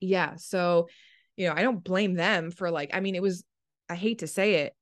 yeah. 0.00 0.36
So 0.36 0.88
you 1.40 1.48
know, 1.48 1.54
I 1.56 1.62
don't 1.62 1.82
blame 1.82 2.12
them 2.12 2.50
for 2.50 2.70
like, 2.70 2.90
I 2.92 3.00
mean, 3.00 3.14
it 3.14 3.22
was, 3.22 3.44
I 3.88 3.94
hate 3.94 4.18
to 4.18 4.26
say 4.26 4.56
it, 4.56 4.74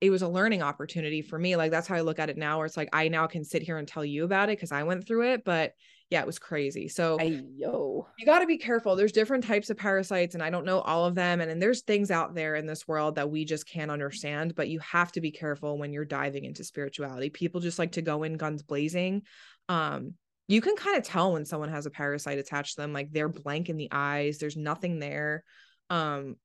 it 0.00 0.10
was 0.10 0.22
a 0.22 0.28
learning 0.28 0.62
opportunity 0.62 1.22
for 1.22 1.36
me. 1.36 1.56
Like 1.56 1.72
that's 1.72 1.88
how 1.88 1.96
I 1.96 2.02
look 2.02 2.20
at 2.20 2.30
it 2.30 2.36
now, 2.36 2.58
where 2.58 2.66
it's 2.66 2.76
like 2.76 2.88
I 2.92 3.08
now 3.08 3.26
can 3.26 3.42
sit 3.42 3.62
here 3.62 3.78
and 3.78 3.88
tell 3.88 4.04
you 4.04 4.22
about 4.22 4.48
it 4.48 4.56
because 4.56 4.70
I 4.70 4.84
went 4.84 5.08
through 5.08 5.32
it. 5.32 5.44
But 5.44 5.72
yeah, 6.10 6.20
it 6.20 6.26
was 6.26 6.38
crazy. 6.38 6.86
So 6.86 7.18
yo, 7.20 8.06
you 8.16 8.26
got 8.26 8.38
to 8.38 8.46
be 8.46 8.58
careful. 8.58 8.94
There's 8.94 9.10
different 9.10 9.42
types 9.42 9.70
of 9.70 9.76
parasites, 9.76 10.34
and 10.34 10.42
I 10.42 10.50
don't 10.50 10.64
know 10.64 10.82
all 10.82 11.04
of 11.04 11.16
them. 11.16 11.40
And 11.40 11.50
then 11.50 11.58
there's 11.58 11.82
things 11.82 12.12
out 12.12 12.36
there 12.36 12.54
in 12.54 12.66
this 12.66 12.86
world 12.86 13.16
that 13.16 13.28
we 13.28 13.44
just 13.44 13.66
can't 13.66 13.90
understand. 13.90 14.54
But 14.54 14.68
you 14.68 14.78
have 14.80 15.10
to 15.12 15.20
be 15.20 15.32
careful 15.32 15.78
when 15.78 15.92
you're 15.92 16.04
diving 16.04 16.44
into 16.44 16.62
spirituality. 16.62 17.28
People 17.28 17.60
just 17.60 17.80
like 17.80 17.92
to 17.92 18.02
go 18.02 18.22
in 18.22 18.36
guns 18.36 18.62
blazing. 18.62 19.22
Um, 19.68 20.14
you 20.46 20.60
can 20.60 20.76
kind 20.76 20.96
of 20.96 21.02
tell 21.02 21.32
when 21.32 21.44
someone 21.44 21.70
has 21.70 21.86
a 21.86 21.90
parasite 21.90 22.38
attached 22.38 22.76
to 22.76 22.82
them, 22.82 22.92
like 22.92 23.10
they're 23.10 23.28
blank 23.28 23.68
in 23.68 23.78
the 23.78 23.88
eyes. 23.90 24.38
There's 24.38 24.56
nothing 24.56 25.00
there 25.00 25.42
um 25.90 26.36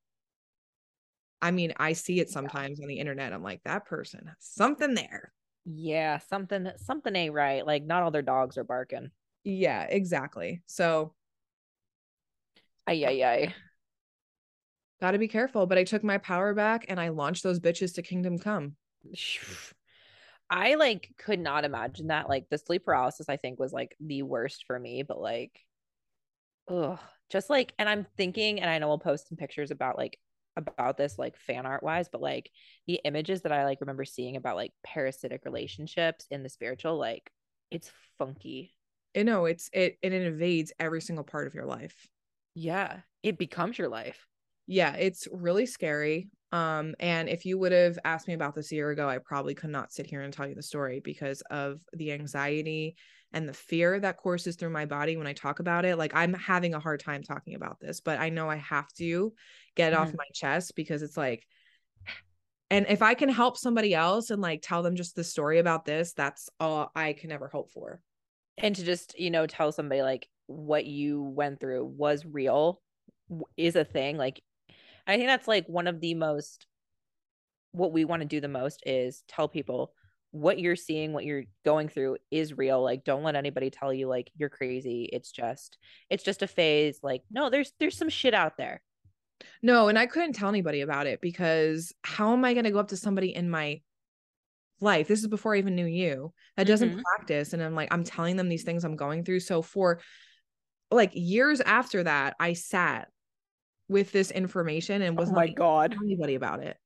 i 1.41 1.51
mean 1.51 1.73
i 1.77 1.93
see 1.93 2.19
it 2.19 2.29
sometimes 2.29 2.81
on 2.81 2.87
the 2.87 2.99
internet 2.99 3.31
i'm 3.33 3.43
like 3.43 3.61
that 3.63 3.85
person 3.85 4.31
something 4.39 4.93
there. 4.93 5.31
Yeah 5.65 6.17
something 6.17 6.69
something 6.77 7.15
ain't 7.15 7.33
right 7.33 7.65
like 7.65 7.83
not 7.83 8.01
all 8.01 8.11
their 8.11 8.21
dogs 8.21 8.57
are 8.57 8.63
barking. 8.63 9.11
Yeah 9.43 9.83
exactly 9.83 10.61
so 10.65 11.13
ay 12.87 13.03
ay 13.05 13.23
ay. 13.23 13.53
gotta 14.99 15.19
be 15.19 15.27
careful 15.27 15.65
but 15.67 15.77
i 15.77 15.83
took 15.83 16.03
my 16.03 16.17
power 16.17 16.53
back 16.53 16.85
and 16.89 16.99
i 16.99 17.09
launched 17.09 17.43
those 17.43 17.59
bitches 17.59 17.93
to 17.95 18.01
kingdom 18.01 18.39
come. 18.39 18.75
I 20.49 20.75
like 20.75 21.13
could 21.17 21.39
not 21.39 21.65
imagine 21.65 22.07
that 22.07 22.27
like 22.27 22.49
the 22.49 22.57
sleep 22.57 22.85
paralysis 22.85 23.29
i 23.29 23.37
think 23.37 23.59
was 23.59 23.71
like 23.71 23.95
the 23.99 24.23
worst 24.23 24.65
for 24.65 24.79
me 24.79 25.03
but 25.03 25.21
like 25.21 25.59
ugh 26.67 26.99
just 27.29 27.49
like 27.49 27.73
and 27.79 27.87
i'm 27.89 28.05
thinking 28.17 28.59
and 28.59 28.69
i 28.69 28.77
know 28.77 28.87
we'll 28.87 28.97
post 28.97 29.27
some 29.27 29.37
pictures 29.37 29.71
about 29.71 29.97
like 29.97 30.17
about 30.57 30.97
this 30.97 31.17
like 31.17 31.37
fan 31.37 31.65
art 31.65 31.83
wise 31.83 32.09
but 32.11 32.21
like 32.21 32.51
the 32.87 32.99
images 33.05 33.41
that 33.41 33.51
i 33.51 33.63
like 33.63 33.81
remember 33.81 34.03
seeing 34.05 34.35
about 34.35 34.55
like 34.55 34.73
parasitic 34.83 35.45
relationships 35.45 36.25
in 36.31 36.43
the 36.43 36.49
spiritual 36.49 36.97
like 36.97 37.31
it's 37.71 37.91
funky. 38.17 38.75
You 39.15 39.23
know 39.23 39.45
it's 39.45 39.69
it 39.73 39.97
it 40.01 40.13
invades 40.13 40.71
every 40.79 41.01
single 41.01 41.23
part 41.23 41.47
of 41.47 41.53
your 41.53 41.65
life. 41.65 42.07
Yeah 42.55 42.97
it 43.23 43.37
becomes 43.37 43.77
your 43.77 43.89
life. 43.89 44.27
Yeah 44.67 44.95
it's 44.95 45.27
really 45.31 45.65
scary 45.65 46.29
um 46.51 46.95
and 46.99 47.29
if 47.29 47.45
you 47.45 47.57
would 47.57 47.71
have 47.71 47.97
asked 48.03 48.27
me 48.27 48.33
about 48.33 48.55
this 48.55 48.71
a 48.71 48.75
year 48.75 48.89
ago 48.89 49.07
i 49.07 49.17
probably 49.17 49.53
could 49.53 49.69
not 49.69 49.91
sit 49.91 50.05
here 50.05 50.21
and 50.21 50.33
tell 50.33 50.47
you 50.47 50.55
the 50.55 50.63
story 50.63 50.99
because 51.03 51.41
of 51.49 51.79
the 51.93 52.11
anxiety 52.11 52.95
and 53.31 53.47
the 53.47 53.53
fear 53.53 53.99
that 53.99 54.17
courses 54.17 54.55
through 54.55 54.71
my 54.71 54.85
body 54.85 55.15
when 55.15 55.27
I 55.27 55.33
talk 55.33 55.59
about 55.59 55.85
it. 55.85 55.97
Like 55.97 56.15
I'm 56.15 56.33
having 56.33 56.73
a 56.73 56.79
hard 56.79 56.99
time 56.99 57.21
talking 57.21 57.53
about 57.53 57.79
this, 57.79 58.01
but 58.01 58.19
I 58.19 58.29
know 58.29 58.49
I 58.49 58.55
have 58.55 58.91
to 58.93 59.33
get 59.75 59.93
mm-hmm. 59.93 60.01
off 60.01 60.13
my 60.17 60.25
chest 60.33 60.75
because 60.75 61.03
it's 61.03 61.17
like 61.17 61.45
And 62.71 62.85
if 62.87 63.01
I 63.01 63.15
can 63.15 63.29
help 63.29 63.57
somebody 63.57 63.95
else 63.95 64.29
and 64.29 64.41
like 64.41 64.61
tell 64.61 64.83
them 64.83 64.95
just 64.95 65.15
the 65.15 65.23
story 65.23 65.59
about 65.59 65.85
this, 65.85 66.13
that's 66.13 66.49
all 66.59 66.91
I 66.95 67.13
can 67.13 67.31
ever 67.31 67.47
hope 67.47 67.71
for. 67.71 68.01
And 68.57 68.75
to 68.75 68.83
just, 68.83 69.17
you 69.17 69.31
know, 69.31 69.47
tell 69.47 69.71
somebody 69.71 70.01
like 70.01 70.27
what 70.47 70.85
you 70.85 71.23
went 71.23 71.59
through 71.59 71.85
was 71.85 72.25
real 72.25 72.81
is 73.57 73.75
a 73.75 73.85
thing. 73.85 74.17
Like, 74.17 74.41
I 75.09 75.17
think 75.17 75.27
that's 75.27 75.47
like 75.47 75.67
one 75.67 75.87
of 75.87 75.99
the 75.99 76.13
most, 76.13 76.67
what 77.71 77.91
we 77.91 78.05
want 78.05 78.21
to 78.21 78.27
do 78.27 78.39
the 78.39 78.47
most 78.47 78.83
is 78.85 79.23
tell 79.27 79.47
people 79.47 79.93
what 80.31 80.59
you're 80.59 80.75
seeing, 80.75 81.11
what 81.11 81.25
you're 81.25 81.45
going 81.65 81.89
through 81.89 82.17
is 82.29 82.57
real. 82.57 82.83
Like, 82.83 83.03
don't 83.03 83.23
let 83.23 83.35
anybody 83.35 83.71
tell 83.71 83.91
you 83.91 84.07
like 84.07 84.29
you're 84.35 84.49
crazy. 84.49 85.09
It's 85.11 85.31
just, 85.31 85.77
it's 86.09 86.23
just 86.23 86.43
a 86.43 86.47
phase. 86.47 86.99
Like, 87.01 87.23
no, 87.31 87.49
there's, 87.49 87.71
there's 87.79 87.97
some 87.97 88.09
shit 88.09 88.33
out 88.35 88.57
there. 88.57 88.81
No, 89.63 89.87
and 89.87 89.97
I 89.97 90.05
couldn't 90.05 90.33
tell 90.33 90.49
anybody 90.49 90.81
about 90.81 91.07
it 91.07 91.21
because 91.21 91.93
how 92.03 92.33
am 92.33 92.45
I 92.45 92.53
going 92.53 92.65
to 92.65 92.71
go 92.71 92.79
up 92.79 92.89
to 92.89 92.97
somebody 92.97 93.33
in 93.33 93.49
my 93.49 93.81
life? 94.81 95.07
This 95.07 95.21
is 95.21 95.27
before 95.27 95.55
I 95.55 95.59
even 95.59 95.75
knew 95.75 95.85
you 95.85 96.33
that 96.57 96.67
doesn't 96.67 96.89
mm-hmm. 96.89 97.01
practice. 97.15 97.53
And 97.53 97.63
I'm 97.63 97.73
like, 97.73 97.91
I'm 97.91 98.03
telling 98.03 98.35
them 98.35 98.49
these 98.49 98.63
things 98.63 98.83
I'm 98.83 98.95
going 98.95 99.23
through. 99.23 99.39
So 99.39 99.61
for 99.61 100.01
like 100.91 101.11
years 101.13 101.61
after 101.61 102.03
that, 102.03 102.35
I 102.39 102.53
sat 102.53 103.07
with 103.89 104.11
this 104.11 104.31
information 104.31 105.01
and 105.01 105.17
oh 105.17 105.21
was 105.21 105.29
oh 105.29 105.33
my 105.33 105.47
not 105.47 105.55
god 105.55 105.95
anybody 106.01 106.35
about 106.35 106.61
it. 106.61 106.77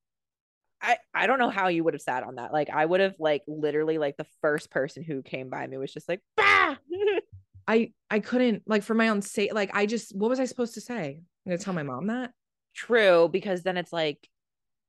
I, 0.82 0.98
I 1.13 1.28
don't 1.28 1.39
know 1.39 1.50
how 1.50 1.70
you 1.70 1.84
would 1.84 1.94
have 1.94 2.02
sat 2.02 2.24
on 2.24 2.36
that. 2.36 2.52
Like 2.52 2.70
I 2.70 2.86
would 2.86 3.00
have 3.00 3.16
like 3.20 3.44
literally 3.48 3.98
like 3.98 4.18
the 4.18 4.26
first 4.42 4.70
person 4.70 5.04
who 5.04 5.22
came 5.22 5.50
by 5.50 5.66
me 5.66 5.78
was 5.78 5.94
just 5.94 6.10
like 6.10 6.22
bah! 6.36 6.76
I 7.68 7.92
I 8.10 8.20
couldn't 8.20 8.63
like 8.66 8.84
for 8.84 8.94
my 8.94 9.10
own 9.10 9.22
sake 9.22 9.54
like 9.54 9.72
I 9.74 9.86
just 9.86 10.16
what 10.16 10.30
was 10.30 10.39
I 10.39 10.46
supposed 10.46 10.74
to 10.74 10.82
say? 10.82 11.22
I'm 11.46 11.50
gonna 11.50 11.58
tell 11.58 11.74
my 11.74 11.84
mom 11.84 12.08
that. 12.08 12.32
True, 12.76 13.30
because 13.32 13.63
then 13.63 13.78
it's 13.78 13.94
like 13.94 14.28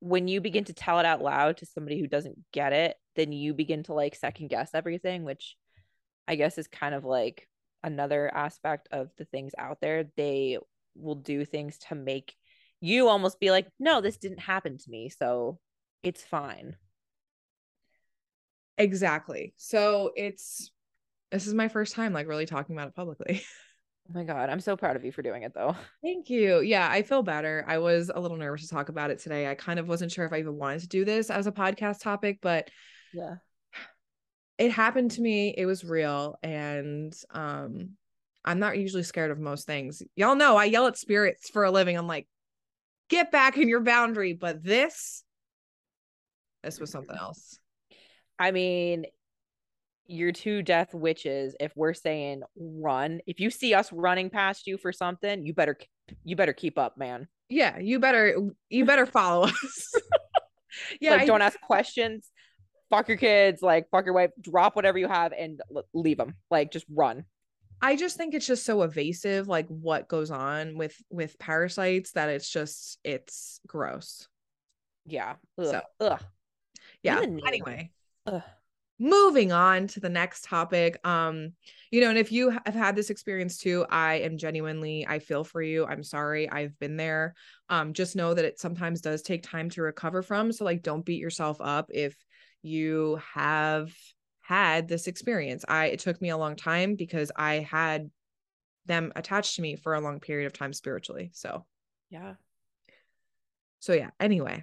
when 0.01 0.29
you 0.29 0.41
begin 0.41 0.65
to 0.65 0.73
tell 0.73 0.99
it 0.99 1.07
out 1.07 1.23
loud 1.23 1.59
to 1.59 1.67
somebody 1.67 2.01
who 2.01 2.07
doesn't 2.07 2.39
get 2.53 2.73
it, 2.73 2.97
then 3.17 3.33
you 3.33 3.55
begin 3.55 3.83
to 3.85 3.95
like 3.95 4.15
second 4.15 4.49
guess 4.49 4.71
everything, 4.75 5.25
which 5.25 5.57
I 6.27 6.35
guess 6.37 6.59
is 6.59 6.67
kind 6.67 6.95
of 6.95 7.05
like 7.05 7.49
another 7.83 8.31
aspect 8.35 8.89
of 8.91 9.11
the 9.17 9.25
things 9.27 9.53
out 9.57 9.79
there. 9.81 10.07
They 10.17 10.59
will 10.95 11.15
do 11.15 11.45
things 11.45 11.79
to 11.89 11.95
make 11.95 12.35
you 12.81 13.09
almost 13.09 13.41
be 13.41 13.51
like, 13.51 13.67
no, 13.79 14.01
this 14.01 14.19
didn't 14.19 14.41
happen 14.41 14.77
to 14.77 14.91
me. 14.91 15.09
So 15.09 15.59
it's 16.03 16.23
fine. 16.23 16.77
Exactly. 18.77 19.55
So 19.57 20.13
it's 20.17 20.71
this 21.31 21.47
is 21.47 21.55
my 21.55 21.69
first 21.69 21.95
time 21.95 22.13
like 22.13 22.29
really 22.29 22.47
talking 22.47 22.77
about 22.77 22.89
it 22.89 22.95
publicly. 22.95 23.43
Oh 24.07 24.13
my 24.13 24.25
god, 24.25 24.51
I'm 24.51 24.61
so 24.61 24.77
proud 24.77 24.97
of 24.97 25.05
you 25.07 25.13
for 25.13 25.23
doing 25.23 25.45
it 25.45 25.55
though. 25.55 25.75
Thank 26.03 26.29
you. 26.29 26.61
Yeah, 26.61 26.87
I 26.91 27.01
feel 27.01 27.23
better. 27.23 27.65
I 27.67 27.79
was 27.79 28.11
a 28.15 28.21
little 28.21 28.37
nervous 28.37 28.69
to 28.69 28.69
talk 28.69 28.91
about 28.91 29.11
it 29.11 29.19
today. 29.19 29.51
I 29.51 29.55
kind 29.55 29.79
of 29.79 29.89
wasn't 29.89 30.13
sure 30.13 30.27
if 30.27 30.33
I 30.35 30.41
even 30.41 30.57
wanted 30.57 30.81
to 30.81 30.89
do 30.89 31.07
this 31.07 31.31
as 31.31 31.47
a 31.47 31.53
podcast 31.53 32.03
topic, 32.03 32.41
but 32.43 32.71
yeah. 33.15 33.37
It 34.59 34.73
happened 34.73 35.13
to 35.13 35.23
me. 35.23 35.55
It 35.57 35.65
was 35.65 35.85
real 35.85 36.39
and 36.43 37.13
um 37.31 37.97
I'm 38.45 38.59
not 38.59 38.79
usually 38.79 39.03
scared 39.03 39.31
of 39.31 39.39
most 39.39 39.67
things. 39.67 40.03
Y'all 40.17 40.37
know 40.37 40.57
I 40.57 40.67
yell 40.67 40.87
at 40.87 40.99
spirits 40.99 41.49
for 41.49 41.65
a 41.65 41.71
living. 41.71 41.97
I'm 41.97 42.07
like, 42.07 42.27
"Get 43.09 43.33
back 43.33 43.57
in 43.57 43.69
your 43.69 43.81
boundary," 43.81 44.35
but 44.35 44.63
this 44.63 45.25
this 46.63 46.81
was 46.81 46.91
something 46.91 47.17
else. 47.17 47.59
I 48.39 48.51
mean, 48.51 49.05
your 50.07 50.33
two 50.33 50.63
death 50.63 50.95
witches, 50.95 51.55
if 51.61 51.73
we're 51.77 51.95
saying 51.95 52.43
run, 52.57 53.21
if 53.27 53.41
you 53.41 53.51
see 53.51 53.75
us 53.75 53.93
running 53.93 54.31
past 54.31 54.67
you 54.67 54.77
for 54.77 54.93
something, 54.93 55.45
you 55.45 55.55
better 55.55 55.79
you 56.25 56.37
better 56.37 56.53
keep 56.53 56.79
up, 56.79 56.99
man. 56.99 57.29
Yeah, 57.49 57.79
you 57.79 57.99
better 57.99 58.37
you 58.69 58.85
better 58.85 59.07
follow 59.07 59.47
us. 59.47 59.93
yeah, 61.01 61.13
like 61.13 61.23
I, 61.23 61.27
don't 61.27 61.43
ask 61.43 61.59
questions. 61.61 62.29
Fuck 62.91 63.09
your 63.09 63.17
kids, 63.17 63.63
like 63.63 63.89
fuck 63.91 64.05
your 64.05 64.15
wife, 64.15 64.31
drop 64.41 64.77
whatever 64.77 64.99
you 64.99 65.09
have 65.09 65.33
and 65.33 65.61
leave 65.93 66.19
them. 66.19 66.35
Like 66.51 66.71
just 66.71 66.87
run. 66.91 67.25
I 67.85 67.97
just 67.97 68.17
think 68.17 68.35
it's 68.35 68.47
just 68.47 68.65
so 68.65 68.83
evasive 68.83 69.47
like 69.47 69.67
what 69.69 70.09
goes 70.09 70.31
on 70.31 70.77
with 70.77 70.97
with 71.11 71.39
parasites 71.39 72.13
that 72.13 72.31
it's 72.31 72.49
just 72.49 72.99
it's 73.05 73.61
gross. 73.67 74.27
Yeah. 75.07 75.35
Ugh. 75.59 75.67
So, 75.67 75.83
ugh 76.01 76.23
yeah 77.03 77.21
anyway 77.47 77.91
Ugh. 78.27 78.43
moving 78.99 79.53
on 79.53 79.87
to 79.89 80.01
the 80.01 80.09
next 80.09 80.45
topic 80.45 80.99
um 81.07 81.53
you 81.91 82.01
know 82.01 82.09
and 82.09 82.19
if 82.19 82.33
you 82.33 82.51
have 82.51 82.75
had 82.75 82.97
this 82.97 83.11
experience 83.11 83.59
too 83.59 83.85
i 83.91 84.15
am 84.15 84.39
genuinely 84.39 85.07
i 85.07 85.19
feel 85.19 85.45
for 85.45 85.63
you 85.63 85.85
i'm 85.85 86.03
sorry 86.03 86.49
i've 86.51 86.77
been 86.79 86.97
there 86.97 87.35
um 87.69 87.93
just 87.93 88.17
know 88.17 88.35
that 88.35 88.45
it 88.45 88.59
sometimes 88.59 89.01
does 89.01 89.23
take 89.23 89.43
time 89.43 89.69
to 89.71 89.83
recover 89.83 90.23
from 90.23 90.53
so 90.53 90.65
like 90.65 90.83
don't 90.83 91.05
beat 91.05 91.21
yourself 91.21 91.59
up 91.61 91.91
if 91.93 92.17
you 92.63 93.21
have 93.35 93.93
had 94.45 94.89
this 94.89 95.07
experience 95.07 95.65
i 95.69 95.87
it 95.87 96.01
took 96.01 96.21
me 96.21 96.29
a 96.29 96.37
long 96.37 96.55
time 96.55 96.95
because 96.95 97.33
i 97.37 97.55
had 97.57 98.11
them 98.87 99.13
attached 99.17 99.57
to 99.57 99.63
me 99.63 99.77
for 99.77 99.95
a 99.95 100.01
long 100.01 100.21
period 100.21 100.47
of 100.47 100.53
time 100.53 100.73
spiritually 100.73 101.31
so 101.33 101.65
yeah 102.11 102.35
so 103.81 103.93
yeah 103.95 104.11
anyway 104.21 104.63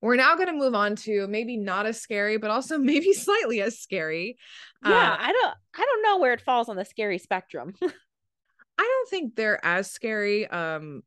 we're 0.00 0.16
now 0.16 0.34
going 0.34 0.46
to 0.46 0.54
move 0.54 0.74
on 0.74 0.96
to 0.96 1.26
maybe 1.26 1.56
not 1.56 1.86
as 1.86 2.00
scary, 2.00 2.38
but 2.38 2.50
also 2.50 2.78
maybe 2.78 3.12
slightly 3.12 3.60
as 3.60 3.78
scary. 3.78 4.38
Yeah, 4.84 5.12
uh, 5.12 5.16
I 5.18 5.32
don't 5.32 5.54
I 5.76 5.84
don't 5.84 6.02
know 6.02 6.18
where 6.18 6.32
it 6.32 6.40
falls 6.40 6.68
on 6.68 6.76
the 6.76 6.84
scary 6.84 7.18
spectrum. 7.18 7.74
I 7.82 8.82
don't 8.82 9.08
think 9.10 9.36
they're 9.36 9.64
as 9.64 9.90
scary. 9.90 10.46
Um 10.48 11.02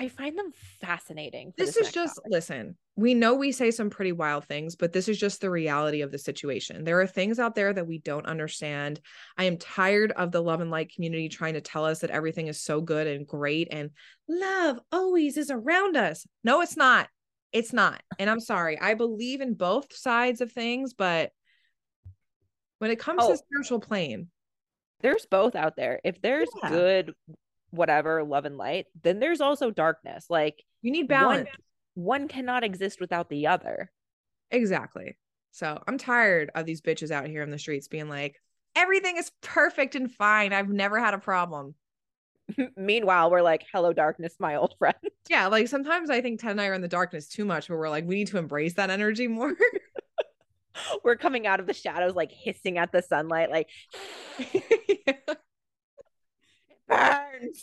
I 0.00 0.06
find 0.06 0.38
them 0.38 0.52
fascinating. 0.80 1.52
This, 1.58 1.74
this 1.74 1.88
is 1.88 1.92
just 1.92 2.14
topic. 2.16 2.30
listen. 2.30 2.76
We 2.94 3.14
know 3.14 3.34
we 3.34 3.50
say 3.50 3.72
some 3.72 3.90
pretty 3.90 4.12
wild 4.12 4.44
things, 4.44 4.76
but 4.76 4.92
this 4.92 5.08
is 5.08 5.18
just 5.18 5.40
the 5.40 5.50
reality 5.50 6.02
of 6.02 6.12
the 6.12 6.18
situation. 6.18 6.84
There 6.84 7.00
are 7.00 7.06
things 7.06 7.40
out 7.40 7.56
there 7.56 7.72
that 7.72 7.86
we 7.86 7.98
don't 7.98 8.26
understand. 8.26 9.00
I 9.36 9.44
am 9.44 9.56
tired 9.56 10.12
of 10.12 10.30
the 10.30 10.40
love 10.40 10.60
and 10.60 10.70
light 10.70 10.94
community 10.94 11.28
trying 11.28 11.54
to 11.54 11.60
tell 11.60 11.84
us 11.84 11.98
that 12.00 12.10
everything 12.10 12.46
is 12.46 12.62
so 12.62 12.80
good 12.80 13.08
and 13.08 13.26
great 13.26 13.68
and 13.72 13.90
love 14.28 14.78
always 14.92 15.36
is 15.36 15.50
around 15.50 15.96
us. 15.96 16.24
No, 16.44 16.60
it's 16.60 16.76
not. 16.76 17.08
It's 17.52 17.72
not. 17.72 18.00
And 18.20 18.30
I'm 18.30 18.40
sorry. 18.40 18.78
I 18.78 18.94
believe 18.94 19.40
in 19.40 19.54
both 19.54 19.92
sides 19.92 20.40
of 20.40 20.52
things, 20.52 20.94
but 20.94 21.32
when 22.78 22.92
it 22.92 23.00
comes 23.00 23.22
oh, 23.24 23.32
to 23.32 23.36
spiritual 23.36 23.80
plane, 23.80 24.28
there's 25.00 25.26
both 25.26 25.56
out 25.56 25.74
there. 25.76 26.00
If 26.04 26.20
there's 26.20 26.48
yeah. 26.62 26.68
good 26.68 27.14
whatever 27.70 28.22
love 28.24 28.44
and 28.44 28.56
light, 28.56 28.86
then 29.02 29.20
there's 29.20 29.40
also 29.40 29.70
darkness. 29.70 30.26
Like 30.28 30.62
you 30.82 30.90
need 30.90 31.08
balance. 31.08 31.48
One, 31.94 32.20
one 32.20 32.28
cannot 32.28 32.64
exist 32.64 33.00
without 33.00 33.28
the 33.28 33.46
other. 33.46 33.90
Exactly. 34.50 35.16
So 35.50 35.82
I'm 35.86 35.98
tired 35.98 36.50
of 36.54 36.66
these 36.66 36.80
bitches 36.80 37.10
out 37.10 37.26
here 37.26 37.42
in 37.42 37.50
the 37.50 37.58
streets 37.58 37.88
being 37.88 38.08
like, 38.08 38.40
everything 38.76 39.16
is 39.16 39.32
perfect 39.42 39.94
and 39.94 40.10
fine. 40.10 40.52
I've 40.52 40.68
never 40.68 40.98
had 40.98 41.14
a 41.14 41.18
problem. 41.18 41.74
Meanwhile, 42.76 43.30
we're 43.30 43.42
like, 43.42 43.64
hello, 43.72 43.92
darkness, 43.92 44.36
my 44.38 44.56
old 44.56 44.74
friend. 44.78 44.96
Yeah. 45.28 45.48
Like 45.48 45.68
sometimes 45.68 46.08
I 46.08 46.22
think 46.22 46.40
Ted 46.40 46.52
and 46.52 46.60
I 46.60 46.68
are 46.68 46.74
in 46.74 46.80
the 46.80 46.88
darkness 46.88 47.28
too 47.28 47.44
much, 47.44 47.68
where 47.68 47.78
we're 47.78 47.90
like, 47.90 48.06
we 48.06 48.14
need 48.14 48.28
to 48.28 48.38
embrace 48.38 48.74
that 48.74 48.88
energy 48.88 49.28
more. 49.28 49.54
we're 51.04 51.16
coming 51.16 51.46
out 51.46 51.60
of 51.60 51.66
the 51.66 51.74
shadows, 51.74 52.14
like 52.14 52.32
hissing 52.32 52.78
at 52.78 52.90
the 52.90 53.02
sunlight, 53.02 53.50
like, 53.50 53.68
burns. 56.88 57.62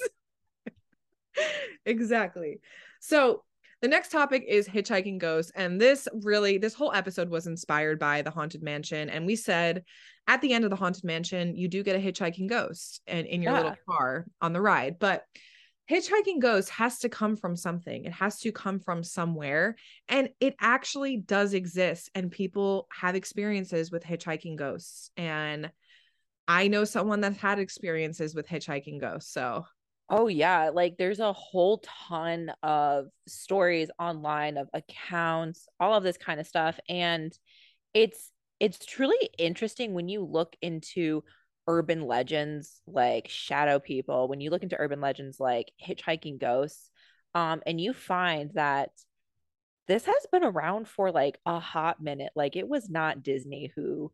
exactly. 1.85 2.59
So 2.99 3.43
the 3.81 3.87
next 3.87 4.09
topic 4.09 4.45
is 4.47 4.67
hitchhiking 4.67 5.19
ghosts. 5.19 5.51
And 5.55 5.79
this 5.79 6.07
really, 6.23 6.57
this 6.57 6.73
whole 6.73 6.93
episode 6.93 7.29
was 7.29 7.47
inspired 7.47 7.99
by 7.99 8.21
the 8.21 8.31
Haunted 8.31 8.63
Mansion. 8.63 9.09
And 9.09 9.25
we 9.25 9.35
said 9.35 9.83
at 10.27 10.41
the 10.41 10.53
end 10.53 10.63
of 10.63 10.69
the 10.69 10.75
Haunted 10.75 11.03
Mansion, 11.03 11.55
you 11.55 11.67
do 11.67 11.83
get 11.83 11.95
a 11.95 11.99
hitchhiking 11.99 12.49
ghost 12.49 13.01
and 13.05 13.27
in 13.27 13.41
your 13.41 13.53
yeah. 13.53 13.57
little 13.57 13.75
car 13.87 14.25
on 14.41 14.53
the 14.53 14.61
ride. 14.61 14.97
But 14.97 15.23
hitchhiking 15.89 16.39
ghost 16.41 16.69
has 16.71 16.99
to 16.99 17.09
come 17.09 17.35
from 17.35 17.55
something. 17.55 18.05
It 18.05 18.13
has 18.13 18.39
to 18.39 18.51
come 18.51 18.79
from 18.79 19.03
somewhere. 19.03 19.75
And 20.07 20.29
it 20.39 20.55
actually 20.59 21.17
does 21.17 21.53
exist. 21.53 22.09
And 22.15 22.31
people 22.31 22.87
have 22.91 23.15
experiences 23.15 23.91
with 23.91 24.03
hitchhiking 24.03 24.55
ghosts. 24.55 25.11
And 25.15 25.69
I 26.47 26.67
know 26.67 26.83
someone 26.83 27.21
that 27.21 27.37
had 27.37 27.59
experiences 27.59 28.35
with 28.35 28.47
hitchhiking 28.47 28.99
ghosts. 28.99 29.31
So 29.33 29.65
Oh 30.07 30.27
yeah, 30.27 30.69
like 30.71 30.97
there's 30.97 31.19
a 31.19 31.33
whole 31.33 31.81
ton 32.09 32.51
of 32.61 33.07
stories 33.27 33.89
online 33.97 34.57
of 34.57 34.69
accounts, 34.73 35.67
all 35.79 35.95
of 35.95 36.03
this 36.03 36.17
kind 36.17 36.39
of 36.39 36.45
stuff 36.47 36.79
and 36.87 37.35
it's 37.93 38.31
it's 38.59 38.85
truly 38.85 39.17
interesting 39.37 39.93
when 39.93 40.07
you 40.07 40.23
look 40.23 40.55
into 40.61 41.23
urban 41.67 42.01
legends 42.03 42.81
like 42.85 43.27
shadow 43.27 43.79
people, 43.79 44.27
when 44.27 44.41
you 44.41 44.51
look 44.51 44.63
into 44.63 44.79
urban 44.79 45.01
legends 45.01 45.39
like 45.39 45.71
hitchhiking 45.83 46.39
ghosts, 46.39 46.91
um 47.33 47.63
and 47.65 47.81
you 47.81 47.91
find 47.93 48.51
that 48.53 48.91
this 49.87 50.05
has 50.05 50.25
been 50.31 50.43
around 50.43 50.87
for 50.87 51.11
like 51.11 51.39
a 51.45 51.59
hot 51.59 52.01
minute. 52.01 52.31
Like 52.35 52.55
it 52.55 52.67
was 52.67 52.89
not 52.89 53.23
Disney 53.23 53.71
who 53.75 54.11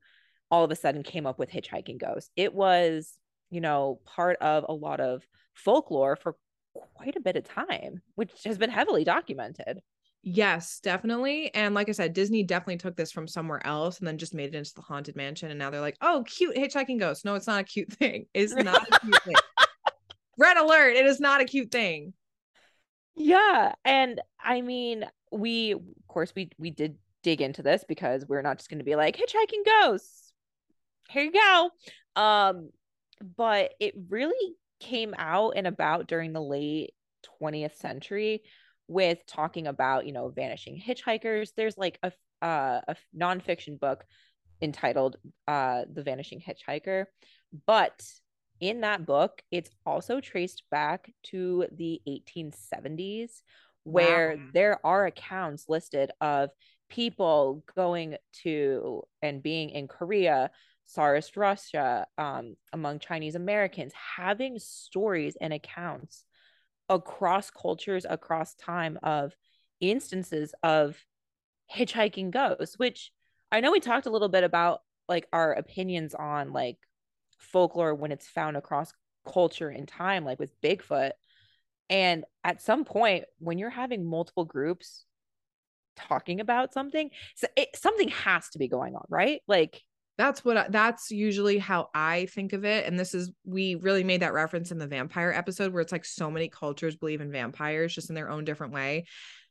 all 0.52 0.64
of 0.64 0.72
a 0.72 0.76
sudden 0.76 1.02
came 1.02 1.26
up 1.26 1.40
with 1.40 1.50
hitchhiking 1.50 2.00
ghosts. 2.00 2.30
It 2.36 2.54
was, 2.54 3.18
you 3.50 3.62
know, 3.62 4.02
part 4.06 4.38
of 4.42 4.66
a 4.68 4.74
lot 4.74 5.00
of 5.00 5.26
folklore 5.54 6.16
for 6.16 6.36
quite 6.74 7.16
a 7.16 7.22
bit 7.22 7.38
of 7.38 7.46
time, 7.46 8.02
which 8.16 8.32
has 8.46 8.58
been 8.58 8.70
heavily 8.70 9.04
documented. 9.04 9.80
Yes, 10.24 10.80
definitely. 10.82 11.54
And 11.56 11.74
like 11.74 11.90
I 11.90 11.94
said, 11.94 12.14
Disney 12.14 12.44
definitely 12.44 12.78
took 12.78 12.96
this 12.96 13.12
from 13.12 13.28
somewhere 13.28 13.66
else 13.66 13.98
and 13.98 14.08
then 14.08 14.20
just 14.20 14.36
made 14.36 14.54
it 14.54 14.58
into 14.58 14.74
the 14.76 14.82
haunted 14.82 15.16
mansion. 15.16 15.50
And 15.50 15.58
now 15.58 15.72
they're 15.72 15.82
like, 15.82 15.98
oh, 16.02 16.24
cute 16.28 16.56
hitchhiking 16.56 17.00
ghost. 17.00 17.26
No, 17.26 17.34
it's 17.34 17.48
not 17.48 17.62
a 17.62 17.64
cute 17.64 17.92
thing. 17.94 18.28
It's 18.34 18.54
not 18.54 18.88
a 18.88 19.00
cute 19.00 19.24
thing. 19.24 19.36
Red 20.38 20.58
alert. 20.58 20.96
It 20.96 21.06
is 21.06 21.20
not 21.20 21.42
a 21.42 21.46
cute 21.46 21.72
thing. 21.72 22.14
Yeah. 23.16 23.74
And 23.84 24.22
I 24.40 24.62
mean, 24.62 25.06
we 25.32 25.74
of 25.74 25.82
course 26.08 26.34
we 26.36 26.50
we 26.58 26.70
did 26.70 26.98
dig 27.24 27.42
into 27.42 27.64
this 27.64 27.84
because 27.88 28.26
we're 28.28 28.42
not 28.42 28.58
just 28.58 28.70
gonna 28.70 28.84
be 28.84 28.96
like 28.96 29.18
hitchhiking 29.18 29.66
ghosts. 29.66 30.21
Here 31.12 31.24
you 31.24 31.32
go. 31.32 31.70
Um, 32.16 32.70
but 33.38 33.74
it 33.80 33.94
really 34.10 34.56
came 34.80 35.14
out 35.18 35.54
and 35.56 35.68
about 35.68 36.08
during 36.08 36.34
the 36.34 36.42
late 36.42 36.92
20th 37.42 37.76
century 37.76 38.42
with 38.88 39.26
talking 39.26 39.68
about 39.68 40.06
you 40.06 40.12
know 40.12 40.30
vanishing 40.30 40.82
hitchhikers 40.82 41.50
there's 41.56 41.78
like 41.78 42.00
a 42.04 42.12
uh, 42.42 42.82
a 42.88 42.96
nonfiction 43.16 43.80
book 43.80 44.04
entitled 44.62 45.18
uh, 45.48 45.84
the 45.92 46.02
vanishing 46.02 46.42
hitchhiker 46.42 47.06
but 47.68 48.04
in 48.60 48.82
that 48.82 49.06
book 49.06 49.42
it's 49.52 49.70
also 49.86 50.20
traced 50.20 50.64
back 50.72 51.12
to 51.24 51.66
the 51.76 52.02
1870s 52.08 53.42
where 53.84 54.36
wow. 54.36 54.44
there 54.54 54.86
are 54.86 55.06
accounts 55.06 55.66
listed 55.70 56.12
of 56.20 56.50
people 56.90 57.64
going 57.76 58.18
to 58.44 59.04
and 59.22 59.42
being 59.42 59.70
in 59.70 59.88
korea 59.88 60.50
tsarist 60.94 61.38
russia 61.38 62.06
um, 62.18 62.56
among 62.74 63.00
chinese 63.00 63.36
americans 63.36 63.94
having 64.16 64.58
stories 64.60 65.38
and 65.40 65.54
accounts 65.54 66.26
across 66.92 67.50
cultures, 67.50 68.06
across 68.08 68.54
time 68.56 69.00
of 69.02 69.34
instances 69.80 70.54
of 70.62 70.98
hitchhiking 71.74 72.32
ghosts, 72.32 72.78
which 72.78 73.12
I 73.52 73.62
know 73.62 73.72
we 73.72 73.80
talked 73.80 74.06
a 74.06 74.12
little 74.12 74.30
bit 74.30 74.44
about 74.44 74.82
like 75.08 75.28
our 75.32 75.54
opinions 75.54 76.14
on 76.14 76.52
like 76.52 76.78
folklore 77.38 77.96
when 77.96 78.12
it's 78.12 78.28
found 78.28 78.58
across 78.58 78.94
culture 79.26 79.70
and 79.70 79.88
time, 79.88 80.26
like 80.26 80.38
with 80.38 80.60
Bigfoot. 80.62 81.12
And 81.90 82.26
at 82.44 82.62
some 82.62 82.84
point, 82.84 83.24
when 83.40 83.58
you're 83.58 83.70
having 83.70 84.06
multiple 84.06 84.46
groups 84.46 85.06
talking 85.96 86.42
about 86.42 86.74
something, 86.74 87.10
so 87.36 87.48
it, 87.56 87.70
something 87.76 88.10
has 88.10 88.50
to 88.50 88.60
be 88.60 88.68
going 88.68 88.96
on, 88.96 89.06
right? 89.10 89.42
Like 89.48 89.82
that's 90.18 90.44
what 90.46 90.58
I, 90.58 90.68
that's 90.70 91.10
usually 91.12 91.58
how 91.58 91.90
I 91.94 92.28
think 92.28 92.54
of 92.54 92.66
it. 92.66 92.86
And 92.86 93.00
this 93.00 93.14
is 93.14 93.32
we 93.46 93.76
really 93.76 94.04
made 94.04 94.22
that 94.22 94.34
reference 94.34 94.72
in 94.72 94.78
the 94.78 94.88
vampire 94.88 95.32
episode 95.32 95.74
where 95.74 95.82
it's 95.82 95.92
like 95.92 96.06
so 96.06 96.30
many 96.30 96.48
cultures 96.48 96.96
believe 96.96 97.22
in 97.22 97.32
vampires 97.32 97.96
just 97.96 98.10
in 98.10 98.16
their 98.16 98.30
own 98.30 98.44
different 98.44 98.74
way. 98.74 99.06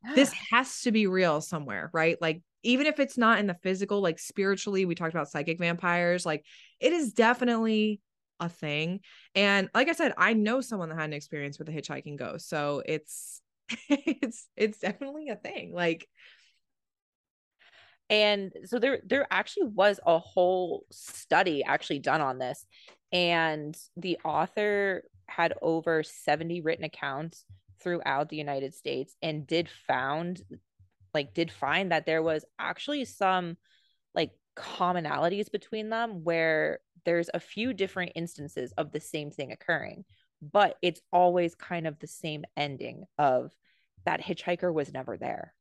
Yeah. 0.05 0.15
This 0.15 0.33
has 0.51 0.83
to 0.83 0.93
be 0.93 1.07
real 1.07 1.41
somewhere, 1.41 1.91
right? 1.93 2.17
Like 2.21 2.43
even 2.63 2.87
if 2.87 3.01
it's 3.01 3.17
not 3.17 3.39
in 3.39 3.47
the 3.47 3.57
physical, 3.63 4.01
like 4.01 4.19
spiritually, 4.19 4.85
we 4.85 4.95
talked 4.95 5.15
about 5.15 5.31
psychic 5.31 5.59
vampires, 5.59 6.27
like 6.27 6.45
it 6.79 6.93
is 6.93 7.13
definitely 7.13 8.01
a 8.39 8.49
thing. 8.49 9.01
And 9.35 9.69
like 9.75 9.89
I 9.89 9.93
said, 9.93 10.13
I 10.17 10.35
know 10.35 10.61
someone 10.61 10.89
that 10.91 10.97
had 10.97 11.05
an 11.05 11.13
experience 11.15 11.59
with 11.59 11.69
a 11.69 11.73
hitchhiking 11.73 12.17
ghost. 12.17 12.49
So 12.49 12.83
it's 12.85 13.41
it's 13.89 14.47
it's 14.57 14.79
definitely 14.79 15.29
a 15.29 15.37
thing. 15.37 15.73
Like 15.75 16.09
and 18.11 18.53
so 18.65 18.79
there 18.79 19.01
there 19.07 19.27
actually 19.31 19.69
was 19.69 20.01
a 20.05 20.19
whole 20.19 20.85
study 20.91 21.63
actually 21.65 22.01
done 22.01 22.21
on 22.21 22.39
this 22.39 22.67
and 23.13 23.77
the 23.97 24.19
author 24.25 25.05
had 25.29 25.55
over 25.63 26.03
70 26.03 26.61
written 26.61 26.85
accounts 26.85 27.45
throughout 27.81 28.29
the 28.29 28.37
United 28.37 28.75
States 28.75 29.17
and 29.23 29.47
did 29.47 29.69
found 29.87 30.43
like 31.15 31.33
did 31.33 31.51
find 31.51 31.93
that 31.93 32.05
there 32.05 32.23
was 32.23 32.45
actually 32.59 33.05
some 33.05 33.57
like 34.15 34.33
commonalities 34.57 35.51
between 35.51 35.89
them 35.89 36.25
where 36.25 36.81
there's 37.05 37.31
a 37.33 37.41
few 37.41 37.73
different 37.73 38.13
instances 38.15 38.73
of 38.77 38.93
the 38.93 39.01
same 39.01 39.31
thing 39.31 39.53
occurring 39.53 40.05
but 40.43 40.77
it's 40.83 41.01
always 41.13 41.55
kind 41.55 41.87
of 41.87 41.99
the 41.99 42.07
same 42.07 42.45
ending 42.57 43.05
of 43.19 43.53
that 44.05 44.21
hitchhiker 44.21 44.73
was 44.73 44.93
never 44.93 45.17
there 45.17 45.55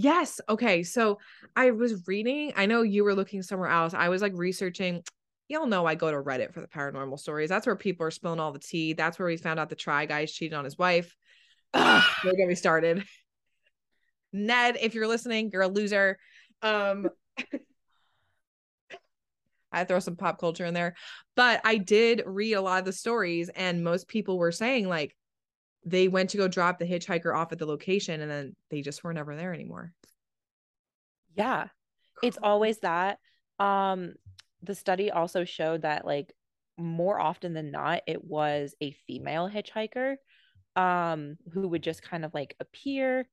Yes. 0.00 0.40
Okay. 0.48 0.84
So 0.84 1.18
I 1.56 1.72
was 1.72 2.06
reading, 2.06 2.52
I 2.56 2.66
know 2.66 2.82
you 2.82 3.02
were 3.02 3.16
looking 3.16 3.42
somewhere 3.42 3.68
else. 3.68 3.94
I 3.94 4.08
was 4.08 4.22
like 4.22 4.32
researching. 4.36 5.02
Y'all 5.48 5.66
know 5.66 5.86
I 5.86 5.96
go 5.96 6.08
to 6.08 6.18
Reddit 6.18 6.54
for 6.54 6.60
the 6.60 6.68
paranormal 6.68 7.18
stories. 7.18 7.48
That's 7.48 7.66
where 7.66 7.74
people 7.74 8.06
are 8.06 8.12
spilling 8.12 8.38
all 8.38 8.52
the 8.52 8.60
tea. 8.60 8.92
That's 8.92 9.18
where 9.18 9.26
we 9.26 9.36
found 9.36 9.58
out 9.58 9.70
the 9.70 9.74
try 9.74 10.06
guys 10.06 10.30
cheated 10.32 10.54
on 10.56 10.64
his 10.64 10.78
wife. 10.78 11.16
Ugh, 11.74 12.04
get 12.22 12.46
me 12.46 12.54
started. 12.54 13.02
Ned, 14.32 14.76
if 14.80 14.94
you're 14.94 15.08
listening, 15.08 15.50
you're 15.52 15.62
a 15.62 15.68
loser. 15.68 16.16
Um 16.62 17.08
I 19.72 19.82
throw 19.84 19.98
some 19.98 20.14
pop 20.14 20.38
culture 20.38 20.64
in 20.64 20.74
there. 20.74 20.94
But 21.34 21.60
I 21.64 21.76
did 21.76 22.22
read 22.24 22.52
a 22.52 22.62
lot 22.62 22.78
of 22.78 22.84
the 22.84 22.92
stories, 22.92 23.48
and 23.48 23.82
most 23.82 24.06
people 24.06 24.38
were 24.38 24.52
saying, 24.52 24.88
like, 24.88 25.14
they 25.84 26.08
went 26.08 26.30
to 26.30 26.36
go 26.36 26.48
drop 26.48 26.78
the 26.78 26.84
hitchhiker 26.84 27.34
off 27.34 27.52
at 27.52 27.58
the 27.58 27.66
location 27.66 28.20
and 28.20 28.30
then 28.30 28.56
they 28.70 28.82
just 28.82 29.02
were 29.04 29.12
never 29.12 29.36
there 29.36 29.54
anymore. 29.54 29.92
Yeah. 31.34 31.68
It's 32.22 32.38
always 32.42 32.78
that. 32.78 33.18
Um 33.58 34.14
the 34.62 34.74
study 34.74 35.10
also 35.10 35.44
showed 35.44 35.82
that 35.82 36.04
like 36.04 36.34
more 36.76 37.20
often 37.20 37.54
than 37.54 37.70
not 37.70 38.02
it 38.06 38.24
was 38.24 38.74
a 38.80 38.90
female 39.06 39.48
hitchhiker 39.48 40.16
um 40.76 41.36
who 41.52 41.68
would 41.68 41.82
just 41.82 42.02
kind 42.02 42.24
of 42.24 42.34
like 42.34 42.56
appear. 42.60 43.28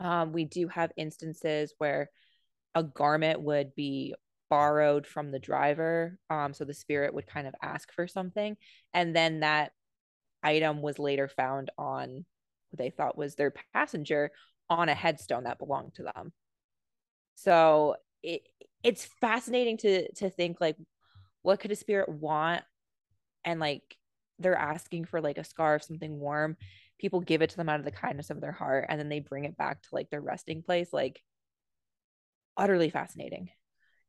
Um 0.00 0.32
we 0.32 0.44
do 0.44 0.68
have 0.68 0.92
instances 0.96 1.74
where 1.78 2.10
a 2.74 2.82
garment 2.82 3.40
would 3.42 3.74
be 3.74 4.14
borrowed 4.50 5.06
from 5.06 5.30
the 5.30 5.38
driver 5.38 6.18
um 6.30 6.54
so 6.54 6.64
the 6.64 6.72
spirit 6.72 7.12
would 7.12 7.26
kind 7.26 7.46
of 7.46 7.54
ask 7.60 7.92
for 7.92 8.08
something 8.08 8.56
and 8.94 9.14
then 9.14 9.40
that 9.40 9.72
item 10.42 10.82
was 10.82 10.98
later 10.98 11.28
found 11.28 11.70
on 11.78 12.24
what 12.70 12.78
they 12.78 12.90
thought 12.90 13.18
was 13.18 13.34
their 13.34 13.52
passenger 13.72 14.30
on 14.70 14.88
a 14.88 14.94
headstone 14.94 15.44
that 15.44 15.58
belonged 15.58 15.94
to 15.94 16.02
them. 16.04 16.32
So 17.36 17.96
it 18.22 18.42
it's 18.82 19.04
fascinating 19.20 19.76
to 19.78 20.12
to 20.14 20.30
think 20.30 20.60
like 20.60 20.76
what 21.42 21.60
could 21.60 21.72
a 21.72 21.76
spirit 21.76 22.08
want? 22.08 22.62
And 23.44 23.60
like 23.60 23.82
they're 24.38 24.56
asking 24.56 25.06
for 25.06 25.20
like 25.20 25.38
a 25.38 25.44
scarf 25.44 25.82
something 25.82 26.18
warm. 26.18 26.56
People 26.98 27.20
give 27.20 27.42
it 27.42 27.50
to 27.50 27.56
them 27.56 27.68
out 27.68 27.78
of 27.78 27.84
the 27.84 27.92
kindness 27.92 28.30
of 28.30 28.40
their 28.40 28.52
heart 28.52 28.86
and 28.88 28.98
then 28.98 29.08
they 29.08 29.20
bring 29.20 29.44
it 29.44 29.56
back 29.56 29.82
to 29.82 29.88
like 29.92 30.10
their 30.10 30.20
resting 30.20 30.62
place. 30.62 30.92
Like 30.92 31.22
utterly 32.56 32.90
fascinating 32.90 33.50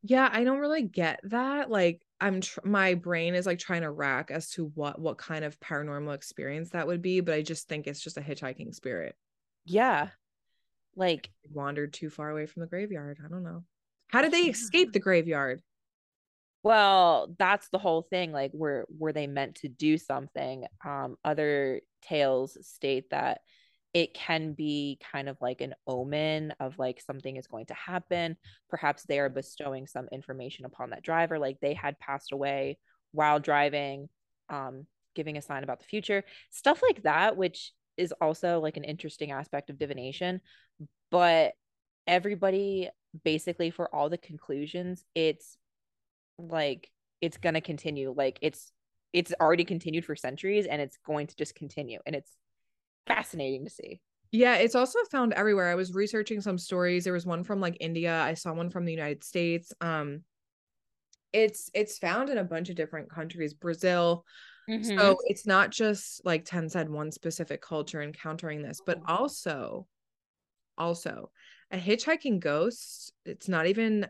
yeah 0.02 0.30
i 0.32 0.44
don't 0.44 0.60
really 0.60 0.82
get 0.82 1.20
that 1.24 1.70
like 1.70 2.02
i'm 2.22 2.42
tr- 2.42 2.60
my 2.64 2.94
brain 2.94 3.36
is 3.36 3.46
like 3.46 3.60
trying 3.60 3.82
to 3.82 3.92
rack 3.92 4.32
as 4.32 4.50
to 4.50 4.72
what 4.76 5.00
what 5.00 5.18
kind 5.18 5.44
of 5.44 5.60
paranormal 5.60 6.14
experience 6.14 6.70
that 6.70 6.88
would 6.88 7.02
be 7.02 7.20
but 7.20 7.36
i 7.36 7.42
just 7.42 7.68
think 7.68 7.86
it's 7.88 8.02
just 8.02 8.18
a 8.18 8.22
hitchhiking 8.22 8.74
spirit. 8.74 9.16
Yeah. 9.66 10.10
Like 10.96 11.30
wandered 11.52 11.94
too 11.94 12.10
far 12.10 12.30
away 12.30 12.46
from 12.46 12.62
the 12.62 12.68
graveyard 12.68 13.20
i 13.24 13.28
don't 13.28 13.44
know. 13.44 13.64
How 14.08 14.22
did 14.22 14.32
they 14.32 14.42
escape 14.44 14.92
the 14.94 15.00
graveyard? 15.00 15.62
Well 16.64 17.36
that's 17.38 17.70
the 17.70 17.78
whole 17.78 18.02
thing 18.02 18.32
like 18.32 18.52
were 18.54 18.86
were 18.98 19.14
they 19.14 19.28
meant 19.28 19.56
to 19.56 19.68
do 19.68 19.98
something? 19.98 20.66
Um 20.84 21.18
other 21.24 21.82
tales 22.02 22.58
state 22.62 23.10
that 23.12 23.42
it 23.94 24.14
can 24.14 24.54
be 24.54 25.00
kind 25.12 25.28
of 25.28 25.38
like 25.42 25.62
an 25.62 25.74
omen 25.88 26.54
of 26.60 26.78
like 26.78 27.02
something 27.02 27.38
is 27.38 27.48
going 27.48 27.66
to 27.68 27.74
happen. 27.74 28.38
Perhaps 28.70 29.04
they 29.04 29.20
are 29.20 29.30
bestowing 29.30 29.88
some 29.88 30.08
information 30.12 30.66
upon 30.66 30.92
that 30.92 31.04
driver, 31.04 31.40
like 31.40 31.58
they 31.60 31.74
had 31.74 32.00
passed 32.00 32.32
away 32.32 32.78
while 33.12 33.40
driving, 33.40 34.10
um, 34.50 34.86
giving 35.16 35.38
a 35.38 35.42
sign 35.42 35.64
about 35.64 35.80
the 35.80 35.86
future, 35.86 36.24
stuff 36.52 36.82
like 36.84 37.02
that, 37.04 37.36
which 37.36 37.72
is 37.98 38.14
also 38.22 38.60
like 38.60 38.78
an 38.78 38.84
interesting 38.84 39.32
aspect 39.32 39.70
of 39.70 39.80
divination. 39.80 40.40
But 41.10 41.54
everybody, 42.06 42.90
basically, 43.24 43.72
for 43.72 43.94
all 43.94 44.10
the 44.10 44.18
conclusions, 44.18 45.04
it's 45.16 45.58
like 46.38 46.92
it's 47.22 47.38
gonna 47.38 47.62
continue. 47.62 48.14
Like 48.16 48.38
it's 48.42 48.72
it's 49.14 49.34
already 49.42 49.66
continued 49.66 50.06
for 50.06 50.16
centuries 50.16 50.68
and 50.68 50.82
it's 50.82 50.98
going 51.06 51.28
to 51.28 51.36
just 51.36 51.56
continue. 51.56 52.00
And 52.06 52.16
it's 52.16 52.32
fascinating 53.10 53.66
to 53.66 53.72
see. 53.72 54.00
Yeah, 54.32 54.56
it's 54.56 54.76
also 54.76 55.00
found 55.12 55.34
everywhere. 55.34 55.70
I 55.70 55.76
was 55.76 55.94
researching 55.94 56.40
some 56.40 56.58
stories. 56.58 57.04
There 57.04 57.14
was 57.14 57.26
one 57.26 57.44
from 57.44 57.60
like 57.60 57.78
India. 57.80 58.22
I 58.22 58.36
saw 58.36 58.54
one 58.54 58.70
from 58.70 58.86
the 58.86 58.94
United 58.94 59.24
States. 59.24 59.74
Um 59.82 60.24
it's 61.34 61.70
it's 61.74 61.98
found 61.98 62.30
in 62.30 62.38
a 62.38 62.44
bunch 62.44 62.70
of 62.70 62.76
different 62.76 63.10
countries, 63.10 63.54
Brazil. 63.54 64.26
Mm-hmm. 64.70 64.98
So 64.98 65.18
it's 65.26 65.48
not 65.48 65.72
just 65.72 66.24
like 66.26 66.46
Ten 66.46 66.70
said 66.70 66.90
one 66.90 67.12
specific 67.12 67.62
culture 67.62 68.02
encountering 68.02 68.62
this, 68.62 68.82
but 68.86 69.00
also 69.08 69.88
also 70.78 71.32
a 71.72 71.78
hitchhiking 71.78 72.40
ghost, 72.40 73.14
it's 73.26 73.50
not 73.50 73.68
even 73.68 74.08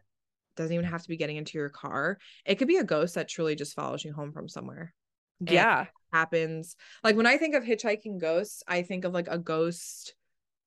doesn't 0.55 0.73
even 0.73 0.85
have 0.85 1.01
to 1.01 1.09
be 1.09 1.17
getting 1.17 1.37
into 1.37 1.57
your 1.57 1.69
car. 1.69 2.17
It 2.45 2.55
could 2.55 2.67
be 2.67 2.77
a 2.77 2.83
ghost 2.83 3.15
that 3.15 3.29
truly 3.29 3.55
just 3.55 3.73
follows 3.73 4.03
you 4.03 4.11
home 4.11 4.33
from 4.33 4.49
somewhere. 4.49 4.93
Yeah 5.39 5.85
happens. 6.11 6.75
Like 7.03 7.15
when 7.15 7.25
I 7.25 7.37
think 7.37 7.55
of 7.55 7.63
hitchhiking 7.63 8.19
ghosts, 8.19 8.63
I 8.67 8.83
think 8.83 9.05
of 9.05 9.13
like 9.13 9.27
a 9.29 9.37
ghost 9.37 10.13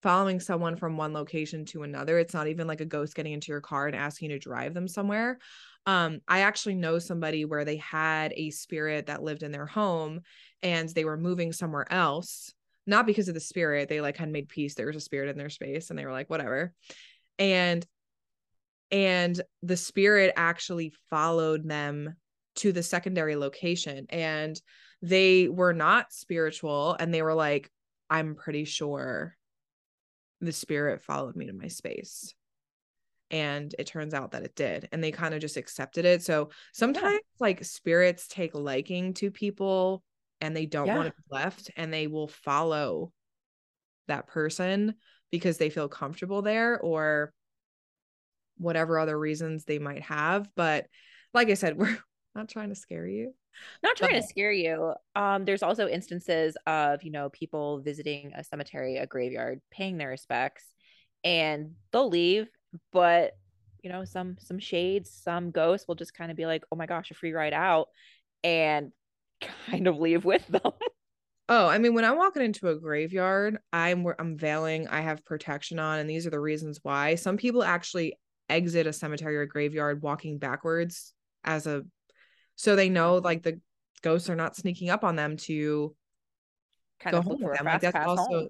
following 0.03 0.41
someone 0.41 0.77
from 0.77 0.97
one 0.97 1.13
location 1.13 1.65
to 1.65 1.85
another. 1.85 2.19
It's 2.19 2.35
not 2.35 2.49
even 2.49 2.67
like 2.67 2.81
a 2.81 2.87
ghost 2.87 3.15
getting 3.15 3.33
into 3.33 3.53
your 3.53 3.61
car 3.61 3.87
and 3.87 3.97
asking 3.97 4.31
you 4.31 4.37
to 4.37 4.43
drive 4.43 4.75
them 4.75 4.89
somewhere. 4.89 5.39
Um, 5.87 6.21
I 6.29 6.41
actually 6.41 6.75
know 6.75 6.99
somebody 6.99 7.45
where 7.45 7.65
they 7.65 7.77
had 7.77 8.33
a 8.37 8.51
spirit 8.51 9.07
that 9.07 9.23
lived 9.23 9.43
in 9.43 9.53
their 9.53 9.67
home 9.67 10.21
and 10.63 10.89
they 10.89 11.05
were 11.05 11.17
moving 11.17 11.53
somewhere 11.53 11.91
else, 11.93 12.53
not 12.87 13.07
because 13.07 13.29
of 13.29 13.35
the 13.35 13.41
spirit. 13.41 13.89
They 13.89 14.01
like 14.01 14.17
had 14.17 14.31
made 14.31 14.49
peace. 14.49 14.75
There 14.75 14.87
was 14.87 14.97
a 14.97 15.01
spirit 15.01 15.29
in 15.29 15.39
their 15.39 15.51
space 15.51 15.91
and 15.91 15.99
they 15.99 16.05
were 16.05 16.13
like, 16.13 16.31
whatever. 16.31 16.73
And 17.39 17.87
and 18.91 19.41
the 19.63 19.77
spirit 19.77 20.35
actually 20.37 20.93
followed 21.09 21.67
them 21.67 22.15
to 22.57 22.73
the 22.73 22.83
secondary 22.83 23.37
location 23.37 24.07
and 24.11 24.61
they 25.03 25.49
were 25.49 25.73
not 25.73 26.13
spiritual 26.13 26.97
and 26.99 27.13
they 27.13 27.23
were 27.23 27.35
like 27.35 27.71
i'm 28.09 28.35
pretty 28.35 28.65
sure 28.65 29.37
the 30.41 30.53
spirit 30.53 31.03
followed 31.03 31.37
me 31.37 31.47
to 31.47 31.53
my 31.53 31.69
space 31.69 32.35
and 33.31 33.75
it 33.79 33.87
turns 33.87 34.15
out 34.15 34.33
that 34.33 34.45
it 34.45 34.55
did 34.55 34.89
and 34.93 35.03
they 35.03 35.11
kind 35.11 35.35
of 35.35 35.41
just 35.41 35.57
accepted 35.57 36.05
it 36.05 36.23
so 36.23 36.51
sometimes 36.73 37.15
yeah. 37.15 37.19
like 37.41 37.65
spirits 37.65 38.29
take 38.29 38.55
liking 38.55 39.13
to 39.13 39.31
people 39.31 40.03
and 40.41 40.57
they 40.57 40.67
don't 40.67 40.87
yeah. 40.87 40.97
want 40.97 41.09
to 41.09 41.15
be 41.15 41.37
left 41.37 41.71
and 41.77 41.93
they 41.93 42.07
will 42.07 42.29
follow 42.29 43.13
that 44.09 44.27
person 44.27 44.95
because 45.31 45.59
they 45.59 45.71
feel 45.71 45.89
comfortable 45.89 46.43
there 46.43 46.79
or 46.79 47.33
whatever 48.59 48.99
other 48.99 49.19
reasons 49.19 49.65
they 49.65 49.79
might 49.79 50.03
have 50.03 50.49
but 50.55 50.87
like 51.33 51.49
i 51.49 51.55
said 51.55 51.77
we're 51.79 51.99
not 52.35 52.49
trying 52.49 52.69
to 52.69 52.75
scare 52.75 53.07
you 53.07 53.35
not 53.83 53.97
trying 53.97 54.15
to 54.15 54.23
scare 54.23 54.53
you 54.53 54.95
um 55.17 55.45
there's 55.45 55.63
also 55.63 55.89
instances 55.89 56.57
of 56.67 57.03
you 57.03 57.11
know 57.11 57.29
people 57.31 57.81
visiting 57.81 58.33
a 58.35 58.45
cemetery 58.45 58.97
a 58.97 59.07
graveyard 59.07 59.61
paying 59.71 59.97
their 59.99 60.09
respects 60.09 60.65
and 61.25 61.73
they'll 61.93 62.09
leave 62.09 62.49
but 62.93 63.33
you 63.83 63.91
know 63.91 64.05
some 64.05 64.37
some 64.41 64.59
shades 64.59 65.11
some 65.11 65.51
ghosts 65.51 65.87
will 65.87 65.95
just 65.95 66.15
kind 66.15 66.31
of 66.31 66.37
be 66.37 66.47
like 66.47 66.65
oh 66.73 66.77
my 66.77 66.87
gosh 66.87 67.11
a 67.11 67.15
free 67.15 67.33
ride 67.33 67.53
out 67.53 67.89
and 68.45 68.93
kind 69.71 69.87
of 69.87 69.99
leave 69.99 70.25
with 70.25 70.47
them 70.49 70.73
Oh, 71.49 71.67
I 71.67 71.77
mean, 71.79 71.93
when 71.93 72.05
I'm 72.05 72.17
walking 72.17 72.43
into 72.43 72.69
a 72.69 72.79
graveyard, 72.79 73.59
I'm 73.73 74.07
I'm 74.19 74.39
veiling, 74.39 74.89
I 74.89 75.01
have 75.01 75.25
protection 75.25 75.79
on, 75.79 75.99
and 75.99 76.09
these 76.09 76.27
are 76.27 76.31
the 76.31 76.41
reasons 76.41 76.79
why. 76.83 77.17
Some 77.17 77.37
people 77.37 77.63
actually 77.63 78.15
exit 78.49 78.87
a 78.87 78.93
cemetery 78.93 79.37
or 79.37 79.45
graveyard 79.45 80.03
walking 80.03 80.39
backwards 80.39 81.13
as 81.45 81.67
a 81.67 81.83
so 82.57 82.77
they 82.77 82.89
know 82.89 83.17
like 83.17 83.43
the 83.43 83.61
ghosts 84.03 84.29
are 84.31 84.37
not 84.37 84.57
sneaking 84.57 84.91
up 84.91 85.05
on 85.05 85.17
them 85.17 85.37
to 85.37 85.95
kind 87.01 87.13
go 87.13 87.19
of 87.19 87.25
home 87.25 87.41
with 87.43 87.57
them. 87.57 87.67
Like 87.67 87.81
that's 87.81 88.07
also 88.07 88.23
home. 88.23 88.49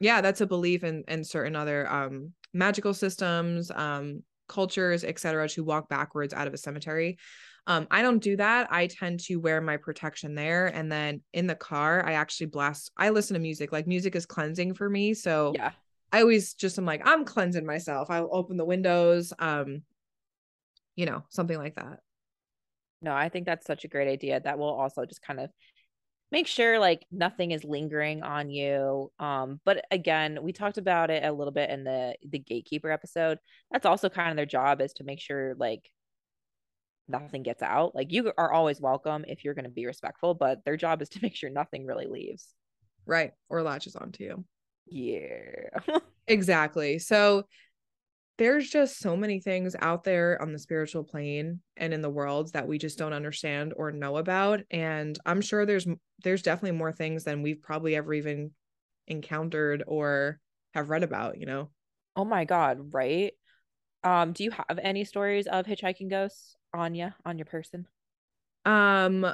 yeah, 0.00 0.20
that's 0.20 0.40
a 0.40 0.46
belief 0.46 0.84
in 0.84 1.04
in 1.08 1.24
certain 1.24 1.56
other 1.56 1.90
um 1.90 2.32
magical 2.52 2.94
systems, 2.94 3.70
um 3.70 4.22
cultures, 4.48 5.04
etc. 5.04 5.48
to 5.50 5.64
walk 5.64 5.88
backwards 5.88 6.32
out 6.34 6.46
of 6.46 6.54
a 6.54 6.58
cemetery. 6.58 7.18
Um, 7.66 7.86
I 7.90 8.00
don't 8.00 8.22
do 8.22 8.34
that. 8.36 8.72
I 8.72 8.86
tend 8.86 9.20
to 9.24 9.36
wear 9.36 9.60
my 9.60 9.76
protection 9.76 10.34
there. 10.34 10.68
And 10.68 10.90
then 10.90 11.20
in 11.34 11.46
the 11.46 11.54
car, 11.54 12.02
I 12.04 12.12
actually 12.14 12.46
blast, 12.46 12.90
I 12.96 13.10
listen 13.10 13.34
to 13.34 13.40
music. 13.40 13.72
Like 13.72 13.86
music 13.86 14.16
is 14.16 14.24
cleansing 14.24 14.72
for 14.72 14.88
me. 14.88 15.12
So 15.12 15.52
yeah, 15.54 15.72
I 16.10 16.22
always 16.22 16.54
just 16.54 16.78
am 16.78 16.86
like, 16.86 17.02
I'm 17.04 17.26
cleansing 17.26 17.66
myself. 17.66 18.08
I'll 18.10 18.30
open 18.32 18.56
the 18.56 18.64
windows, 18.64 19.34
um, 19.38 19.82
you 20.96 21.04
know, 21.04 21.24
something 21.28 21.58
like 21.58 21.74
that. 21.74 22.00
No, 23.00 23.14
I 23.14 23.28
think 23.28 23.46
that's 23.46 23.66
such 23.66 23.84
a 23.84 23.88
great 23.88 24.08
idea. 24.08 24.40
That 24.40 24.58
will 24.58 24.68
also 24.68 25.04
just 25.04 25.22
kind 25.22 25.40
of 25.40 25.50
make 26.30 26.46
sure 26.46 26.78
like 26.78 27.06
nothing 27.10 27.52
is 27.52 27.64
lingering 27.64 28.22
on 28.22 28.50
you. 28.50 29.10
Um, 29.18 29.60
but 29.64 29.84
again, 29.90 30.38
we 30.42 30.52
talked 30.52 30.78
about 30.78 31.10
it 31.10 31.24
a 31.24 31.32
little 31.32 31.52
bit 31.52 31.70
in 31.70 31.84
the 31.84 32.14
the 32.28 32.38
gatekeeper 32.38 32.90
episode. 32.90 33.38
That's 33.70 33.86
also 33.86 34.08
kind 34.08 34.30
of 34.30 34.36
their 34.36 34.46
job 34.46 34.80
is 34.80 34.92
to 34.94 35.04
make 35.04 35.20
sure 35.20 35.54
like 35.58 35.88
nothing 37.08 37.42
gets 37.42 37.62
out. 37.62 37.94
Like 37.94 38.12
you 38.12 38.32
are 38.36 38.52
always 38.52 38.80
welcome 38.80 39.24
if 39.26 39.44
you're 39.44 39.54
going 39.54 39.64
to 39.64 39.70
be 39.70 39.86
respectful, 39.86 40.34
but 40.34 40.64
their 40.64 40.76
job 40.76 41.02
is 41.02 41.08
to 41.10 41.20
make 41.22 41.34
sure 41.34 41.50
nothing 41.50 41.86
really 41.86 42.06
leaves. 42.06 42.54
Right. 43.06 43.32
Or 43.48 43.62
latches 43.62 43.96
onto 43.96 44.24
you. 44.24 44.44
Yeah. 44.86 45.98
exactly. 46.26 46.98
So 46.98 47.44
there's 48.38 48.70
just 48.70 48.98
so 48.98 49.16
many 49.16 49.40
things 49.40 49.74
out 49.80 50.04
there 50.04 50.40
on 50.40 50.52
the 50.52 50.58
spiritual 50.58 51.02
plane 51.02 51.60
and 51.76 51.92
in 51.92 52.00
the 52.00 52.08
world 52.08 52.52
that 52.52 52.66
we 52.66 52.78
just 52.78 52.96
don't 52.96 53.12
understand 53.12 53.74
or 53.76 53.90
know 53.90 54.16
about 54.16 54.60
and 54.70 55.18
i'm 55.26 55.40
sure 55.40 55.66
there's 55.66 55.86
there's 56.22 56.42
definitely 56.42 56.76
more 56.76 56.92
things 56.92 57.24
than 57.24 57.42
we've 57.42 57.62
probably 57.62 57.94
ever 57.96 58.14
even 58.14 58.50
encountered 59.06 59.82
or 59.86 60.40
have 60.74 60.90
read 60.90 61.02
about 61.02 61.38
you 61.38 61.46
know? 61.46 61.70
Oh 62.16 62.24
my 62.24 62.44
god 62.44 62.92
right? 62.92 63.32
Um 64.04 64.32
do 64.32 64.44
you 64.44 64.50
have 64.50 64.78
any 64.80 65.04
stories 65.04 65.46
of 65.46 65.66
hitchhiking 65.66 66.10
ghosts 66.10 66.56
on 66.72 66.94
you 66.94 67.12
on 67.24 67.38
your 67.38 67.46
person? 67.46 67.86
Um 68.64 69.26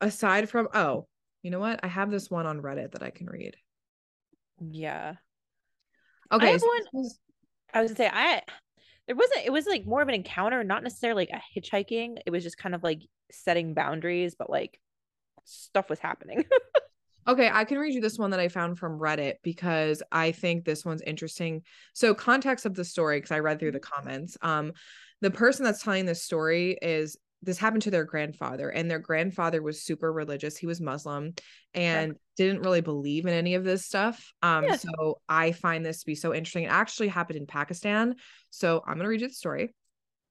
aside 0.00 0.48
from 0.48 0.68
oh 0.74 1.06
you 1.42 1.50
know 1.50 1.60
what? 1.60 1.80
I 1.82 1.86
have 1.86 2.10
this 2.10 2.30
one 2.30 2.46
on 2.46 2.60
reddit 2.60 2.92
that 2.92 3.02
i 3.02 3.10
can 3.10 3.26
read. 3.26 3.56
Yeah. 4.60 5.14
Okay 6.32 6.58
I, 7.72 7.82
was 7.82 7.92
gonna 7.92 7.96
say 7.96 8.10
I 8.12 8.42
there 9.06 9.16
wasn't 9.16 9.44
it 9.44 9.52
was 9.52 9.66
like 9.66 9.86
more 9.86 10.02
of 10.02 10.08
an 10.08 10.14
encounter, 10.14 10.62
not 10.64 10.82
necessarily 10.82 11.26
like 11.26 11.42
a 11.42 11.60
hitchhiking. 11.60 12.18
It 12.26 12.30
was 12.30 12.42
just 12.42 12.58
kind 12.58 12.74
of 12.74 12.82
like 12.82 13.02
setting 13.30 13.74
boundaries, 13.74 14.34
but 14.38 14.50
like 14.50 14.80
stuff 15.44 15.88
was 15.88 15.98
happening. 15.98 16.44
okay, 17.28 17.50
I 17.52 17.64
can 17.64 17.78
read 17.78 17.94
you 17.94 18.00
this 18.00 18.18
one 18.18 18.30
that 18.30 18.40
I 18.40 18.48
found 18.48 18.78
from 18.78 18.98
Reddit 18.98 19.36
because 19.42 20.02
I 20.12 20.32
think 20.32 20.64
this 20.64 20.84
one's 20.84 21.02
interesting. 21.02 21.62
So 21.94 22.14
context 22.14 22.66
of 22.66 22.74
the 22.74 22.84
story, 22.84 23.18
because 23.18 23.32
I 23.32 23.40
read 23.40 23.58
through 23.58 23.72
the 23.72 23.80
mm-hmm. 23.80 24.02
comments. 24.02 24.36
Um, 24.42 24.72
the 25.20 25.30
person 25.30 25.64
that's 25.64 25.82
telling 25.82 26.06
this 26.06 26.22
story 26.22 26.78
is 26.80 27.16
this 27.42 27.58
happened 27.58 27.82
to 27.82 27.90
their 27.90 28.04
grandfather 28.04 28.68
and 28.68 28.90
their 28.90 28.98
grandfather 28.98 29.62
was 29.62 29.82
super 29.82 30.12
religious. 30.12 30.56
He 30.56 30.66
was 30.66 30.80
muslim 30.80 31.34
and 31.74 32.16
didn't 32.36 32.62
really 32.62 32.80
believe 32.80 33.26
in 33.26 33.32
any 33.32 33.54
of 33.54 33.64
this 33.64 33.84
stuff. 33.84 34.32
Um 34.42 34.64
yeah. 34.64 34.76
so 34.76 35.20
i 35.28 35.52
find 35.52 35.84
this 35.84 36.00
to 36.00 36.06
be 36.06 36.14
so 36.14 36.34
interesting. 36.34 36.64
It 36.64 36.72
actually 36.72 37.08
happened 37.08 37.38
in 37.38 37.46
pakistan. 37.46 38.16
So 38.50 38.82
i'm 38.86 38.94
going 38.94 39.04
to 39.04 39.08
read 39.08 39.20
you 39.20 39.28
the 39.28 39.34
story. 39.34 39.74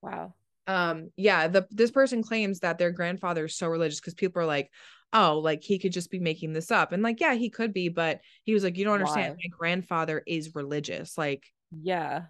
Wow. 0.02 0.34
Um 0.68 1.12
yeah 1.16 1.48
the 1.48 1.66
this 1.72 1.92
person 1.92 2.24
claims 2.24 2.60
that 2.60 2.78
their 2.78 2.92
grandfather 2.92 3.46
is 3.46 3.56
so 3.56 3.68
religious 3.68 4.00
because 4.00 4.14
people 4.14 4.42
are 4.42 4.46
like 4.46 4.70
oh 5.14 5.40
like 5.40 5.64
he 5.64 5.80
could 5.80 5.94
just 5.94 6.12
be 6.12 6.20
making 6.20 6.52
this 6.52 6.72
up. 6.72 6.92
And 6.92 7.02
like 7.04 7.22
yeah 7.22 7.36
he 7.36 7.50
could 7.50 7.74
be 7.74 7.88
but 7.88 8.20
he 8.44 8.54
was 8.54 8.64
like 8.64 8.78
you 8.78 8.84
don't 8.84 8.96
understand. 8.96 9.36
Why? 9.36 9.44
my 9.46 9.58
grandfather 9.58 10.22
is 10.28 10.56
religious. 10.56 11.18
Like 11.18 11.46
yeah. 11.72 12.24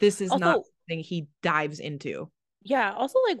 this 0.00 0.20
is 0.20 0.30
also, 0.30 0.44
not 0.44 0.54
something 0.56 1.02
he 1.02 1.28
dives 1.42 1.80
into. 1.80 2.30
Yeah 2.62 2.92
also 2.92 3.18
like 3.26 3.38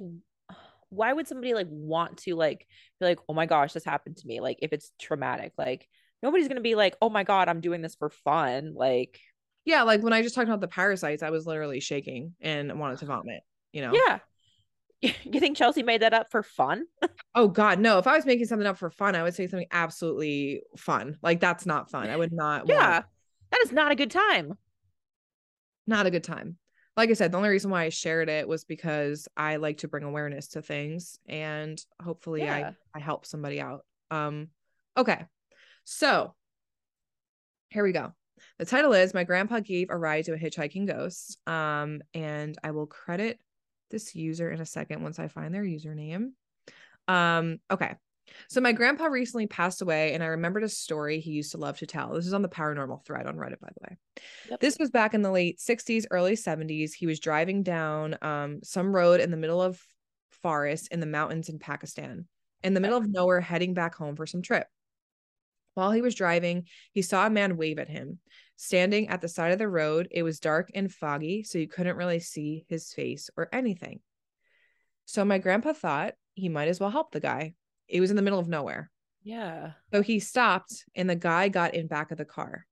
why 0.90 1.12
would 1.12 1.28
somebody 1.28 1.54
like 1.54 1.68
want 1.70 2.18
to 2.18 2.34
like 2.34 2.66
be 3.00 3.06
like 3.06 3.18
oh 3.28 3.34
my 3.34 3.46
gosh 3.46 3.72
this 3.72 3.84
happened 3.84 4.16
to 4.16 4.26
me 4.26 4.40
like 4.40 4.58
if 4.62 4.72
it's 4.72 4.92
traumatic? 4.98 5.52
Like 5.58 5.88
nobody's 6.22 6.48
gonna 6.48 6.60
be 6.60 6.74
like 6.74 6.96
oh 7.00 7.10
my 7.10 7.24
god 7.24 7.48
i'm 7.48 7.60
doing 7.60 7.82
this 7.82 7.94
for 7.94 8.10
fun 8.10 8.72
like 8.74 9.20
yeah 9.64 9.82
like 9.82 10.02
when 10.02 10.12
i 10.12 10.22
just 10.22 10.34
talked 10.34 10.48
about 10.48 10.60
the 10.60 10.68
parasites 10.68 11.22
i 11.22 11.30
was 11.30 11.46
literally 11.46 11.80
shaking 11.80 12.34
and 12.40 12.78
wanted 12.78 12.98
to 12.98 13.06
vomit 13.06 13.42
you 13.72 13.82
know? 13.82 13.92
Yeah. 13.92 14.18
You 15.00 15.38
think 15.38 15.56
chelsea 15.56 15.84
made 15.84 16.02
that 16.02 16.12
up 16.12 16.26
for 16.30 16.42
fun? 16.42 16.84
Oh 17.34 17.46
god 17.46 17.78
no. 17.78 17.98
If 17.98 18.08
i 18.08 18.16
was 18.16 18.26
making 18.26 18.46
something 18.46 18.66
up 18.66 18.78
for 18.78 18.90
fun 18.90 19.14
i 19.14 19.22
would 19.22 19.34
say 19.34 19.46
something 19.46 19.68
absolutely 19.70 20.62
fun. 20.76 21.16
Like 21.22 21.38
that's 21.38 21.66
not 21.66 21.88
fun. 21.88 22.10
I 22.10 22.16
would 22.16 22.32
not 22.32 22.66
yeah. 22.66 23.02
That 23.52 23.60
is 23.62 23.70
not 23.70 23.92
a 23.92 23.94
good 23.94 24.10
time. 24.10 24.54
Not 25.86 26.06
a 26.06 26.10
good 26.10 26.24
time 26.24 26.56
like 26.98 27.10
I 27.10 27.12
said, 27.12 27.30
the 27.30 27.36
only 27.36 27.48
reason 27.48 27.70
why 27.70 27.84
I 27.84 27.90
shared 27.90 28.28
it 28.28 28.48
was 28.48 28.64
because 28.64 29.28
I 29.36 29.56
like 29.56 29.78
to 29.78 29.88
bring 29.88 30.02
awareness 30.02 30.48
to 30.48 30.62
things 30.62 31.20
and 31.28 31.80
hopefully 32.02 32.42
yeah. 32.42 32.72
I 32.92 32.98
I 32.98 33.00
help 33.00 33.24
somebody 33.24 33.60
out. 33.60 33.84
Um 34.10 34.48
okay. 34.96 35.24
So, 35.84 36.34
here 37.70 37.84
we 37.84 37.92
go. 37.92 38.12
The 38.58 38.64
title 38.64 38.94
is 38.94 39.14
My 39.14 39.22
Grandpa 39.22 39.60
Gave 39.60 39.90
a 39.90 39.96
Ride 39.96 40.24
to 40.24 40.32
a 40.32 40.38
Hitchhiking 40.38 40.88
Ghost. 40.88 41.38
Um 41.46 42.02
and 42.14 42.58
I 42.64 42.72
will 42.72 42.88
credit 42.88 43.38
this 43.92 44.16
user 44.16 44.50
in 44.50 44.60
a 44.60 44.66
second 44.66 45.04
once 45.04 45.20
I 45.20 45.28
find 45.28 45.54
their 45.54 45.62
username. 45.62 46.32
Um 47.06 47.60
okay. 47.70 47.94
So 48.48 48.60
my 48.60 48.72
grandpa 48.72 49.04
recently 49.04 49.46
passed 49.46 49.82
away, 49.82 50.14
and 50.14 50.22
I 50.22 50.26
remembered 50.26 50.64
a 50.64 50.68
story 50.68 51.20
he 51.20 51.32
used 51.32 51.52
to 51.52 51.58
love 51.58 51.78
to 51.78 51.86
tell. 51.86 52.14
This 52.14 52.26
is 52.26 52.34
on 52.34 52.42
the 52.42 52.48
paranormal 52.48 53.04
thread 53.04 53.26
on 53.26 53.36
Reddit, 53.36 53.60
by 53.60 53.68
the 53.68 53.88
way. 53.88 53.96
Yep. 54.50 54.60
This 54.60 54.78
was 54.78 54.90
back 54.90 55.14
in 55.14 55.22
the 55.22 55.30
late 55.30 55.58
60s, 55.58 56.06
early 56.10 56.34
70s. 56.34 56.92
He 56.92 57.06
was 57.06 57.20
driving 57.20 57.62
down 57.62 58.16
um, 58.22 58.60
some 58.62 58.94
road 58.94 59.20
in 59.20 59.30
the 59.30 59.36
middle 59.36 59.60
of 59.60 59.82
forest 60.42 60.88
in 60.90 61.00
the 61.00 61.06
mountains 61.06 61.48
in 61.48 61.58
Pakistan, 61.58 62.26
in 62.62 62.74
the 62.74 62.80
middle 62.80 62.98
of 62.98 63.08
nowhere, 63.08 63.40
heading 63.40 63.74
back 63.74 63.94
home 63.94 64.16
for 64.16 64.26
some 64.26 64.42
trip. 64.42 64.66
While 65.74 65.92
he 65.92 66.02
was 66.02 66.14
driving, 66.14 66.66
he 66.92 67.02
saw 67.02 67.26
a 67.26 67.30
man 67.30 67.56
wave 67.56 67.78
at 67.78 67.88
him. 67.88 68.18
Standing 68.56 69.08
at 69.08 69.20
the 69.20 69.28
side 69.28 69.52
of 69.52 69.58
the 69.58 69.68
road, 69.68 70.08
it 70.10 70.24
was 70.24 70.40
dark 70.40 70.70
and 70.74 70.92
foggy, 70.92 71.44
so 71.44 71.58
you 71.58 71.68
couldn't 71.68 71.96
really 71.96 72.18
see 72.18 72.64
his 72.68 72.92
face 72.92 73.30
or 73.36 73.48
anything. 73.52 74.00
So 75.04 75.24
my 75.24 75.38
grandpa 75.38 75.72
thought 75.72 76.14
he 76.34 76.48
might 76.48 76.68
as 76.68 76.80
well 76.80 76.90
help 76.90 77.12
the 77.12 77.20
guy 77.20 77.54
it 77.88 78.00
was 78.00 78.10
in 78.10 78.16
the 78.16 78.22
middle 78.22 78.38
of 78.38 78.48
nowhere. 78.48 78.90
Yeah. 79.22 79.72
So 79.92 80.02
he 80.02 80.20
stopped 80.20 80.84
and 80.94 81.08
the 81.10 81.16
guy 81.16 81.48
got 81.48 81.74
in 81.74 81.86
back 81.86 82.10
of 82.10 82.18
the 82.18 82.24
car. 82.24 82.66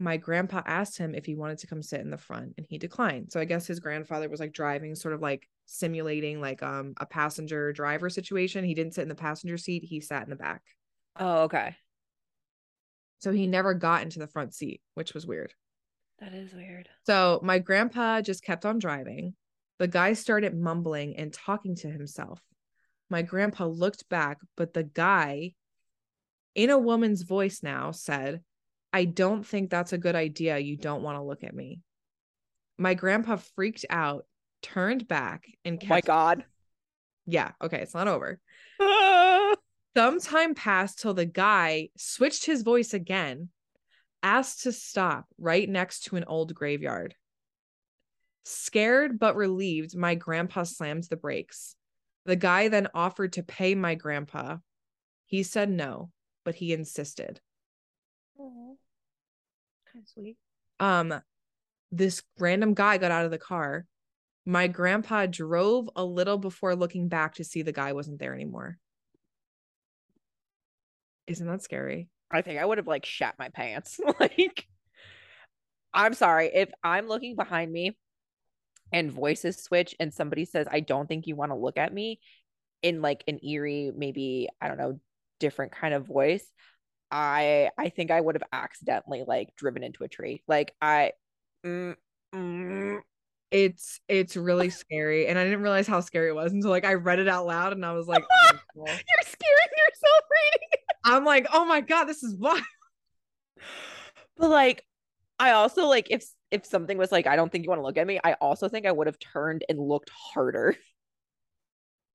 my 0.00 0.16
grandpa 0.16 0.62
asked 0.64 0.96
him 0.98 1.14
if 1.14 1.26
he 1.26 1.34
wanted 1.34 1.58
to 1.58 1.66
come 1.66 1.82
sit 1.82 2.00
in 2.00 2.10
the 2.10 2.18
front 2.18 2.54
and 2.56 2.66
he 2.68 2.78
declined. 2.78 3.32
So 3.32 3.40
I 3.40 3.44
guess 3.44 3.66
his 3.66 3.80
grandfather 3.80 4.28
was 4.28 4.40
like 4.40 4.52
driving, 4.52 4.94
sort 4.94 5.14
of 5.14 5.20
like 5.20 5.48
simulating 5.66 6.40
like 6.40 6.62
um 6.62 6.94
a 6.98 7.06
passenger 7.06 7.72
driver 7.72 8.08
situation. 8.10 8.64
He 8.64 8.74
didn't 8.74 8.94
sit 8.94 9.02
in 9.02 9.08
the 9.08 9.14
passenger 9.14 9.58
seat, 9.58 9.82
he 9.84 10.00
sat 10.00 10.22
in 10.24 10.30
the 10.30 10.36
back. 10.36 10.62
Oh, 11.16 11.42
okay. 11.44 11.76
So 13.20 13.32
he 13.32 13.46
never 13.46 13.74
got 13.74 14.02
into 14.02 14.18
the 14.18 14.26
front 14.26 14.54
seat, 14.54 14.80
which 14.94 15.14
was 15.14 15.26
weird. 15.26 15.52
That 16.20 16.34
is 16.34 16.52
weird. 16.52 16.88
So 17.06 17.40
my 17.42 17.58
grandpa 17.58 18.20
just 18.22 18.42
kept 18.42 18.64
on 18.64 18.78
driving. 18.78 19.34
The 19.78 19.88
guy 19.88 20.12
started 20.14 20.56
mumbling 20.56 21.16
and 21.16 21.32
talking 21.32 21.76
to 21.76 21.90
himself. 21.90 22.40
My 23.10 23.22
grandpa 23.22 23.66
looked 23.66 24.08
back, 24.08 24.38
but 24.56 24.74
the 24.74 24.84
guy, 24.84 25.54
in 26.54 26.70
a 26.70 26.78
woman's 26.78 27.22
voice 27.22 27.62
now, 27.62 27.90
said, 27.90 28.42
I 28.92 29.04
don't 29.04 29.46
think 29.46 29.70
that's 29.70 29.92
a 29.92 29.98
good 29.98 30.14
idea. 30.14 30.58
You 30.58 30.76
don't 30.76 31.02
want 31.02 31.16
to 31.16 31.22
look 31.22 31.44
at 31.44 31.54
me. 31.54 31.80
My 32.78 32.94
grandpa 32.94 33.36
freaked 33.36 33.86
out, 33.90 34.26
turned 34.62 35.08
back, 35.08 35.44
and 35.64 35.78
Oh 35.82 35.86
my 35.88 36.00
God. 36.00 36.44
Yeah, 37.26 37.52
okay, 37.62 37.80
it's 37.80 37.94
not 37.94 38.08
over. 38.08 38.40
Some 39.96 40.20
time 40.20 40.54
passed 40.54 41.00
till 41.00 41.14
the 41.14 41.26
guy 41.26 41.88
switched 41.96 42.46
his 42.46 42.62
voice 42.62 42.94
again, 42.94 43.48
asked 44.22 44.62
to 44.62 44.72
stop 44.72 45.26
right 45.38 45.68
next 45.68 46.04
to 46.04 46.16
an 46.16 46.24
old 46.24 46.54
graveyard. 46.54 47.14
Scared 48.44 49.18
but 49.18 49.36
relieved, 49.36 49.96
my 49.96 50.14
grandpa 50.14 50.62
slammed 50.62 51.04
the 51.04 51.16
brakes. 51.16 51.74
The 52.28 52.36
guy 52.36 52.68
then 52.68 52.88
offered 52.92 53.32
to 53.32 53.42
pay 53.42 53.74
my 53.74 53.94
grandpa. 53.94 54.58
He 55.24 55.42
said 55.42 55.70
no, 55.70 56.10
but 56.44 56.56
he 56.56 56.74
insisted. 56.74 57.40
Kind 59.90 60.04
of 60.04 60.08
sweet. 60.10 60.36
Um, 60.78 61.22
this 61.90 62.22
random 62.38 62.74
guy 62.74 62.98
got 62.98 63.12
out 63.12 63.24
of 63.24 63.30
the 63.30 63.38
car. 63.38 63.86
My 64.44 64.66
grandpa 64.66 65.24
drove 65.24 65.88
a 65.96 66.04
little 66.04 66.36
before 66.36 66.76
looking 66.76 67.08
back 67.08 67.36
to 67.36 67.44
see 67.44 67.62
the 67.62 67.72
guy 67.72 67.94
wasn't 67.94 68.18
there 68.18 68.34
anymore. 68.34 68.76
Isn't 71.28 71.46
that 71.46 71.62
scary? 71.62 72.10
I 72.30 72.42
think 72.42 72.60
I 72.60 72.66
would 72.66 72.76
have 72.76 72.86
like 72.86 73.06
shat 73.06 73.36
my 73.38 73.48
pants. 73.48 73.98
like, 74.20 74.66
I'm 75.94 76.12
sorry 76.12 76.50
if 76.52 76.68
I'm 76.84 77.08
looking 77.08 77.36
behind 77.36 77.72
me 77.72 77.96
and 78.92 79.12
voices 79.12 79.62
switch 79.62 79.94
and 80.00 80.12
somebody 80.12 80.44
says, 80.44 80.66
I 80.70 80.80
don't 80.80 81.06
think 81.06 81.26
you 81.26 81.36
want 81.36 81.52
to 81.52 81.56
look 81.56 81.78
at 81.78 81.92
me 81.92 82.20
in 82.82 83.02
like 83.02 83.24
an 83.28 83.40
eerie, 83.44 83.92
maybe, 83.96 84.48
I 84.60 84.68
don't 84.68 84.78
know, 84.78 85.00
different 85.40 85.72
kind 85.72 85.94
of 85.94 86.06
voice. 86.06 86.44
I 87.10 87.70
I 87.78 87.88
think 87.90 88.10
I 88.10 88.20
would 88.20 88.34
have 88.34 88.48
accidentally 88.52 89.24
like 89.26 89.54
driven 89.56 89.82
into 89.82 90.04
a 90.04 90.08
tree. 90.08 90.42
Like 90.46 90.74
I 90.80 91.12
mm, 91.64 91.96
mm, 92.34 92.98
It's 93.50 94.00
it's 94.08 94.36
really 94.36 94.70
scary, 94.70 95.26
and 95.26 95.38
I 95.38 95.44
didn't 95.44 95.62
realize 95.62 95.86
how 95.86 96.00
scary 96.00 96.28
it 96.28 96.34
was 96.34 96.52
until 96.52 96.70
like 96.70 96.84
I 96.84 96.94
read 96.94 97.18
it 97.18 97.28
out 97.28 97.46
loud, 97.46 97.72
and 97.72 97.84
I 97.84 97.92
was 97.92 98.06
like, 98.08 98.24
oh, 98.30 98.50
you're 98.76 98.86
scaring 99.22 99.72
yourself 99.76 100.24
reading. 100.30 100.68
I'm 101.04 101.24
like, 101.24 101.46
oh 101.52 101.64
my 101.64 101.80
god, 101.80 102.04
this 102.04 102.22
is 102.22 102.36
wild. 102.36 102.62
But 104.36 104.50
like 104.50 104.84
I 105.38 105.52
also 105.52 105.86
like 105.86 106.08
if 106.10 106.24
if 106.50 106.64
something 106.66 106.98
was 106.98 107.12
like, 107.12 107.26
I 107.26 107.36
don't 107.36 107.50
think 107.52 107.64
you 107.64 107.68
want 107.70 107.80
to 107.80 107.84
look 107.86 107.98
at 107.98 108.06
me, 108.06 108.18
I 108.24 108.34
also 108.34 108.68
think 108.68 108.86
I 108.86 108.92
would 108.92 109.06
have 109.06 109.18
turned 109.18 109.64
and 109.68 109.78
looked 109.78 110.10
harder. 110.10 110.76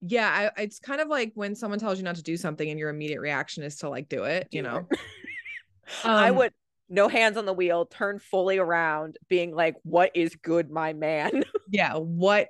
Yeah, 0.06 0.52
I, 0.58 0.62
it's 0.64 0.80
kind 0.80 1.00
of 1.00 1.08
like 1.08 1.32
when 1.34 1.56
someone 1.56 1.80
tells 1.80 1.98
you 1.98 2.04
not 2.04 2.18
to 2.18 2.24
do 2.24 2.36
something, 2.36 2.70
and 2.70 2.78
your 2.78 2.90
immediate 2.90 3.22
reaction 3.22 3.64
is 3.64 3.78
to 3.78 3.90
like 3.90 4.10
do 4.10 4.24
it. 4.26 4.48
You 4.52 4.62
know, 4.62 4.88
it. 4.92 5.00
I 6.04 6.32
Um, 6.32 6.38
would 6.38 6.54
no 6.90 7.08
hands 7.08 7.38
on 7.38 7.46
the 7.46 7.54
wheel, 7.54 7.86
turn 7.86 8.20
fully 8.20 8.58
around, 8.58 9.18
being 9.30 9.56
like, 9.56 9.76
"What 9.84 10.12
is 10.16 10.36
good, 10.36 10.70
my 10.70 10.94
man? 10.94 11.44
Yeah, 11.68 11.96
what 11.96 12.50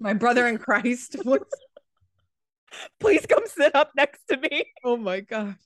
my 0.00 0.14
brother 0.14 0.46
in 0.46 0.58
Christ 0.58 1.16
was. 1.24 1.40
Please 3.00 3.26
come 3.26 3.46
sit 3.46 3.74
up 3.74 3.92
next 3.96 4.24
to 4.28 4.36
me." 4.36 4.66
Oh 4.84 4.96
my 4.96 5.20
god. 5.20 5.56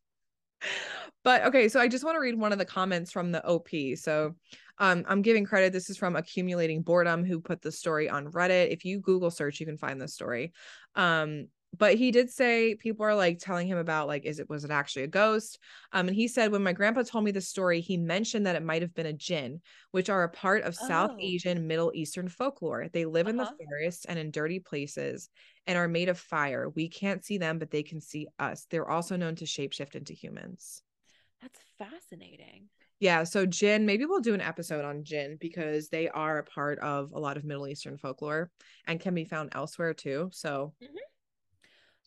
But 1.23 1.45
okay, 1.45 1.69
so 1.69 1.81
I 1.81 1.89
just 1.89 2.05
want 2.05 2.17
to 2.17 2.21
read 2.21 2.39
one 2.39 2.53
of 2.53 2.59
the 2.59 2.65
comments 2.65 3.13
from 3.13 3.31
the 3.31 3.47
OP. 3.47 3.69
So 3.97 4.37
um, 4.79 5.05
I'm 5.07 5.21
giving 5.21 5.45
credit. 5.45 5.73
This 5.73 5.91
is 5.91 5.99
from 5.99 6.17
Accumulating 6.17 6.81
Boredom, 6.81 7.25
who 7.25 7.41
put 7.41 7.61
the 7.61 7.71
story 7.71 8.09
on 8.09 8.33
Reddit. 8.33 8.73
If 8.73 8.87
you 8.87 9.01
Google 9.01 9.31
search, 9.31 9.61
you 9.61 9.67
can 9.67 9.77
find 9.77 10.01
this 10.01 10.15
story. 10.15 10.53
Um, 10.95 11.49
but 11.77 11.95
he 11.95 12.11
did 12.11 12.31
say 12.31 12.75
people 12.75 13.07
are 13.07 13.15
like 13.15 13.39
telling 13.39 13.67
him 13.69 13.79
about 13.79 14.09
like, 14.09 14.25
is 14.25 14.41
it 14.41 14.49
was 14.49 14.65
it 14.65 14.71
actually 14.71 15.05
a 15.05 15.09
ghost? 15.09 15.59
Um, 15.93 16.09
and 16.09 16.17
he 16.17 16.29
said 16.29 16.51
when 16.53 16.63
my 16.63 16.73
grandpa 16.73 17.03
told 17.03 17.25
me 17.25 17.31
the 17.31 17.41
story, 17.41 17.81
he 17.81 17.97
mentioned 17.97 18.47
that 18.47 18.57
it 18.57 18.63
might 18.63 18.83
have 18.83 18.95
been 18.95 19.07
a 19.07 19.13
jinn, 19.13 19.61
which 19.93 20.11
are 20.11 20.25
a 20.25 20.29
part 20.29 20.63
of 20.65 20.75
South 20.75 21.13
Oh. 21.13 21.17
Asian, 21.21 21.67
Middle 21.67 21.93
Eastern 21.95 22.29
folklore. 22.29 22.89
They 22.93 23.05
live 23.05 23.29
in 23.29 23.39
Uh-huh. 23.39 23.55
the 23.59 23.65
forests 23.67 24.05
and 24.05 24.19
in 24.19 24.31
dirty 24.31 24.59
places 24.59 25.29
and 25.67 25.79
are 25.79 25.89
made 25.89 26.09
of 26.09 26.19
fire. 26.19 26.69
We 26.69 26.89
can't 26.89 27.25
see 27.25 27.39
them, 27.39 27.59
but 27.59 27.71
they 27.71 27.83
can 27.85 28.01
see 28.01 28.27
us. 28.39 28.67
They're 28.71 28.89
also 28.91 29.17
known 29.17 29.37
to 29.37 29.45
shapeshift 29.45 29.95
into 29.95 30.13
humans. 30.13 30.83
That's 31.41 31.61
fascinating. 31.79 32.69
Yeah, 32.99 33.25
so 33.25 33.47
Jinn, 33.47 33.87
maybe 33.87 34.05
we'll 34.05 34.21
do 34.21 34.35
an 34.35 34.43
episode 34.43 34.85
on 34.85 35.05
Jinn 35.05 35.39
because 35.41 35.89
they 35.89 36.09
are 36.11 36.39
a 36.39 36.45
part 36.45 36.79
of 36.81 37.13
a 37.13 37.19
lot 37.19 37.39
of 37.39 37.45
Middle 37.45 37.67
Eastern 37.67 37.97
folklore 37.97 38.51
and 38.87 39.01
can 39.01 39.15
be 39.15 39.25
found 39.25 39.51
elsewhere 39.55 39.95
too. 39.95 40.29
So 40.33 40.75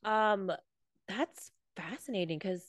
Um, 0.04 0.52
that's 1.08 1.52
fascinating 1.76 2.40
because 2.40 2.66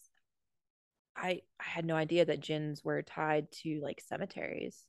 I 1.16 1.42
I 1.60 1.64
had 1.64 1.84
no 1.84 1.96
idea 1.96 2.24
that 2.24 2.38
jinns 2.40 2.84
were 2.84 3.02
tied 3.02 3.50
to 3.62 3.80
like 3.80 4.00
cemeteries. 4.00 4.86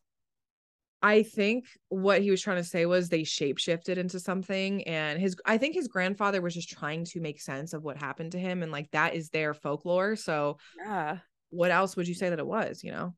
I 1.01 1.21
think 1.21 1.65
what 1.89 2.21
he 2.21 2.31
was 2.31 2.41
trying 2.41 2.57
to 2.57 2.63
say 2.63 2.85
was 2.85 3.09
they 3.09 3.21
shapeshifted 3.21 3.97
into 3.97 4.19
something 4.19 4.83
and 4.87 5.19
his 5.19 5.35
I 5.45 5.57
think 5.57 5.75
his 5.75 5.87
grandfather 5.87 6.41
was 6.41 6.55
just 6.55 6.69
trying 6.69 7.05
to 7.05 7.19
make 7.19 7.39
sense 7.41 7.73
of 7.73 7.83
what 7.83 7.97
happened 7.97 8.31
to 8.31 8.39
him 8.39 8.63
and 8.63 8.71
like 8.71 8.89
that 8.91 9.13
is 9.13 9.29
their 9.29 9.53
folklore. 9.53 10.15
So 10.15 10.57
Yeah. 10.73 11.19
what 11.51 11.71
else 11.71 11.95
would 11.97 12.07
you 12.07 12.15
say 12.15 12.29
that 12.29 12.39
it 12.39 12.47
was, 12.47 12.83
you 12.83 12.91
know? 12.91 13.15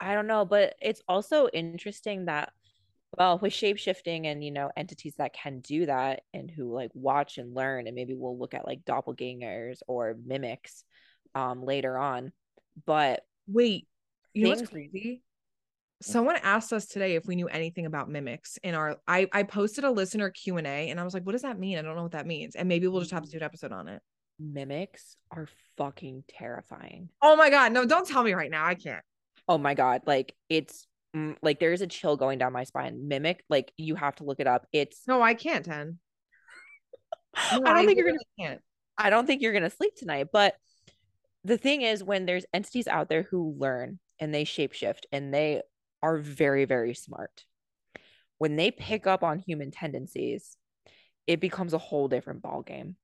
I 0.00 0.14
don't 0.14 0.26
know, 0.26 0.44
but 0.44 0.74
it's 0.80 1.02
also 1.08 1.48
interesting 1.48 2.24
that 2.26 2.52
well, 3.18 3.38
with 3.38 3.52
shape 3.52 3.78
shifting 3.78 4.26
and 4.26 4.42
you 4.44 4.50
know 4.50 4.70
entities 4.76 5.14
that 5.18 5.34
can 5.34 5.60
do 5.60 5.86
that 5.86 6.22
and 6.32 6.50
who 6.50 6.72
like 6.72 6.90
watch 6.94 7.38
and 7.38 7.54
learn, 7.54 7.86
and 7.86 7.94
maybe 7.94 8.14
we'll 8.14 8.38
look 8.38 8.54
at 8.54 8.66
like 8.66 8.84
doppelgangers 8.84 9.78
or 9.86 10.16
mimics 10.24 10.84
um 11.34 11.64
later 11.64 11.96
on. 11.98 12.32
But 12.86 13.22
Wait, 13.46 13.88
you 14.34 14.44
know 14.44 14.50
what's 14.50 14.68
crazy? 14.68 15.22
Someone 16.00 16.36
asked 16.42 16.72
us 16.72 16.86
today 16.86 17.14
if 17.14 17.26
we 17.26 17.36
knew 17.36 17.46
anything 17.48 17.86
about 17.86 18.08
mimics 18.10 18.58
in 18.62 18.74
our 18.74 18.96
I 19.06 19.28
I 19.32 19.44
posted 19.44 19.84
a 19.84 19.90
listener 19.90 20.30
Q&A 20.30 20.62
and 20.90 20.98
I 20.98 21.04
was 21.04 21.14
like, 21.14 21.24
what 21.24 21.32
does 21.32 21.42
that 21.42 21.58
mean? 21.58 21.78
I 21.78 21.82
don't 21.82 21.94
know 21.94 22.02
what 22.02 22.12
that 22.12 22.26
means. 22.26 22.56
And 22.56 22.68
maybe 22.68 22.88
we'll 22.88 23.00
just 23.00 23.12
have 23.12 23.24
to 23.24 23.30
do 23.30 23.36
an 23.36 23.42
episode 23.42 23.72
on 23.72 23.88
it. 23.88 24.02
mimics 24.38 25.16
are 25.30 25.48
fucking 25.76 26.24
terrifying. 26.28 27.08
Oh 27.20 27.36
my 27.36 27.50
god, 27.50 27.72
no, 27.72 27.84
don't 27.86 28.06
tell 28.06 28.22
me 28.24 28.32
right 28.32 28.50
now. 28.50 28.64
I 28.66 28.74
can't. 28.74 29.04
Oh 29.46 29.58
my 29.58 29.74
god, 29.74 30.02
like 30.06 30.34
it's 30.48 30.86
mm, 31.14 31.36
like 31.42 31.60
there's 31.60 31.80
a 31.80 31.86
chill 31.86 32.16
going 32.16 32.38
down 32.38 32.52
my 32.52 32.64
spine. 32.64 33.08
Mimic, 33.08 33.44
like 33.48 33.72
you 33.76 33.94
have 33.94 34.16
to 34.16 34.24
look 34.24 34.40
it 34.40 34.46
up. 34.46 34.66
It's 34.72 35.02
No, 35.06 35.22
I 35.22 35.34
can't, 35.34 35.64
Ten. 35.64 35.98
No, 37.52 37.62
I 37.64 37.72
don't 37.72 37.86
think 37.86 37.96
you're 37.96 38.06
gonna 38.06 38.18
can't. 38.38 38.60
I 38.98 39.08
don't 39.08 39.26
think 39.26 39.40
you're 39.40 39.54
gonna 39.54 39.70
sleep 39.70 39.94
tonight. 39.96 40.28
But 40.32 40.54
the 41.44 41.56
thing 41.56 41.80
is, 41.82 42.04
when 42.04 42.26
there's 42.26 42.44
entities 42.52 42.86
out 42.86 43.08
there 43.08 43.22
who 43.22 43.56
learn 43.58 43.98
and 44.20 44.34
they 44.34 44.44
shapeshift 44.44 45.04
and 45.10 45.32
they 45.32 45.62
are 46.02 46.18
very, 46.18 46.66
very 46.66 46.94
smart, 46.94 47.44
when 48.36 48.56
they 48.56 48.70
pick 48.70 49.06
up 49.06 49.22
on 49.22 49.38
human 49.38 49.70
tendencies, 49.70 50.56
it 51.26 51.40
becomes 51.40 51.72
a 51.72 51.78
whole 51.78 52.08
different 52.08 52.42
ball 52.42 52.62
game. 52.62 52.96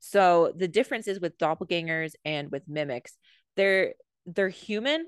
So 0.00 0.52
the 0.56 0.68
difference 0.68 1.08
is 1.08 1.20
with 1.20 1.38
doppelgangers 1.38 2.14
and 2.24 2.50
with 2.50 2.68
mimics, 2.68 3.16
they're 3.56 3.94
they're 4.26 4.48
human, 4.48 5.06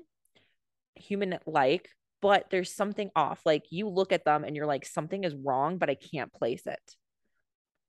human 0.95 1.37
like, 1.45 1.89
but 2.23 2.49
there's 2.49 2.71
something 2.73 3.11
off. 3.15 3.41
Like 3.45 3.65
you 3.69 3.87
look 3.87 4.11
at 4.11 4.25
them 4.25 4.43
and 4.43 4.55
you're 4.55 4.65
like, 4.65 4.85
something 4.85 5.23
is 5.23 5.35
wrong, 5.35 5.77
but 5.77 5.89
I 5.91 5.95
can't 5.95 6.33
place 6.33 6.65
it 6.65 6.95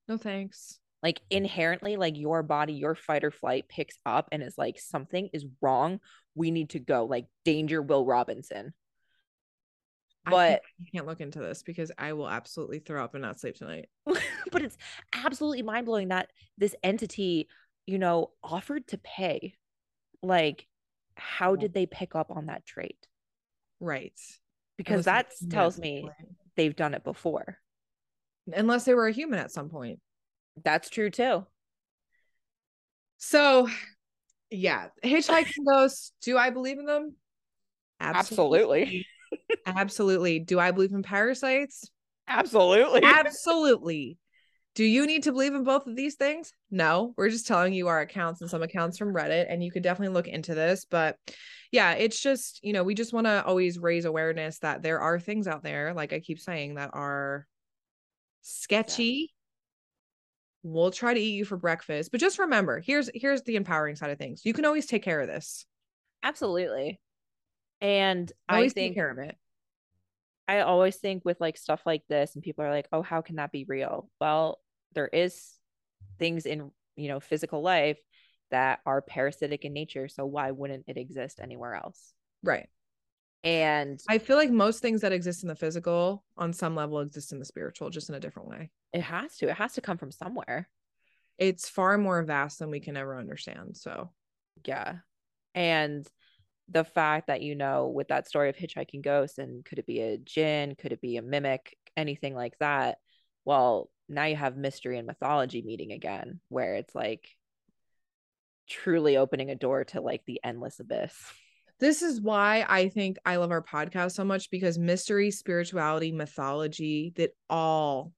No 0.09 0.19
thanks. 0.19 0.79
like 1.03 1.21
inherently 1.31 1.97
like 1.97 2.19
your 2.19 2.43
body 2.43 2.75
your 2.75 2.95
fight 2.95 3.25
or 3.25 3.31
flight 3.31 3.65
picks 3.69 3.97
up 4.05 4.29
and 4.33 4.43
is 4.43 4.59
like 4.59 4.79
something 4.79 5.31
is 5.33 5.47
wrong 5.63 6.01
we 6.35 6.51
need 6.51 6.71
to 6.71 6.79
go 6.81 7.05
like 7.07 7.27
danger 7.45 7.81
will 7.81 8.05
robinson 8.05 8.75
But- 10.29 10.63
I 10.81 10.85
can't 10.93 11.07
look 11.07 11.21
into 11.21 11.39
this 11.39 11.63
because 11.63 11.93
I 11.99 12.13
will 12.15 12.29
absolutely 12.29 12.79
throw 12.81 13.05
up 13.05 13.15
and 13.15 13.23
not 13.23 13.39
sleep 13.39 13.57
tonight. 13.57 13.89
but 14.53 14.63
it's 14.63 14.77
absolutely 15.13 15.63
mind-blowing 15.63 16.09
that 16.09 16.31
this 16.59 16.75
entity 16.83 17.49
you 17.87 17.99
know 17.99 18.31
offered 18.43 18.87
to 18.89 18.99
pay 18.99 19.55
like 20.23 20.67
how 21.17 21.55
did 21.55 21.75
they 21.75 21.87
pick 21.87 22.15
up 22.15 22.31
on 22.31 22.47
that 22.47 22.65
trait 22.65 22.97
Right. 23.81 24.19
because 24.77 25.07
Unless 25.07 25.39
they 25.39 25.47
were 25.47 25.51
that 25.51 25.51
tells 25.51 25.79
me 25.79 26.09
they've 26.57 26.77
done 26.77 26.95
it 26.95 27.05
before 27.05 27.59
unless 28.53 28.85
they 28.85 28.95
were 28.95 29.07
a 29.07 29.13
human 29.13 29.39
at 29.39 29.51
some 29.51 29.69
point. 29.69 30.01
that's 30.63 30.91
true 30.91 31.11
too 31.11 31.47
So, 33.19 33.69
yeah, 34.51 34.89
hitchhiking 35.03 35.65
ghosts. 35.67 36.13
Do 36.23 36.37
I 36.37 36.51
believe 36.51 36.79
in 36.79 36.85
them? 36.85 37.15
Absolutely. 38.01 39.07
Absolutely. 39.67 40.41
Do 40.41 40.61
I 40.61 40.71
believe 40.73 40.93
in 40.93 41.03
parasites? 41.03 41.91
Absolutely. 42.29 43.01
Absolutely. 43.03 44.19
Do 44.75 44.85
you 44.85 45.07
need 45.07 45.23
to 45.25 45.33
believe 45.33 45.55
in 45.55 45.63
both 45.63 45.87
of 45.87 45.95
these 45.95 46.17
things? 46.17 46.53
No, 46.71 47.15
we're 47.17 47.31
just 47.31 47.47
telling 47.47 47.73
you 47.73 47.87
our 47.87 48.01
accounts 48.01 48.41
and 48.41 48.51
some 48.51 48.63
accounts 48.63 48.99
from 48.99 49.15
Reddit, 49.15 49.47
and 49.49 49.63
you 49.63 49.71
could 49.71 49.85
definitely 49.85 50.15
look 50.15 50.27
into 50.27 50.55
this. 50.55 50.85
But 50.85 51.17
yeah, 51.71 51.93
it's 51.93 52.21
just, 52.21 52.59
you 52.65 52.73
know, 52.73 52.83
we 52.83 52.95
just 52.95 53.13
want 53.13 53.27
to 53.27 53.45
always 53.45 53.79
raise 53.79 54.05
awareness 54.05 54.59
that 54.61 54.83
there 54.83 55.01
are 55.01 55.21
things 55.21 55.47
out 55.47 55.63
there, 55.63 55.95
like 55.95 56.13
I 56.13 56.19
keep 56.19 56.41
saying, 56.41 56.75
that 56.75 56.91
are 56.93 57.47
sketchy. 58.43 59.05
Yeah. 60.65 60.71
We'll 60.73 60.91
try 60.91 61.15
to 61.15 61.21
eat 61.21 61.35
you 61.35 61.45
for 61.45 61.57
breakfast. 61.57 62.11
But 62.11 62.21
just 62.21 62.39
remember, 62.39 62.81
here's 62.81 63.11
here's 63.15 63.43
the 63.43 63.57
empowering 63.57 63.97
side 63.97 64.11
of 64.11 64.19
things. 64.19 64.45
You 64.45 64.55
can 64.55 64.65
always 64.65 64.87
take 64.87 65.03
care 65.03 65.21
of 65.21 65.29
this. 65.29 65.67
Absolutely. 66.23 66.99
And 67.81 68.33
always 68.49 68.73
I 68.73 68.75
think 68.75 68.91
take 68.91 68.95
care 68.97 69.11
of 69.11 69.19
it. 69.19 69.37
I 70.49 70.61
always 70.61 70.97
think 70.97 71.25
with 71.25 71.41
like 71.41 71.57
stuff 71.57 71.83
like 71.87 72.03
this, 72.09 72.35
and 72.35 72.43
people 72.43 72.65
are 72.65 72.71
like, 72.71 72.89
oh, 72.93 73.03
how 73.03 73.21
can 73.21 73.37
that 73.37 73.53
be 73.53 73.65
real? 73.69 74.09
Well, 74.21 74.59
there 74.95 75.09
is 75.09 75.51
things 76.19 76.47
in, 76.47 76.71
you 76.97 77.09
know, 77.09 77.21
physical 77.21 77.63
life 77.63 77.99
that 78.51 78.81
are 78.87 79.03
parasitic 79.03 79.65
in 79.65 79.73
nature. 79.73 80.09
So 80.09 80.27
why 80.27 80.51
wouldn't 80.51 80.85
it 80.87 80.97
exist 80.97 81.41
anywhere 81.43 81.75
else? 81.75 82.13
Right. 82.43 82.69
And 83.43 84.01
I 84.09 84.19
feel 84.19 84.37
like 84.37 84.51
most 84.51 84.81
things 84.81 85.03
that 85.03 85.13
exist 85.13 85.43
in 85.43 85.49
the 85.49 85.55
physical 85.55 86.25
on 86.37 86.53
some 86.53 86.75
level 86.75 87.01
exist 87.01 87.33
in 87.33 87.39
the 87.39 87.45
spiritual, 87.45 87.91
just 87.91 88.09
in 88.09 88.15
a 88.15 88.21
different 88.21 88.49
way. 88.49 88.71
It 88.93 89.03
has 89.03 89.37
to. 89.39 89.49
It 89.49 89.57
has 89.57 89.75
to 89.75 89.83
come 89.83 89.99
from 89.99 90.11
somewhere. 90.11 90.69
It's 91.37 91.69
far 91.69 91.99
more 91.99 92.23
vast 92.23 92.59
than 92.59 92.71
we 92.71 92.81
can 92.81 92.97
ever 92.97 93.19
understand. 93.19 93.77
So, 93.77 94.11
yeah. 94.65 94.95
And 95.55 96.09
the 96.69 96.85
fact 96.85 97.27
that 97.27 97.43
you 97.43 97.55
know 97.55 97.89
with 97.89 98.09
that 98.09 98.27
story 98.29 98.49
of 98.49 98.57
hitchhiking 98.57 99.03
ghosts 99.03 99.39
and 99.39 99.65
could 99.65 99.79
it 99.79 99.87
be 99.87 100.01
a 100.01 100.17
jinn 100.17 100.75
could 100.79 100.93
it 100.93 101.01
be 101.01 101.17
a 101.17 101.23
mimic 101.23 101.77
anything 101.97 102.35
like 102.35 102.57
that 102.59 102.99
well 103.45 103.91
now 104.09 104.25
you 104.25 104.37
have 104.37 104.57
mystery 104.57 104.99
and 104.99 105.07
mythology 105.07 105.63
meeting 105.63 105.93
again 105.93 106.41
where 106.49 106.75
it's 106.75 106.95
like 106.95 107.29
truly 108.69 109.17
opening 109.17 109.51
a 109.51 109.55
door 109.55 109.85
to 109.85 110.01
like 110.01 110.23
the 110.27 110.41
endless 110.43 110.81
abyss. 110.81 111.15
This 111.81 112.03
is 112.03 112.21
why 112.21 112.65
i 112.69 112.89
think 112.89 113.17
i 113.27 113.37
love 113.37 113.51
our 113.51 113.61
podcast 113.61 114.13
so 114.13 114.25
much 114.25 114.49
because 114.49 114.79
mystery 114.79 115.33
spirituality 115.33 116.13
mythology 116.13 117.13
that 117.17 117.33
all 117.51 118.13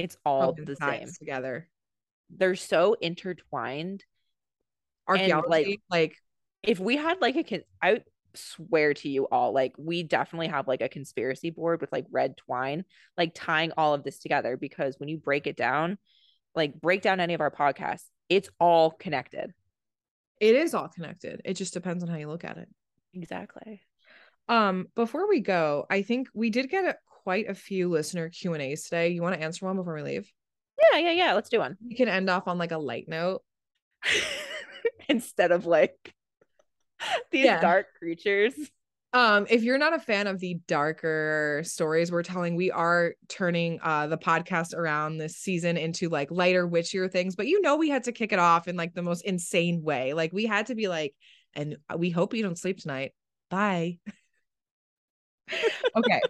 it's 0.00 0.16
all 0.24 0.54
the 0.54 0.76
same. 0.76 1.08
together. 1.18 1.68
They're 2.30 2.56
so 2.56 2.94
intertwined. 2.94 4.02
Archaeology 5.06 5.82
like, 5.90 6.12
like 6.12 6.16
if 6.62 6.80
we 6.80 6.96
had 6.96 7.20
like 7.20 7.36
a 7.36 7.56
a 7.56 7.64
I 7.82 8.00
swear 8.34 8.94
to 8.94 9.08
you 9.08 9.26
all, 9.26 9.52
like 9.52 9.72
we 9.78 10.02
definitely 10.02 10.48
have 10.48 10.68
like 10.68 10.80
a 10.80 10.88
conspiracy 10.88 11.50
board 11.50 11.80
with 11.80 11.92
like 11.92 12.06
red 12.10 12.36
twine, 12.36 12.84
like 13.16 13.32
tying 13.34 13.72
all 13.76 13.94
of 13.94 14.04
this 14.04 14.18
together 14.18 14.56
because 14.56 14.98
when 14.98 15.08
you 15.08 15.18
break 15.18 15.46
it 15.46 15.56
down, 15.56 15.98
like 16.54 16.80
break 16.80 17.02
down 17.02 17.20
any 17.20 17.34
of 17.34 17.40
our 17.40 17.50
podcasts, 17.50 18.04
it's 18.28 18.48
all 18.58 18.90
connected. 18.90 19.52
It 20.40 20.56
is 20.56 20.74
all 20.74 20.88
connected. 20.88 21.42
It 21.44 21.54
just 21.54 21.74
depends 21.74 22.02
on 22.02 22.08
how 22.08 22.16
you 22.16 22.28
look 22.28 22.44
at 22.44 22.56
it. 22.56 22.68
Exactly. 23.12 23.82
Um, 24.48 24.88
before 24.96 25.28
we 25.28 25.40
go, 25.40 25.86
I 25.90 26.02
think 26.02 26.28
we 26.34 26.50
did 26.50 26.70
get 26.70 26.84
a, 26.84 26.96
quite 27.22 27.48
a 27.48 27.54
few 27.54 27.88
listener 27.88 28.28
Q 28.30 28.54
and 28.54 28.62
A's 28.62 28.84
today. 28.84 29.10
You 29.10 29.22
want 29.22 29.34
to 29.34 29.42
answer 29.42 29.66
one 29.66 29.76
before 29.76 29.94
we 29.94 30.02
leave? 30.02 30.30
Yeah, 30.92 30.98
yeah, 30.98 31.12
yeah. 31.12 31.34
Let's 31.34 31.50
do 31.50 31.58
one. 31.58 31.76
We 31.86 31.94
can 31.94 32.08
end 32.08 32.30
off 32.30 32.48
on 32.48 32.58
like 32.58 32.72
a 32.72 32.78
light 32.78 33.08
note 33.08 33.42
instead 35.08 35.52
of 35.52 35.66
like 35.66 36.14
these 37.30 37.44
yeah. 37.44 37.60
dark 37.60 37.86
creatures. 37.98 38.54
Um, 39.12 39.46
if 39.50 39.64
you're 39.64 39.78
not 39.78 39.94
a 39.94 39.98
fan 39.98 40.28
of 40.28 40.38
the 40.38 40.60
darker 40.68 41.62
stories 41.64 42.12
we're 42.12 42.22
telling, 42.22 42.54
we 42.54 42.70
are 42.70 43.14
turning 43.28 43.80
uh 43.82 44.06
the 44.06 44.18
podcast 44.18 44.72
around 44.74 45.18
this 45.18 45.36
season 45.36 45.76
into 45.76 46.08
like 46.08 46.30
lighter, 46.30 46.68
witchier 46.68 47.10
things. 47.10 47.34
But 47.34 47.48
you 47.48 47.60
know, 47.60 47.76
we 47.76 47.88
had 47.88 48.04
to 48.04 48.12
kick 48.12 48.32
it 48.32 48.38
off 48.38 48.68
in 48.68 48.76
like 48.76 48.94
the 48.94 49.02
most 49.02 49.22
insane 49.22 49.82
way. 49.82 50.12
Like 50.12 50.32
we 50.32 50.46
had 50.46 50.66
to 50.66 50.76
be 50.76 50.86
like, 50.86 51.14
and 51.54 51.76
we 51.96 52.10
hope 52.10 52.34
you 52.34 52.42
don't 52.42 52.58
sleep 52.58 52.78
tonight. 52.78 53.12
Bye. 53.50 53.98
okay. 55.96 56.20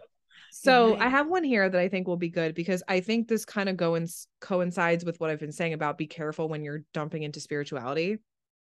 So 0.53 0.97
I 0.97 1.09
have 1.09 1.29
one 1.29 1.45
here 1.45 1.69
that 1.69 1.81
I 1.81 1.89
think 1.89 2.09
will 2.09 2.17
be 2.17 2.29
good 2.29 2.55
because 2.55 2.83
I 2.89 3.01
think 3.01 3.29
this 3.29 3.45
kind 3.45 3.69
of 3.69 3.77
go 3.77 3.95
and 3.95 4.09
coincides 4.41 5.05
with 5.05 5.21
what 5.21 5.31
I've 5.31 5.39
been 5.39 5.53
saying 5.53 5.75
about 5.75 5.97
be 5.97 6.07
careful 6.07 6.49
when 6.49 6.65
you're 6.65 6.83
dumping 6.93 7.23
into 7.23 7.41
spirituality. 7.41 8.19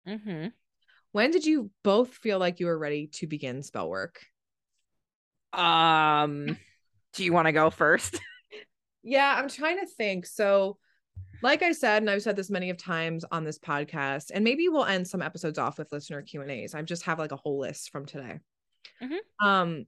Mm-hmm. 0.07 0.47
When 1.11 1.31
did 1.31 1.45
you 1.45 1.71
both 1.83 2.09
feel 2.09 2.39
like 2.39 2.59
you 2.59 2.67
were 2.67 2.77
ready 2.77 3.07
to 3.13 3.27
begin 3.27 3.63
spell 3.63 3.89
work? 3.89 4.21
Um, 5.53 6.57
do 7.13 7.23
you 7.23 7.33
want 7.33 7.47
to 7.47 7.51
go 7.51 7.69
first? 7.69 8.19
yeah, 9.03 9.35
I'm 9.37 9.49
trying 9.49 9.79
to 9.79 9.85
think. 9.85 10.25
So, 10.25 10.77
like 11.41 11.63
I 11.63 11.73
said, 11.73 12.03
and 12.03 12.09
I've 12.09 12.21
said 12.21 12.35
this 12.35 12.49
many 12.49 12.69
of 12.69 12.77
times 12.77 13.25
on 13.31 13.43
this 13.43 13.59
podcast, 13.59 14.31
and 14.33 14.43
maybe 14.43 14.69
we'll 14.69 14.85
end 14.85 15.07
some 15.07 15.21
episodes 15.21 15.57
off 15.57 15.77
with 15.77 15.91
listener 15.91 16.21
Q 16.21 16.41
and 16.41 16.51
A's. 16.51 16.73
I 16.73 16.81
just 16.83 17.03
have 17.03 17.19
like 17.19 17.31
a 17.31 17.37
whole 17.37 17.59
list 17.59 17.89
from 17.89 18.05
today. 18.05 18.39
Mm-hmm. 19.03 19.45
Um, 19.45 19.85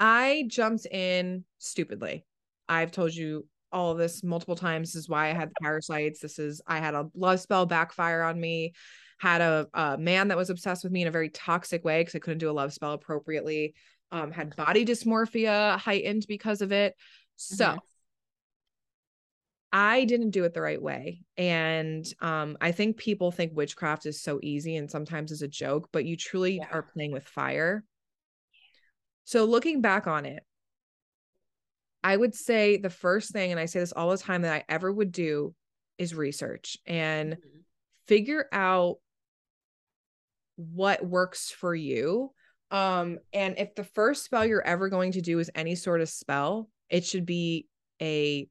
I 0.00 0.44
jumped 0.46 0.86
in 0.86 1.44
stupidly. 1.58 2.24
I've 2.68 2.90
told 2.90 3.14
you 3.14 3.46
all 3.72 3.92
of 3.92 3.98
this 3.98 4.22
multiple 4.22 4.56
times. 4.56 4.92
This 4.92 5.02
is 5.02 5.08
why 5.08 5.28
I 5.28 5.34
had 5.34 5.50
the 5.50 5.54
parasites. 5.62 6.20
This 6.20 6.38
is 6.38 6.62
I 6.66 6.78
had 6.78 6.94
a 6.94 7.10
love 7.14 7.40
spell 7.40 7.66
backfire 7.66 8.22
on 8.22 8.40
me 8.40 8.72
had 9.18 9.40
a, 9.40 9.66
a 9.74 9.98
man 9.98 10.28
that 10.28 10.36
was 10.36 10.50
obsessed 10.50 10.84
with 10.84 10.92
me 10.92 11.02
in 11.02 11.08
a 11.08 11.12
very 11.12 11.30
toxic 11.30 11.84
way 11.84 12.00
because 12.00 12.14
I 12.14 12.18
couldn't 12.18 12.38
do 12.38 12.50
a 12.50 12.52
love 12.52 12.72
spell 12.72 12.92
appropriately. 12.92 13.74
Um, 14.12 14.30
had 14.30 14.54
body 14.54 14.84
dysmorphia 14.84 15.78
heightened 15.78 16.26
because 16.28 16.62
of 16.62 16.70
it. 16.70 16.94
So 17.36 17.64
mm-hmm. 17.64 17.78
I 19.72 20.04
didn't 20.04 20.30
do 20.30 20.44
it 20.44 20.54
the 20.54 20.62
right 20.62 20.80
way. 20.80 21.22
And 21.36 22.06
um, 22.20 22.56
I 22.60 22.72
think 22.72 22.96
people 22.96 23.32
think 23.32 23.52
witchcraft 23.54 24.06
is 24.06 24.22
so 24.22 24.38
easy 24.42 24.76
and 24.76 24.90
sometimes 24.90 25.32
is 25.32 25.42
a 25.42 25.48
joke, 25.48 25.88
but 25.92 26.04
you 26.04 26.16
truly 26.16 26.58
yeah. 26.58 26.68
are 26.70 26.82
playing 26.82 27.12
with 27.12 27.26
fire. 27.26 27.84
So 29.24 29.44
looking 29.44 29.80
back 29.80 30.06
on 30.06 30.24
it, 30.24 30.44
I 32.04 32.16
would 32.16 32.34
say 32.34 32.76
the 32.76 32.90
first 32.90 33.32
thing, 33.32 33.50
and 33.50 33.58
I 33.58 33.66
say 33.66 33.80
this 33.80 33.92
all 33.92 34.10
the 34.10 34.18
time 34.18 34.42
that 34.42 34.52
I 34.52 34.64
ever 34.68 34.92
would 34.92 35.10
do 35.10 35.52
is 35.98 36.14
research 36.14 36.76
and 36.86 37.32
mm-hmm. 37.32 37.58
figure 38.06 38.46
out 38.52 38.98
what 40.56 41.04
works 41.04 41.50
for 41.50 41.74
you. 41.74 42.32
Um, 42.70 43.18
and 43.32 43.58
if 43.58 43.74
the 43.74 43.84
first 43.84 44.24
spell 44.24 44.44
you're 44.44 44.66
ever 44.66 44.88
going 44.88 45.12
to 45.12 45.20
do 45.20 45.38
is 45.38 45.50
any 45.54 45.74
sort 45.74 46.00
of 46.00 46.08
spell, 46.08 46.68
it 46.90 47.04
should 47.04 47.26
be 47.26 47.66
a 48.02 48.48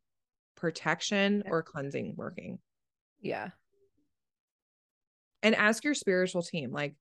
protection 0.55 1.43
or 1.47 1.63
cleansing 1.63 2.13
working. 2.15 2.59
Yeah. 3.21 3.49
And 5.43 5.53
ask 5.53 5.83
your 5.83 5.93
spiritual 5.93 6.41
team, 6.41 6.71
like, 6.71 6.95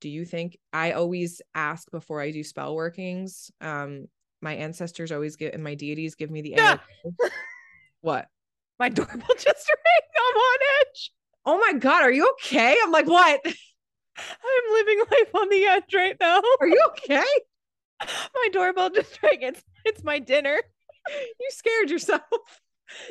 do 0.00 0.08
you 0.08 0.24
think 0.24 0.56
I 0.72 0.92
always 0.92 1.42
ask 1.54 1.90
before 1.90 2.20
I 2.20 2.30
do 2.30 2.42
spell 2.42 2.74
workings? 2.74 3.50
Um, 3.60 4.06
my 4.40 4.54
ancestors 4.54 5.12
always 5.12 5.36
give 5.36 5.52
and 5.52 5.62
my 5.62 5.74
deities 5.74 6.14
give 6.14 6.30
me 6.30 6.40
the 6.40 6.54
yeah. 6.56 6.78
what? 8.00 8.26
My 8.78 8.88
doorbell 8.88 9.16
just 9.36 9.68
rang. 9.68 10.08
I'm 10.16 10.36
on 10.36 10.58
edge. 10.80 11.12
Oh 11.44 11.58
my 11.58 11.78
god, 11.78 12.02
are 12.02 12.12
you 12.12 12.30
okay? 12.32 12.76
I'm 12.82 12.90
like, 12.90 13.06
what? 13.06 13.40
I'm 14.18 14.72
living 14.72 14.98
life 15.10 15.34
on 15.34 15.48
the 15.48 15.64
edge 15.66 15.94
right 15.94 16.16
now. 16.20 16.42
Are 16.60 16.68
you 16.68 16.82
okay? 16.88 17.24
my 18.34 18.48
doorbell 18.52 18.90
just 18.90 19.18
rang. 19.22 19.42
It's 19.42 19.62
it's 19.84 20.04
my 20.04 20.18
dinner. 20.18 20.60
You 21.08 21.48
scared 21.50 21.90
yourself. 21.90 22.22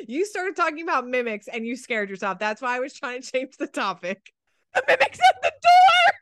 You 0.06 0.26
started 0.26 0.56
talking 0.56 0.82
about 0.82 1.06
mimics 1.06 1.48
and 1.48 1.66
you 1.66 1.74
scared 1.74 2.10
yourself. 2.10 2.38
That's 2.38 2.60
why 2.60 2.76
I 2.76 2.80
was 2.80 2.92
trying 2.92 3.22
to 3.22 3.32
change 3.32 3.56
the 3.58 3.66
topic. 3.66 4.30
The 4.74 4.82
mimics 4.86 5.18
at 5.18 5.40
the 5.40 5.50
door. 5.50 6.12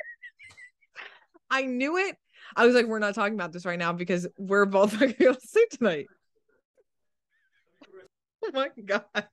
I 1.51 1.63
knew 1.63 1.97
it. 1.97 2.15
I 2.55 2.67
was 2.67 2.77
like, 2.77 2.87
we're 2.87 3.01
not 3.01 3.17
talking 3.17 3.35
about 3.35 3.53
this 3.53 3.67
right 3.67 3.77
now 3.77 3.93
because 3.93 4.29
we're 4.39 4.65
both 4.65 5.03
able 5.03 5.35
to 5.35 5.41
sleep 5.41 5.71
tonight. 5.71 6.07
Oh 8.45 8.51
my 8.55 8.69
god. 8.85 9.27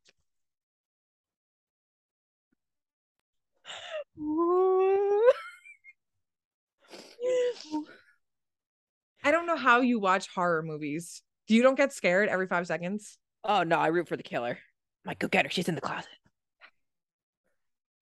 I 9.24 9.32
don't 9.32 9.48
know 9.48 9.58
how 9.58 9.82
you 9.82 10.00
watch 10.00 10.28
horror 10.34 10.64
movies. 10.64 11.22
You 11.48 11.64
don't 11.64 11.76
get 11.76 11.94
scared 11.94 12.30
every 12.30 12.48
five 12.48 12.68
seconds? 12.68 13.18
Oh 13.44 13.64
no, 13.64 13.78
I 13.78 13.88
root 13.88 14.08
for 14.08 14.18
the 14.18 14.24
killer. 14.24 14.52
I'm 14.52 15.10
like, 15.10 15.20
go 15.20 15.28
get 15.28 15.46
her. 15.46 15.52
She's 15.52 15.68
in 15.68 15.76
the 15.76 15.82
closet. 15.82 16.10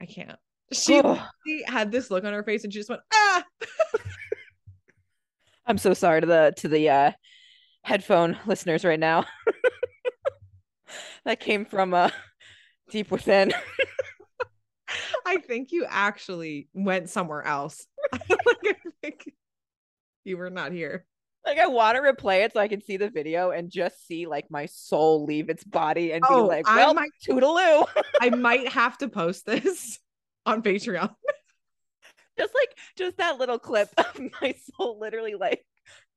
I 0.02 0.06
can't. 0.06 0.38
She, 0.72 1.02
she 1.46 1.64
had 1.66 1.92
this 1.92 2.10
look 2.10 2.24
on 2.24 2.34
her 2.34 2.44
face 2.44 2.64
and 2.64 2.74
she 2.74 2.80
just 2.80 2.90
went, 2.90 3.02
ah. 3.14 3.44
I'm 5.66 5.78
so 5.78 5.94
sorry 5.94 6.22
to 6.22 6.28
the 6.28 6.54
to 6.58 6.68
the 6.68 6.90
uh 6.90 7.12
headphone 7.84 8.38
listeners 8.46 8.84
right 8.84 9.00
now. 9.00 9.26
that 11.26 11.40
came 11.40 11.66
from 11.66 11.94
uh 11.94 12.10
deep 12.90 13.12
within. 13.12 13.54
I 15.26 15.38
think 15.38 15.72
you 15.72 15.86
actually 15.88 16.68
went 16.74 17.10
somewhere 17.10 17.44
else. 17.44 17.86
You 20.26 20.38
were 20.38 20.50
not 20.50 20.72
here. 20.72 21.06
Like 21.46 21.58
I 21.58 21.68
want 21.68 21.98
to 21.98 22.02
replay 22.02 22.46
it 22.46 22.54
so 22.54 22.60
I 22.62 22.70
can 22.70 22.82
see 22.82 22.96
the 22.96 23.10
video 23.10 23.52
and 23.52 23.70
just 23.70 24.08
see 24.08 24.26
like 24.26 24.50
my 24.50 24.68
soul 24.68 25.26
leave 25.26 25.50
its 25.50 25.66
body 25.66 26.14
and 26.14 26.24
Oh, 26.30 26.44
be 26.44 26.48
like, 26.48 26.66
well, 26.66 26.92
I 26.92 26.94
might- 26.94 27.10
toodaloo. 27.28 27.86
I 28.22 28.30
might 28.30 28.70
have 28.70 28.98
to 29.00 29.10
post 29.10 29.46
this 29.46 30.00
on 30.46 30.62
Patreon. 30.64 31.14
just 32.40 32.56
like 32.56 32.78
just 32.98 33.18
that 33.18 33.38
little 33.38 33.60
clip 33.60 33.90
of 33.98 34.18
my 34.42 34.56
soul 34.78 34.98
literally 35.00 35.36
like 35.36 35.66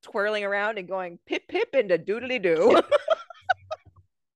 twirling 0.04 0.44
around 0.44 0.78
and 0.78 0.86
going 0.86 1.18
pip 1.26 1.42
pip 1.48 1.74
into 1.74 1.98
doodly 1.98 2.40
doo. 2.40 2.80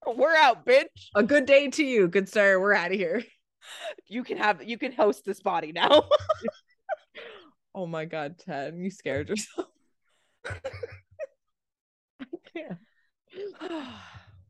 We're 0.04 0.34
out, 0.34 0.66
bitch. 0.66 0.86
A 1.14 1.22
good 1.22 1.46
day 1.46 1.68
to 1.68 1.84
you, 1.84 2.08
good 2.08 2.28
sir. 2.28 2.58
We're 2.58 2.74
out 2.74 2.90
of 2.90 2.96
here. 2.98 3.22
You 4.10 4.24
can 4.24 4.36
have 4.38 4.62
you 4.62 4.76
can 4.76 4.92
host 4.92 5.24
this 5.24 5.40
body 5.40 5.72
now. 5.72 6.04
Oh 7.72 7.86
my 7.86 8.04
god, 8.04 8.36
Ted, 8.36 8.74
you 8.76 8.90
scared 8.90 9.28
yourself. 9.28 9.68
I 10.44 10.54
can't. 12.52 12.78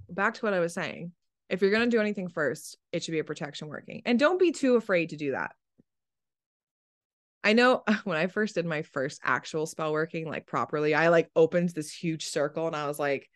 Back 0.09 0.35
to 0.35 0.47
what 0.47 0.55
I 0.55 0.61
was 0.61 0.73
saying. 0.73 1.13
If 1.51 1.61
you're 1.61 1.71
gonna 1.71 1.89
do 1.89 2.01
anything 2.01 2.29
first, 2.29 2.79
it 2.93 3.05
should 3.05 3.13
be 3.13 3.19
a 3.19 3.25
protection 3.25 3.69
working. 3.69 4.01
And 4.07 4.19
don't 4.19 4.41
be 4.41 4.53
too 4.53 4.77
afraid 4.77 5.11
to 5.11 5.19
do 5.19 5.33
that. 5.33 5.53
I 7.45 7.53
know 7.53 7.83
when 8.05 8.17
I 8.17 8.27
first 8.27 8.55
did 8.55 8.67
my 8.67 8.83
first 8.83 9.21
actual 9.23 9.67
spell 9.67 9.93
working, 9.93 10.27
like 10.27 10.47
properly, 10.47 10.95
I 10.95 11.09
like 11.09 11.31
opened 11.37 11.71
this 11.71 11.93
huge 11.93 12.27
circle 12.27 12.67
and 12.67 12.77
I 12.77 12.87
was 12.87 12.99
like, 12.99 13.29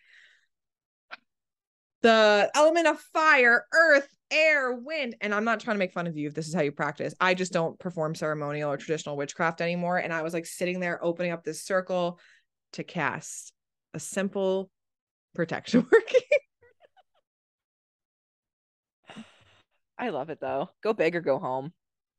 the 2.03 2.51
element 2.55 2.87
of 2.87 3.01
fire, 3.13 3.65
earth, 3.73 4.09
air, 4.35 4.75
wind. 4.75 5.17
And 5.21 5.35
I'm 5.35 5.45
not 5.45 5.61
trying 5.61 5.77
to 5.77 5.79
make 5.79 5.93
fun 5.93 6.07
of 6.07 6.17
you 6.17 6.29
if 6.29 6.35
this 6.35 6.49
is 6.49 6.55
how 6.55 6.63
you 6.63 6.73
practice. 6.73 7.15
I 7.21 7.35
just 7.35 7.53
don't 7.53 7.79
perform 7.79 8.15
ceremonial 8.15 8.71
or 8.71 8.77
traditional 8.77 9.17
witchcraft 9.17 9.61
anymore. 9.61 9.99
And 9.99 10.13
I 10.13 10.23
was 10.23 10.35
like 10.35 10.47
sitting 10.47 10.81
there 10.81 11.03
opening 11.03 11.33
up 11.33 11.45
this 11.45 11.63
circle 11.63 12.19
to 12.73 12.83
cast 12.83 13.53
a 13.95 14.01
simple 14.01 14.71
protection 15.35 15.87
working. 15.93 16.21
I 19.97 20.11
love 20.11 20.31
it 20.31 20.41
though. 20.41 20.71
Go 20.83 20.93
big 20.93 21.15
or 21.15 21.21
go 21.21 21.39
home. 21.39 21.73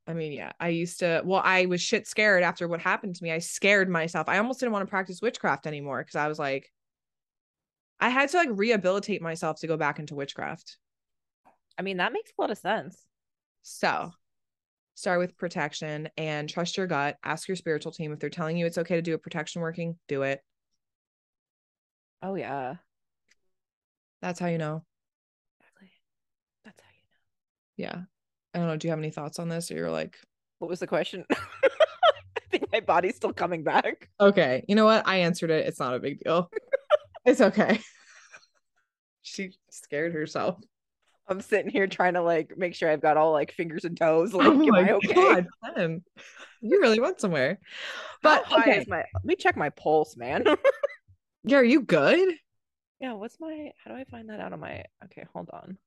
I 0.08 0.14
mean, 0.14 0.32
yeah, 0.32 0.52
I 0.60 0.70
used 0.70 1.00
to. 1.00 1.22
Well, 1.26 1.42
I 1.44 1.66
was 1.66 1.82
shit 1.82 2.08
scared 2.08 2.44
after 2.44 2.68
what 2.68 2.80
happened 2.80 3.16
to 3.16 3.24
me. 3.24 3.32
I 3.32 3.40
scared 3.40 3.90
myself. 3.90 4.30
I 4.30 4.38
almost 4.38 4.60
didn't 4.60 4.72
want 4.72 4.86
to 4.86 4.90
practice 4.90 5.22
witchcraft 5.22 5.68
anymore 5.68 6.02
because 6.02 6.16
I 6.16 6.28
was 6.28 6.40
like, 6.40 6.72
I 8.00 8.10
had 8.10 8.30
to 8.30 8.38
like 8.38 8.50
rehabilitate 8.52 9.22
myself 9.22 9.60
to 9.62 9.68
go 9.68 9.78
back 9.78 10.00
into 10.00 10.16
witchcraft. 10.16 10.78
I 11.78 11.82
mean, 11.82 11.98
that 11.98 12.14
makes 12.14 12.32
a 12.38 12.42
lot 12.42 12.52
of 12.52 12.58
sense. 12.58 12.98
So 13.64 14.12
start 14.94 15.20
with 15.20 15.38
protection 15.38 16.10
and 16.18 16.48
trust 16.50 16.78
your 16.78 16.88
gut. 16.88 17.18
Ask 17.24 17.48
your 17.48 17.58
spiritual 17.58 17.92
team 17.92 18.12
if 18.14 18.20
they're 18.20 18.30
telling 18.30 18.58
you 18.58 18.66
it's 18.66 18.78
okay 18.78 18.96
to 18.96 19.02
do 19.02 19.14
a 19.14 19.18
protection 19.18 19.62
working, 19.62 19.98
do 20.08 20.22
it. 20.24 20.42
Oh 22.22 22.36
yeah. 22.36 22.76
That's 24.22 24.40
how 24.40 24.48
you 24.48 24.58
know. 24.58 24.84
Exactly. 25.60 25.92
That's 26.64 26.80
how 26.80 26.88
you 26.92 27.02
know. 27.88 27.90
Yeah. 27.92 28.02
I 28.54 28.60
don't 28.60 28.68
know. 28.68 28.78
Do 28.78 28.88
you 28.88 28.92
have 28.92 29.00
any 29.00 29.12
thoughts 29.12 29.38
on 29.40 29.50
this? 29.50 29.70
Or 29.70 29.76
you're 29.76 29.92
like, 29.92 30.18
What 30.60 30.70
was 30.70 30.80
the 30.80 30.88
question? 30.88 31.26
I 31.34 32.58
think 32.58 32.72
my 32.72 32.80
body's 32.80 33.18
still 33.18 33.34
coming 33.34 33.64
back. 33.64 34.10
okay, 34.20 34.64
you 34.70 34.76
know 34.76 34.86
what? 34.86 35.06
I 35.06 35.18
answered 35.18 35.52
it. 35.52 35.68
It's 35.68 35.80
not 35.80 35.94
a 35.94 36.00
big 36.00 36.22
deal. 36.22 36.50
it's 37.26 37.42
okay. 37.42 37.82
she 39.22 39.52
scared 39.70 40.14
herself. 40.14 40.58
I'm 41.28 41.42
sitting 41.42 41.72
here 41.72 41.88
trying 41.88 42.14
to 42.14 42.22
like 42.22 42.58
make 42.58 42.76
sure 42.76 42.90
I've 42.90 43.02
got 43.02 43.18
all 43.18 43.32
like 43.32 43.52
fingers 43.52 43.86
and 43.86 43.98
toes. 43.98 44.34
Like, 44.34 44.46
oh 44.46 44.68
my 44.68 44.92
okay? 44.92 45.16
god, 45.16 45.48
you 46.62 46.82
really 46.82 47.00
went 47.00 47.20
somewhere. 47.20 47.60
But 48.22 48.46
How 48.46 48.60
okay, 48.60 48.80
is 48.80 48.88
my 48.88 48.98
let 48.98 49.26
me 49.26 49.36
check 49.36 49.58
my 49.58 49.70
pulse, 49.72 50.16
man. 50.18 50.44
yeah, 51.44 51.58
are 51.58 51.64
you 51.64 51.82
good? 51.82 52.36
yeah, 53.00 53.14
what's 53.14 53.40
my 53.40 53.72
how 53.84 53.92
do 53.92 53.98
I 53.98 54.04
find 54.06 54.30
that 54.30 54.40
out 54.40 54.54
on 54.54 54.60
my 54.60 54.84
okay, 55.06 55.26
hold 55.34 55.50
on. 55.52 55.78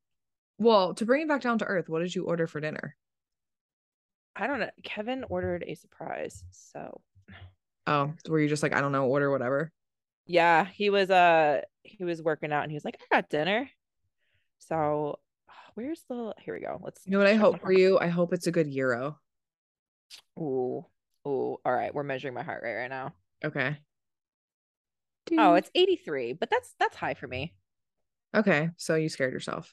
Well, 0.59 0.95
to 0.95 1.05
bring 1.07 1.23
it 1.23 1.29
back 1.29 1.41
down 1.41 1.59
to 1.59 1.65
earth, 1.65 1.89
what 1.89 2.01
did 2.01 2.15
you 2.15 2.25
order 2.27 2.47
for 2.47 2.61
dinner? 2.61 2.97
I 4.37 4.47
don't 4.47 4.61
know. 4.61 4.71
Kevin 4.85 5.25
ordered 5.29 5.65
a 5.67 5.75
surprise. 5.75 6.45
So 6.51 7.01
Oh, 7.87 8.15
were 8.29 8.39
you 8.41 8.49
just 8.49 8.63
like, 8.63 8.73
I 8.75 8.81
don't 8.81 8.93
know, 8.93 9.07
order 9.07 9.31
whatever? 9.31 9.73
yeah, 10.27 10.67
he 10.67 10.91
was 10.91 11.11
uh 11.11 11.63
he 11.83 12.05
was 12.05 12.23
working 12.23 12.53
out 12.53 12.63
and 12.63 12.71
he 12.71 12.77
was 12.77 12.85
like, 12.85 12.99
I 13.11 13.17
got 13.17 13.31
dinner. 13.31 13.71
So 14.59 15.19
where's 15.79 16.03
the 16.09 16.35
here 16.41 16.55
we 16.55 16.61
go. 16.61 16.81
Let's 16.83 17.03
You 17.07 17.13
know 17.13 17.19
what 17.19 17.29
I 17.29 17.35
hope 17.35 17.61
for 17.61 17.71
you? 17.71 18.01
I 18.01 18.09
hope 18.09 18.33
it's 18.33 18.49
a 18.49 18.51
good 18.51 18.69
gyro. 18.73 19.17
Ooh. 20.37 20.85
Ooh. 21.27 21.57
All 21.65 21.73
right. 21.73 21.95
We're 21.95 22.03
measuring 22.03 22.35
my 22.35 22.43
heart 22.43 22.65
rate 22.65 22.75
right 22.75 22.91
now. 22.91 23.15
Okay. 23.45 23.77
Oh, 25.39 25.55
it's 25.55 25.71
83, 25.77 26.33
but 26.33 26.51
that's 26.51 26.75
that's 26.81 26.97
high 26.97 27.15
for 27.15 27.29
me. 27.29 27.55
okay. 28.35 28.71
So 28.77 28.97
you 28.97 29.09
scared 29.09 29.33
yourself. 29.33 29.73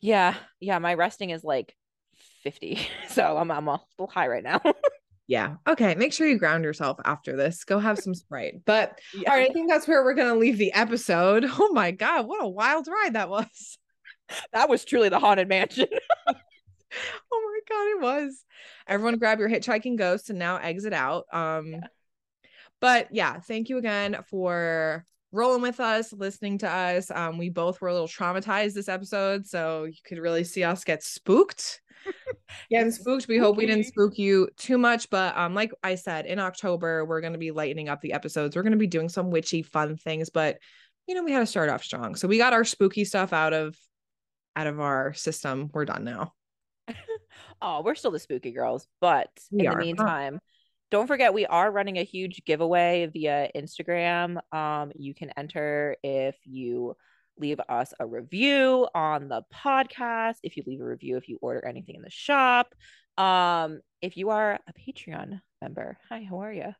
Yeah. 0.00 0.34
Yeah. 0.60 0.78
My 0.78 0.94
resting 0.94 1.28
is 1.30 1.44
like 1.44 1.74
50. 2.42 2.78
So 3.08 3.36
I'm 3.36 3.50
I'm 3.50 3.68
a 3.68 3.80
little 3.98 4.10
high 4.10 4.28
right 4.28 4.42
now. 4.44 4.62
Yeah. 5.30 5.56
Okay. 5.66 5.94
Make 5.94 6.14
sure 6.14 6.26
you 6.26 6.38
ground 6.38 6.64
yourself 6.64 6.96
after 7.04 7.36
this. 7.36 7.64
Go 7.64 7.78
have 7.78 7.98
some 7.98 8.14
Sprite. 8.14 8.64
But 8.64 8.98
Yeah. 9.12 9.30
all 9.30 9.36
right, 9.36 9.50
I 9.50 9.52
think 9.52 9.68
that's 9.68 9.86
where 9.86 10.02
we're 10.02 10.14
going 10.14 10.32
to 10.32 10.38
leave 10.40 10.56
the 10.56 10.72
episode. 10.72 11.44
Oh 11.60 11.70
my 11.74 11.90
God. 11.90 12.26
What 12.26 12.42
a 12.42 12.48
wild 12.48 12.88
ride 12.88 13.12
that 13.12 13.28
was. 13.28 13.76
That 14.52 14.68
was 14.68 14.84
truly 14.84 15.08
the 15.08 15.18
haunted 15.18 15.48
mansion. 15.48 15.88
Oh 17.30 17.60
my 17.68 17.74
God. 17.76 17.88
It 17.90 18.00
was. 18.00 18.44
Everyone 18.86 19.18
grab 19.18 19.38
your 19.38 19.50
hitchhiking 19.50 19.98
ghost 19.98 20.30
and 20.30 20.38
now 20.38 20.56
exit 20.56 20.94
out. 20.94 21.26
Um, 21.30 21.72
Yeah. 21.72 21.86
But 22.80 23.08
yeah, 23.12 23.40
thank 23.40 23.68
you 23.68 23.76
again 23.78 24.16
for 24.30 25.04
rolling 25.32 25.62
with 25.62 25.80
us, 25.80 26.12
listening 26.12 26.58
to 26.58 26.70
us. 26.70 27.10
Um, 27.10 27.36
we 27.36 27.50
both 27.50 27.80
were 27.80 27.88
a 27.88 27.92
little 27.92 28.08
traumatized 28.08 28.74
this 28.74 28.88
episode. 28.88 29.46
So 29.46 29.84
you 29.84 29.96
could 30.04 30.18
really 30.18 30.44
see 30.44 30.64
us 30.64 30.84
get 30.84 31.02
spooked. 31.02 31.82
Getting 32.70 32.92
spooked. 32.92 33.28
We 33.28 33.36
hope 33.38 33.56
we 33.56 33.66
didn't 33.66 33.84
spook 33.84 34.16
you 34.16 34.48
too 34.56 34.78
much, 34.78 35.10
but 35.10 35.36
um, 35.36 35.54
like 35.54 35.72
I 35.82 35.96
said, 35.96 36.24
in 36.26 36.38
October 36.38 37.04
we're 37.04 37.20
gonna 37.20 37.36
be 37.36 37.50
lightening 37.50 37.88
up 37.88 38.00
the 38.00 38.12
episodes. 38.12 38.56
We're 38.56 38.62
gonna 38.62 38.76
be 38.76 38.86
doing 38.86 39.08
some 39.08 39.30
witchy 39.30 39.62
fun 39.62 39.96
things, 39.96 40.30
but 40.30 40.58
you 41.06 41.14
know 41.14 41.24
we 41.24 41.32
had 41.32 41.40
to 41.40 41.46
start 41.46 41.68
off 41.68 41.82
strong. 41.84 42.14
So 42.14 42.28
we 42.28 42.38
got 42.38 42.52
our 42.52 42.64
spooky 42.64 43.04
stuff 43.04 43.32
out 43.32 43.52
of 43.52 43.76
out 44.56 44.66
of 44.66 44.80
our 44.80 45.14
system. 45.14 45.70
We're 45.72 45.84
done 45.84 46.04
now. 46.04 46.32
oh, 47.62 47.82
we're 47.82 47.94
still 47.94 48.10
the 48.10 48.18
spooky 48.18 48.52
girls. 48.52 48.86
But 49.00 49.30
We 49.50 49.60
in 49.60 49.66
are. 49.66 49.74
the 49.74 49.84
meantime, 49.84 50.40
don't 50.90 51.06
forget 51.06 51.34
we 51.34 51.46
are 51.46 51.70
running 51.70 51.98
a 51.98 52.04
huge 52.04 52.42
giveaway 52.44 53.06
via 53.12 53.50
Instagram. 53.54 54.38
Um, 54.54 54.92
you 54.96 55.14
can 55.14 55.30
enter 55.36 55.96
if 56.02 56.36
you 56.44 56.96
leave 57.38 57.60
us 57.68 57.92
a 58.00 58.06
review 58.06 58.88
on 58.94 59.28
the 59.28 59.42
podcast, 59.54 60.36
if 60.42 60.56
you 60.56 60.64
leave 60.66 60.80
a 60.80 60.84
review, 60.84 61.16
if 61.16 61.28
you 61.28 61.38
order 61.40 61.64
anything 61.64 61.94
in 61.94 62.02
the 62.02 62.10
shop. 62.10 62.74
Um, 63.16 63.80
if 64.00 64.16
you 64.16 64.30
are 64.30 64.58
a 64.66 64.72
Patreon 64.72 65.40
member, 65.60 65.98
hi, 66.08 66.26
how 66.28 66.40
are 66.42 66.52
you? 66.52 66.72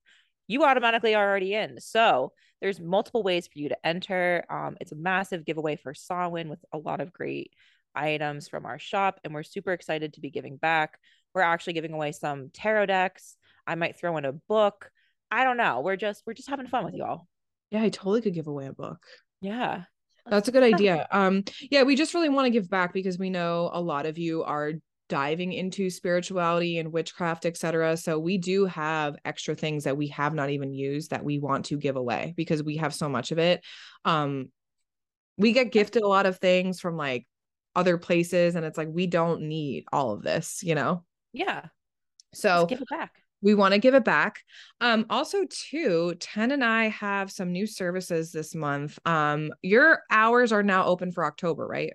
You 0.48 0.64
automatically 0.64 1.14
are 1.14 1.28
already 1.28 1.54
in. 1.54 1.80
So 1.80 2.32
there's 2.60 2.80
multiple 2.80 3.22
ways 3.22 3.46
for 3.46 3.58
you 3.58 3.68
to 3.68 3.86
enter. 3.86 4.44
Um, 4.50 4.76
it's 4.80 4.92
a 4.92 4.96
massive 4.96 5.44
giveaway 5.44 5.76
for 5.76 5.94
Samhain 5.94 6.48
with 6.48 6.64
a 6.72 6.78
lot 6.78 7.00
of 7.00 7.12
great 7.12 7.52
items 7.94 8.48
from 8.48 8.66
our 8.66 8.78
shop, 8.78 9.20
and 9.22 9.32
we're 9.32 9.42
super 9.42 9.72
excited 9.72 10.14
to 10.14 10.20
be 10.20 10.30
giving 10.30 10.56
back. 10.56 10.98
We're 11.34 11.42
actually 11.42 11.74
giving 11.74 11.92
away 11.92 12.12
some 12.12 12.50
tarot 12.52 12.86
decks. 12.86 13.36
I 13.66 13.76
might 13.76 13.98
throw 13.98 14.16
in 14.16 14.24
a 14.24 14.32
book. 14.32 14.90
I 15.30 15.44
don't 15.44 15.56
know. 15.56 15.80
We're 15.80 15.96
just 15.96 16.22
we're 16.26 16.34
just 16.34 16.48
having 16.48 16.66
fun 16.66 16.84
with 16.84 16.94
you 16.94 17.04
all. 17.04 17.28
Yeah, 17.70 17.82
I 17.82 17.90
totally 17.90 18.22
could 18.22 18.34
give 18.34 18.46
away 18.46 18.66
a 18.66 18.72
book. 18.72 19.04
Yeah. 19.40 19.84
That's 20.30 20.48
a 20.48 20.52
good 20.52 20.62
idea. 20.62 21.06
Um, 21.10 21.44
yeah, 21.70 21.84
we 21.84 21.96
just 21.96 22.12
really 22.12 22.28
want 22.28 22.46
to 22.46 22.50
give 22.50 22.68
back 22.68 22.92
because 22.92 23.18
we 23.18 23.30
know 23.30 23.70
a 23.72 23.80
lot 23.80 24.04
of 24.04 24.18
you 24.18 24.42
are 24.44 24.74
diving 25.08 25.52
into 25.52 25.90
spirituality 25.90 26.78
and 26.78 26.92
witchcraft, 26.92 27.46
etc. 27.46 27.96
So 27.96 28.18
we 28.18 28.38
do 28.38 28.66
have 28.66 29.16
extra 29.24 29.54
things 29.54 29.84
that 29.84 29.96
we 29.96 30.08
have 30.08 30.34
not 30.34 30.50
even 30.50 30.72
used 30.74 31.10
that 31.10 31.24
we 31.24 31.38
want 31.38 31.66
to 31.66 31.76
give 31.76 31.96
away 31.96 32.34
because 32.36 32.62
we 32.62 32.76
have 32.76 32.94
so 32.94 33.08
much 33.08 33.32
of 33.32 33.38
it. 33.38 33.64
Um, 34.04 34.50
we 35.36 35.52
get 35.52 35.72
gifted 35.72 36.02
a 36.02 36.08
lot 36.08 36.26
of 36.26 36.38
things 36.38 36.80
from 36.80 36.96
like 36.96 37.26
other 37.74 37.98
places, 37.98 38.54
and 38.54 38.64
it's 38.64 38.76
like 38.78 38.88
we 38.90 39.06
don't 39.06 39.42
need 39.42 39.84
all 39.92 40.12
of 40.12 40.22
this, 40.22 40.62
you 40.62 40.74
know. 40.74 41.04
Yeah. 41.32 41.66
So 42.34 42.48
Just 42.60 42.68
give 42.68 42.80
it 42.82 42.88
back. 42.90 43.22
we 43.40 43.54
want 43.54 43.72
to 43.72 43.78
give 43.80 43.94
it 43.94 44.04
back 44.04 44.40
um 44.80 45.06
also 45.08 45.44
too 45.48 46.14
10 46.18 46.50
and 46.50 46.64
i 46.64 46.88
have 46.88 47.30
some 47.30 47.52
new 47.52 47.66
services 47.66 48.32
this 48.32 48.54
month 48.54 48.98
um 49.06 49.50
your 49.62 50.02
hours 50.10 50.50
are 50.52 50.62
now 50.64 50.84
open 50.86 51.12
for 51.12 51.24
october 51.24 51.66
right 51.66 51.92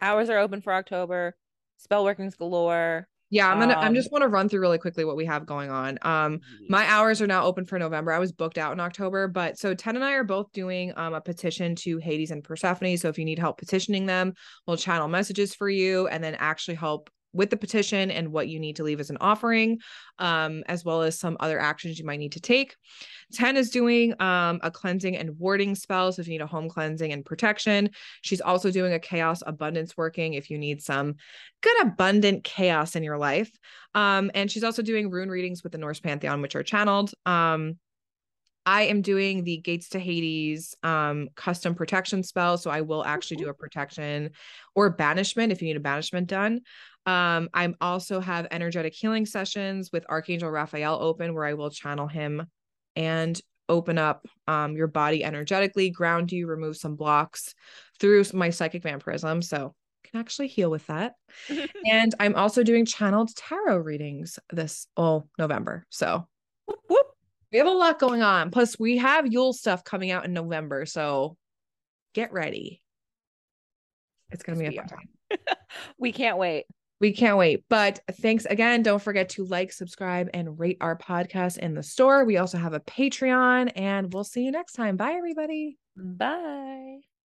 Hours 0.00 0.28
are 0.30 0.38
open 0.38 0.60
for 0.60 0.72
October. 0.72 1.36
Spell 1.82 2.04
workings 2.04 2.34
galore. 2.36 3.06
yeah 3.30 3.48
i'm 3.50 3.58
gonna 3.58 3.74
i'm 3.74 3.88
Um, 3.88 3.94
just 3.94 4.12
want 4.12 4.22
to 4.22 4.28
run 4.28 4.48
through 4.48 4.60
really 4.60 4.78
quickly 4.78 5.04
what 5.04 5.16
we 5.16 5.24
have 5.26 5.46
going 5.46 5.70
on. 5.70 5.98
Um 6.02 6.40
my 6.68 6.86
hours 6.86 7.20
are 7.22 7.26
now 7.26 7.44
open 7.44 7.64
for 7.64 7.78
november. 7.78 8.12
I 8.12 8.18
was 8.18 8.30
booked 8.32 8.58
out 8.58 8.72
in 8.72 8.80
october 8.80 9.26
but 9.26 9.58
so 9.58 9.74
10 9.74 9.96
and 9.96 10.04
i 10.04 10.12
are 10.12 10.24
both 10.24 10.52
doing 10.52 10.92
um 10.96 11.14
a 11.14 11.20
petition 11.20 11.74
to 11.76 11.98
hades 11.98 12.30
and 12.30 12.44
persephone. 12.44 12.96
So 12.96 13.08
if 13.08 13.18
you 13.18 13.24
need 13.24 13.38
help 13.38 13.58
petitioning 13.58 14.06
them 14.06 14.34
we'll 14.66 14.76
channel 14.76 15.08
messages 15.08 15.54
for 15.54 15.68
you 15.68 16.06
and 16.08 16.22
then 16.22 16.34
actually 16.36 16.74
help 16.76 17.10
with 17.32 17.50
the 17.50 17.56
petition 17.56 18.10
and 18.10 18.32
what 18.32 18.48
you 18.48 18.60
need 18.60 18.76
to 18.76 18.82
leave 18.82 19.00
as 19.00 19.10
an 19.10 19.18
offering, 19.20 19.78
um, 20.18 20.62
as 20.66 20.84
well 20.84 21.02
as 21.02 21.18
some 21.18 21.36
other 21.40 21.58
actions 21.58 21.98
you 21.98 22.04
might 22.04 22.18
need 22.18 22.32
to 22.32 22.40
take. 22.40 22.76
10 23.32 23.56
is 23.56 23.70
doing 23.70 24.20
um, 24.20 24.60
a 24.62 24.70
cleansing 24.70 25.16
and 25.16 25.38
warding 25.38 25.74
spell. 25.74 26.12
So 26.12 26.20
if 26.20 26.28
you 26.28 26.32
need 26.32 26.42
a 26.42 26.46
home 26.46 26.68
cleansing 26.68 27.12
and 27.12 27.24
protection, 27.24 27.90
she's 28.20 28.40
also 28.40 28.70
doing 28.70 28.92
a 28.92 28.98
chaos 28.98 29.42
abundance 29.46 29.96
working 29.96 30.34
if 30.34 30.50
you 30.50 30.58
need 30.58 30.82
some 30.82 31.14
good 31.62 31.82
abundant 31.82 32.44
chaos 32.44 32.96
in 32.96 33.02
your 33.02 33.18
life. 33.18 33.50
Um, 33.94 34.30
and 34.34 34.50
she's 34.50 34.64
also 34.64 34.82
doing 34.82 35.10
rune 35.10 35.30
readings 35.30 35.62
with 35.62 35.72
the 35.72 35.78
Norse 35.78 36.00
Pantheon, 36.00 36.42
which 36.42 36.56
are 36.56 36.62
channeled. 36.62 37.12
Um, 37.26 37.78
I 38.64 38.82
am 38.82 39.02
doing 39.02 39.42
the 39.42 39.56
Gates 39.56 39.88
to 39.90 39.98
Hades 39.98 40.76
um, 40.82 41.28
custom 41.34 41.74
protection 41.74 42.22
spell. 42.22 42.58
So 42.58 42.70
I 42.70 42.82
will 42.82 43.04
actually 43.04 43.38
do 43.38 43.48
a 43.48 43.54
protection 43.54 44.30
or 44.74 44.90
banishment 44.90 45.52
if 45.52 45.60
you 45.60 45.68
need 45.68 45.76
a 45.76 45.80
banishment 45.80 46.28
done. 46.28 46.60
Um, 47.06 47.48
I'm 47.52 47.76
also 47.80 48.20
have 48.20 48.46
energetic 48.50 48.94
healing 48.94 49.26
sessions 49.26 49.90
with 49.92 50.06
Archangel 50.08 50.50
Raphael 50.50 50.98
open 51.00 51.34
where 51.34 51.44
I 51.44 51.54
will 51.54 51.70
channel 51.70 52.06
him 52.06 52.46
and 52.94 53.40
open 53.68 53.98
up 53.98 54.26
um, 54.46 54.76
your 54.76 54.86
body 54.86 55.24
energetically, 55.24 55.90
ground 55.90 56.30
you, 56.30 56.46
remove 56.46 56.76
some 56.76 56.94
blocks 56.94 57.54
through 57.98 58.24
my 58.34 58.50
psychic 58.50 58.82
vampirism. 58.82 59.42
So 59.42 59.74
can 60.04 60.20
actually 60.20 60.48
heal 60.48 60.70
with 60.70 60.86
that. 60.86 61.14
and 61.90 62.14
I'm 62.20 62.34
also 62.34 62.62
doing 62.62 62.84
channeled 62.84 63.34
tarot 63.34 63.78
readings 63.78 64.38
this 64.50 64.86
all 64.96 65.28
November. 65.38 65.86
So 65.90 66.26
whoop, 66.66 66.80
whoop. 66.88 67.06
we 67.50 67.58
have 67.58 67.66
a 67.66 67.70
lot 67.70 67.98
going 67.98 68.22
on. 68.22 68.50
Plus, 68.50 68.78
we 68.78 68.98
have 68.98 69.26
Yule 69.26 69.52
stuff 69.52 69.84
coming 69.84 70.10
out 70.10 70.24
in 70.24 70.32
November. 70.32 70.86
So 70.86 71.36
get 72.14 72.32
ready. 72.32 72.80
It's 74.30 74.42
gonna 74.42 74.58
be 74.58 74.66
a 74.66 74.72
fun 74.72 74.86
time. 74.86 75.08
we 75.98 76.12
can't 76.12 76.38
wait. 76.38 76.64
We 77.02 77.12
can't 77.12 77.36
wait. 77.36 77.64
But 77.68 77.98
thanks 78.12 78.44
again. 78.44 78.84
Don't 78.84 79.02
forget 79.02 79.28
to 79.30 79.44
like, 79.44 79.72
subscribe, 79.72 80.30
and 80.32 80.56
rate 80.58 80.78
our 80.80 80.96
podcast 80.96 81.58
in 81.58 81.74
the 81.74 81.82
store. 81.82 82.24
We 82.24 82.36
also 82.36 82.58
have 82.58 82.74
a 82.74 82.80
Patreon, 82.80 83.72
and 83.74 84.14
we'll 84.14 84.22
see 84.22 84.44
you 84.44 84.52
next 84.52 84.74
time. 84.74 84.96
Bye, 84.96 85.14
everybody. 85.14 85.78
Bye. 85.96 87.11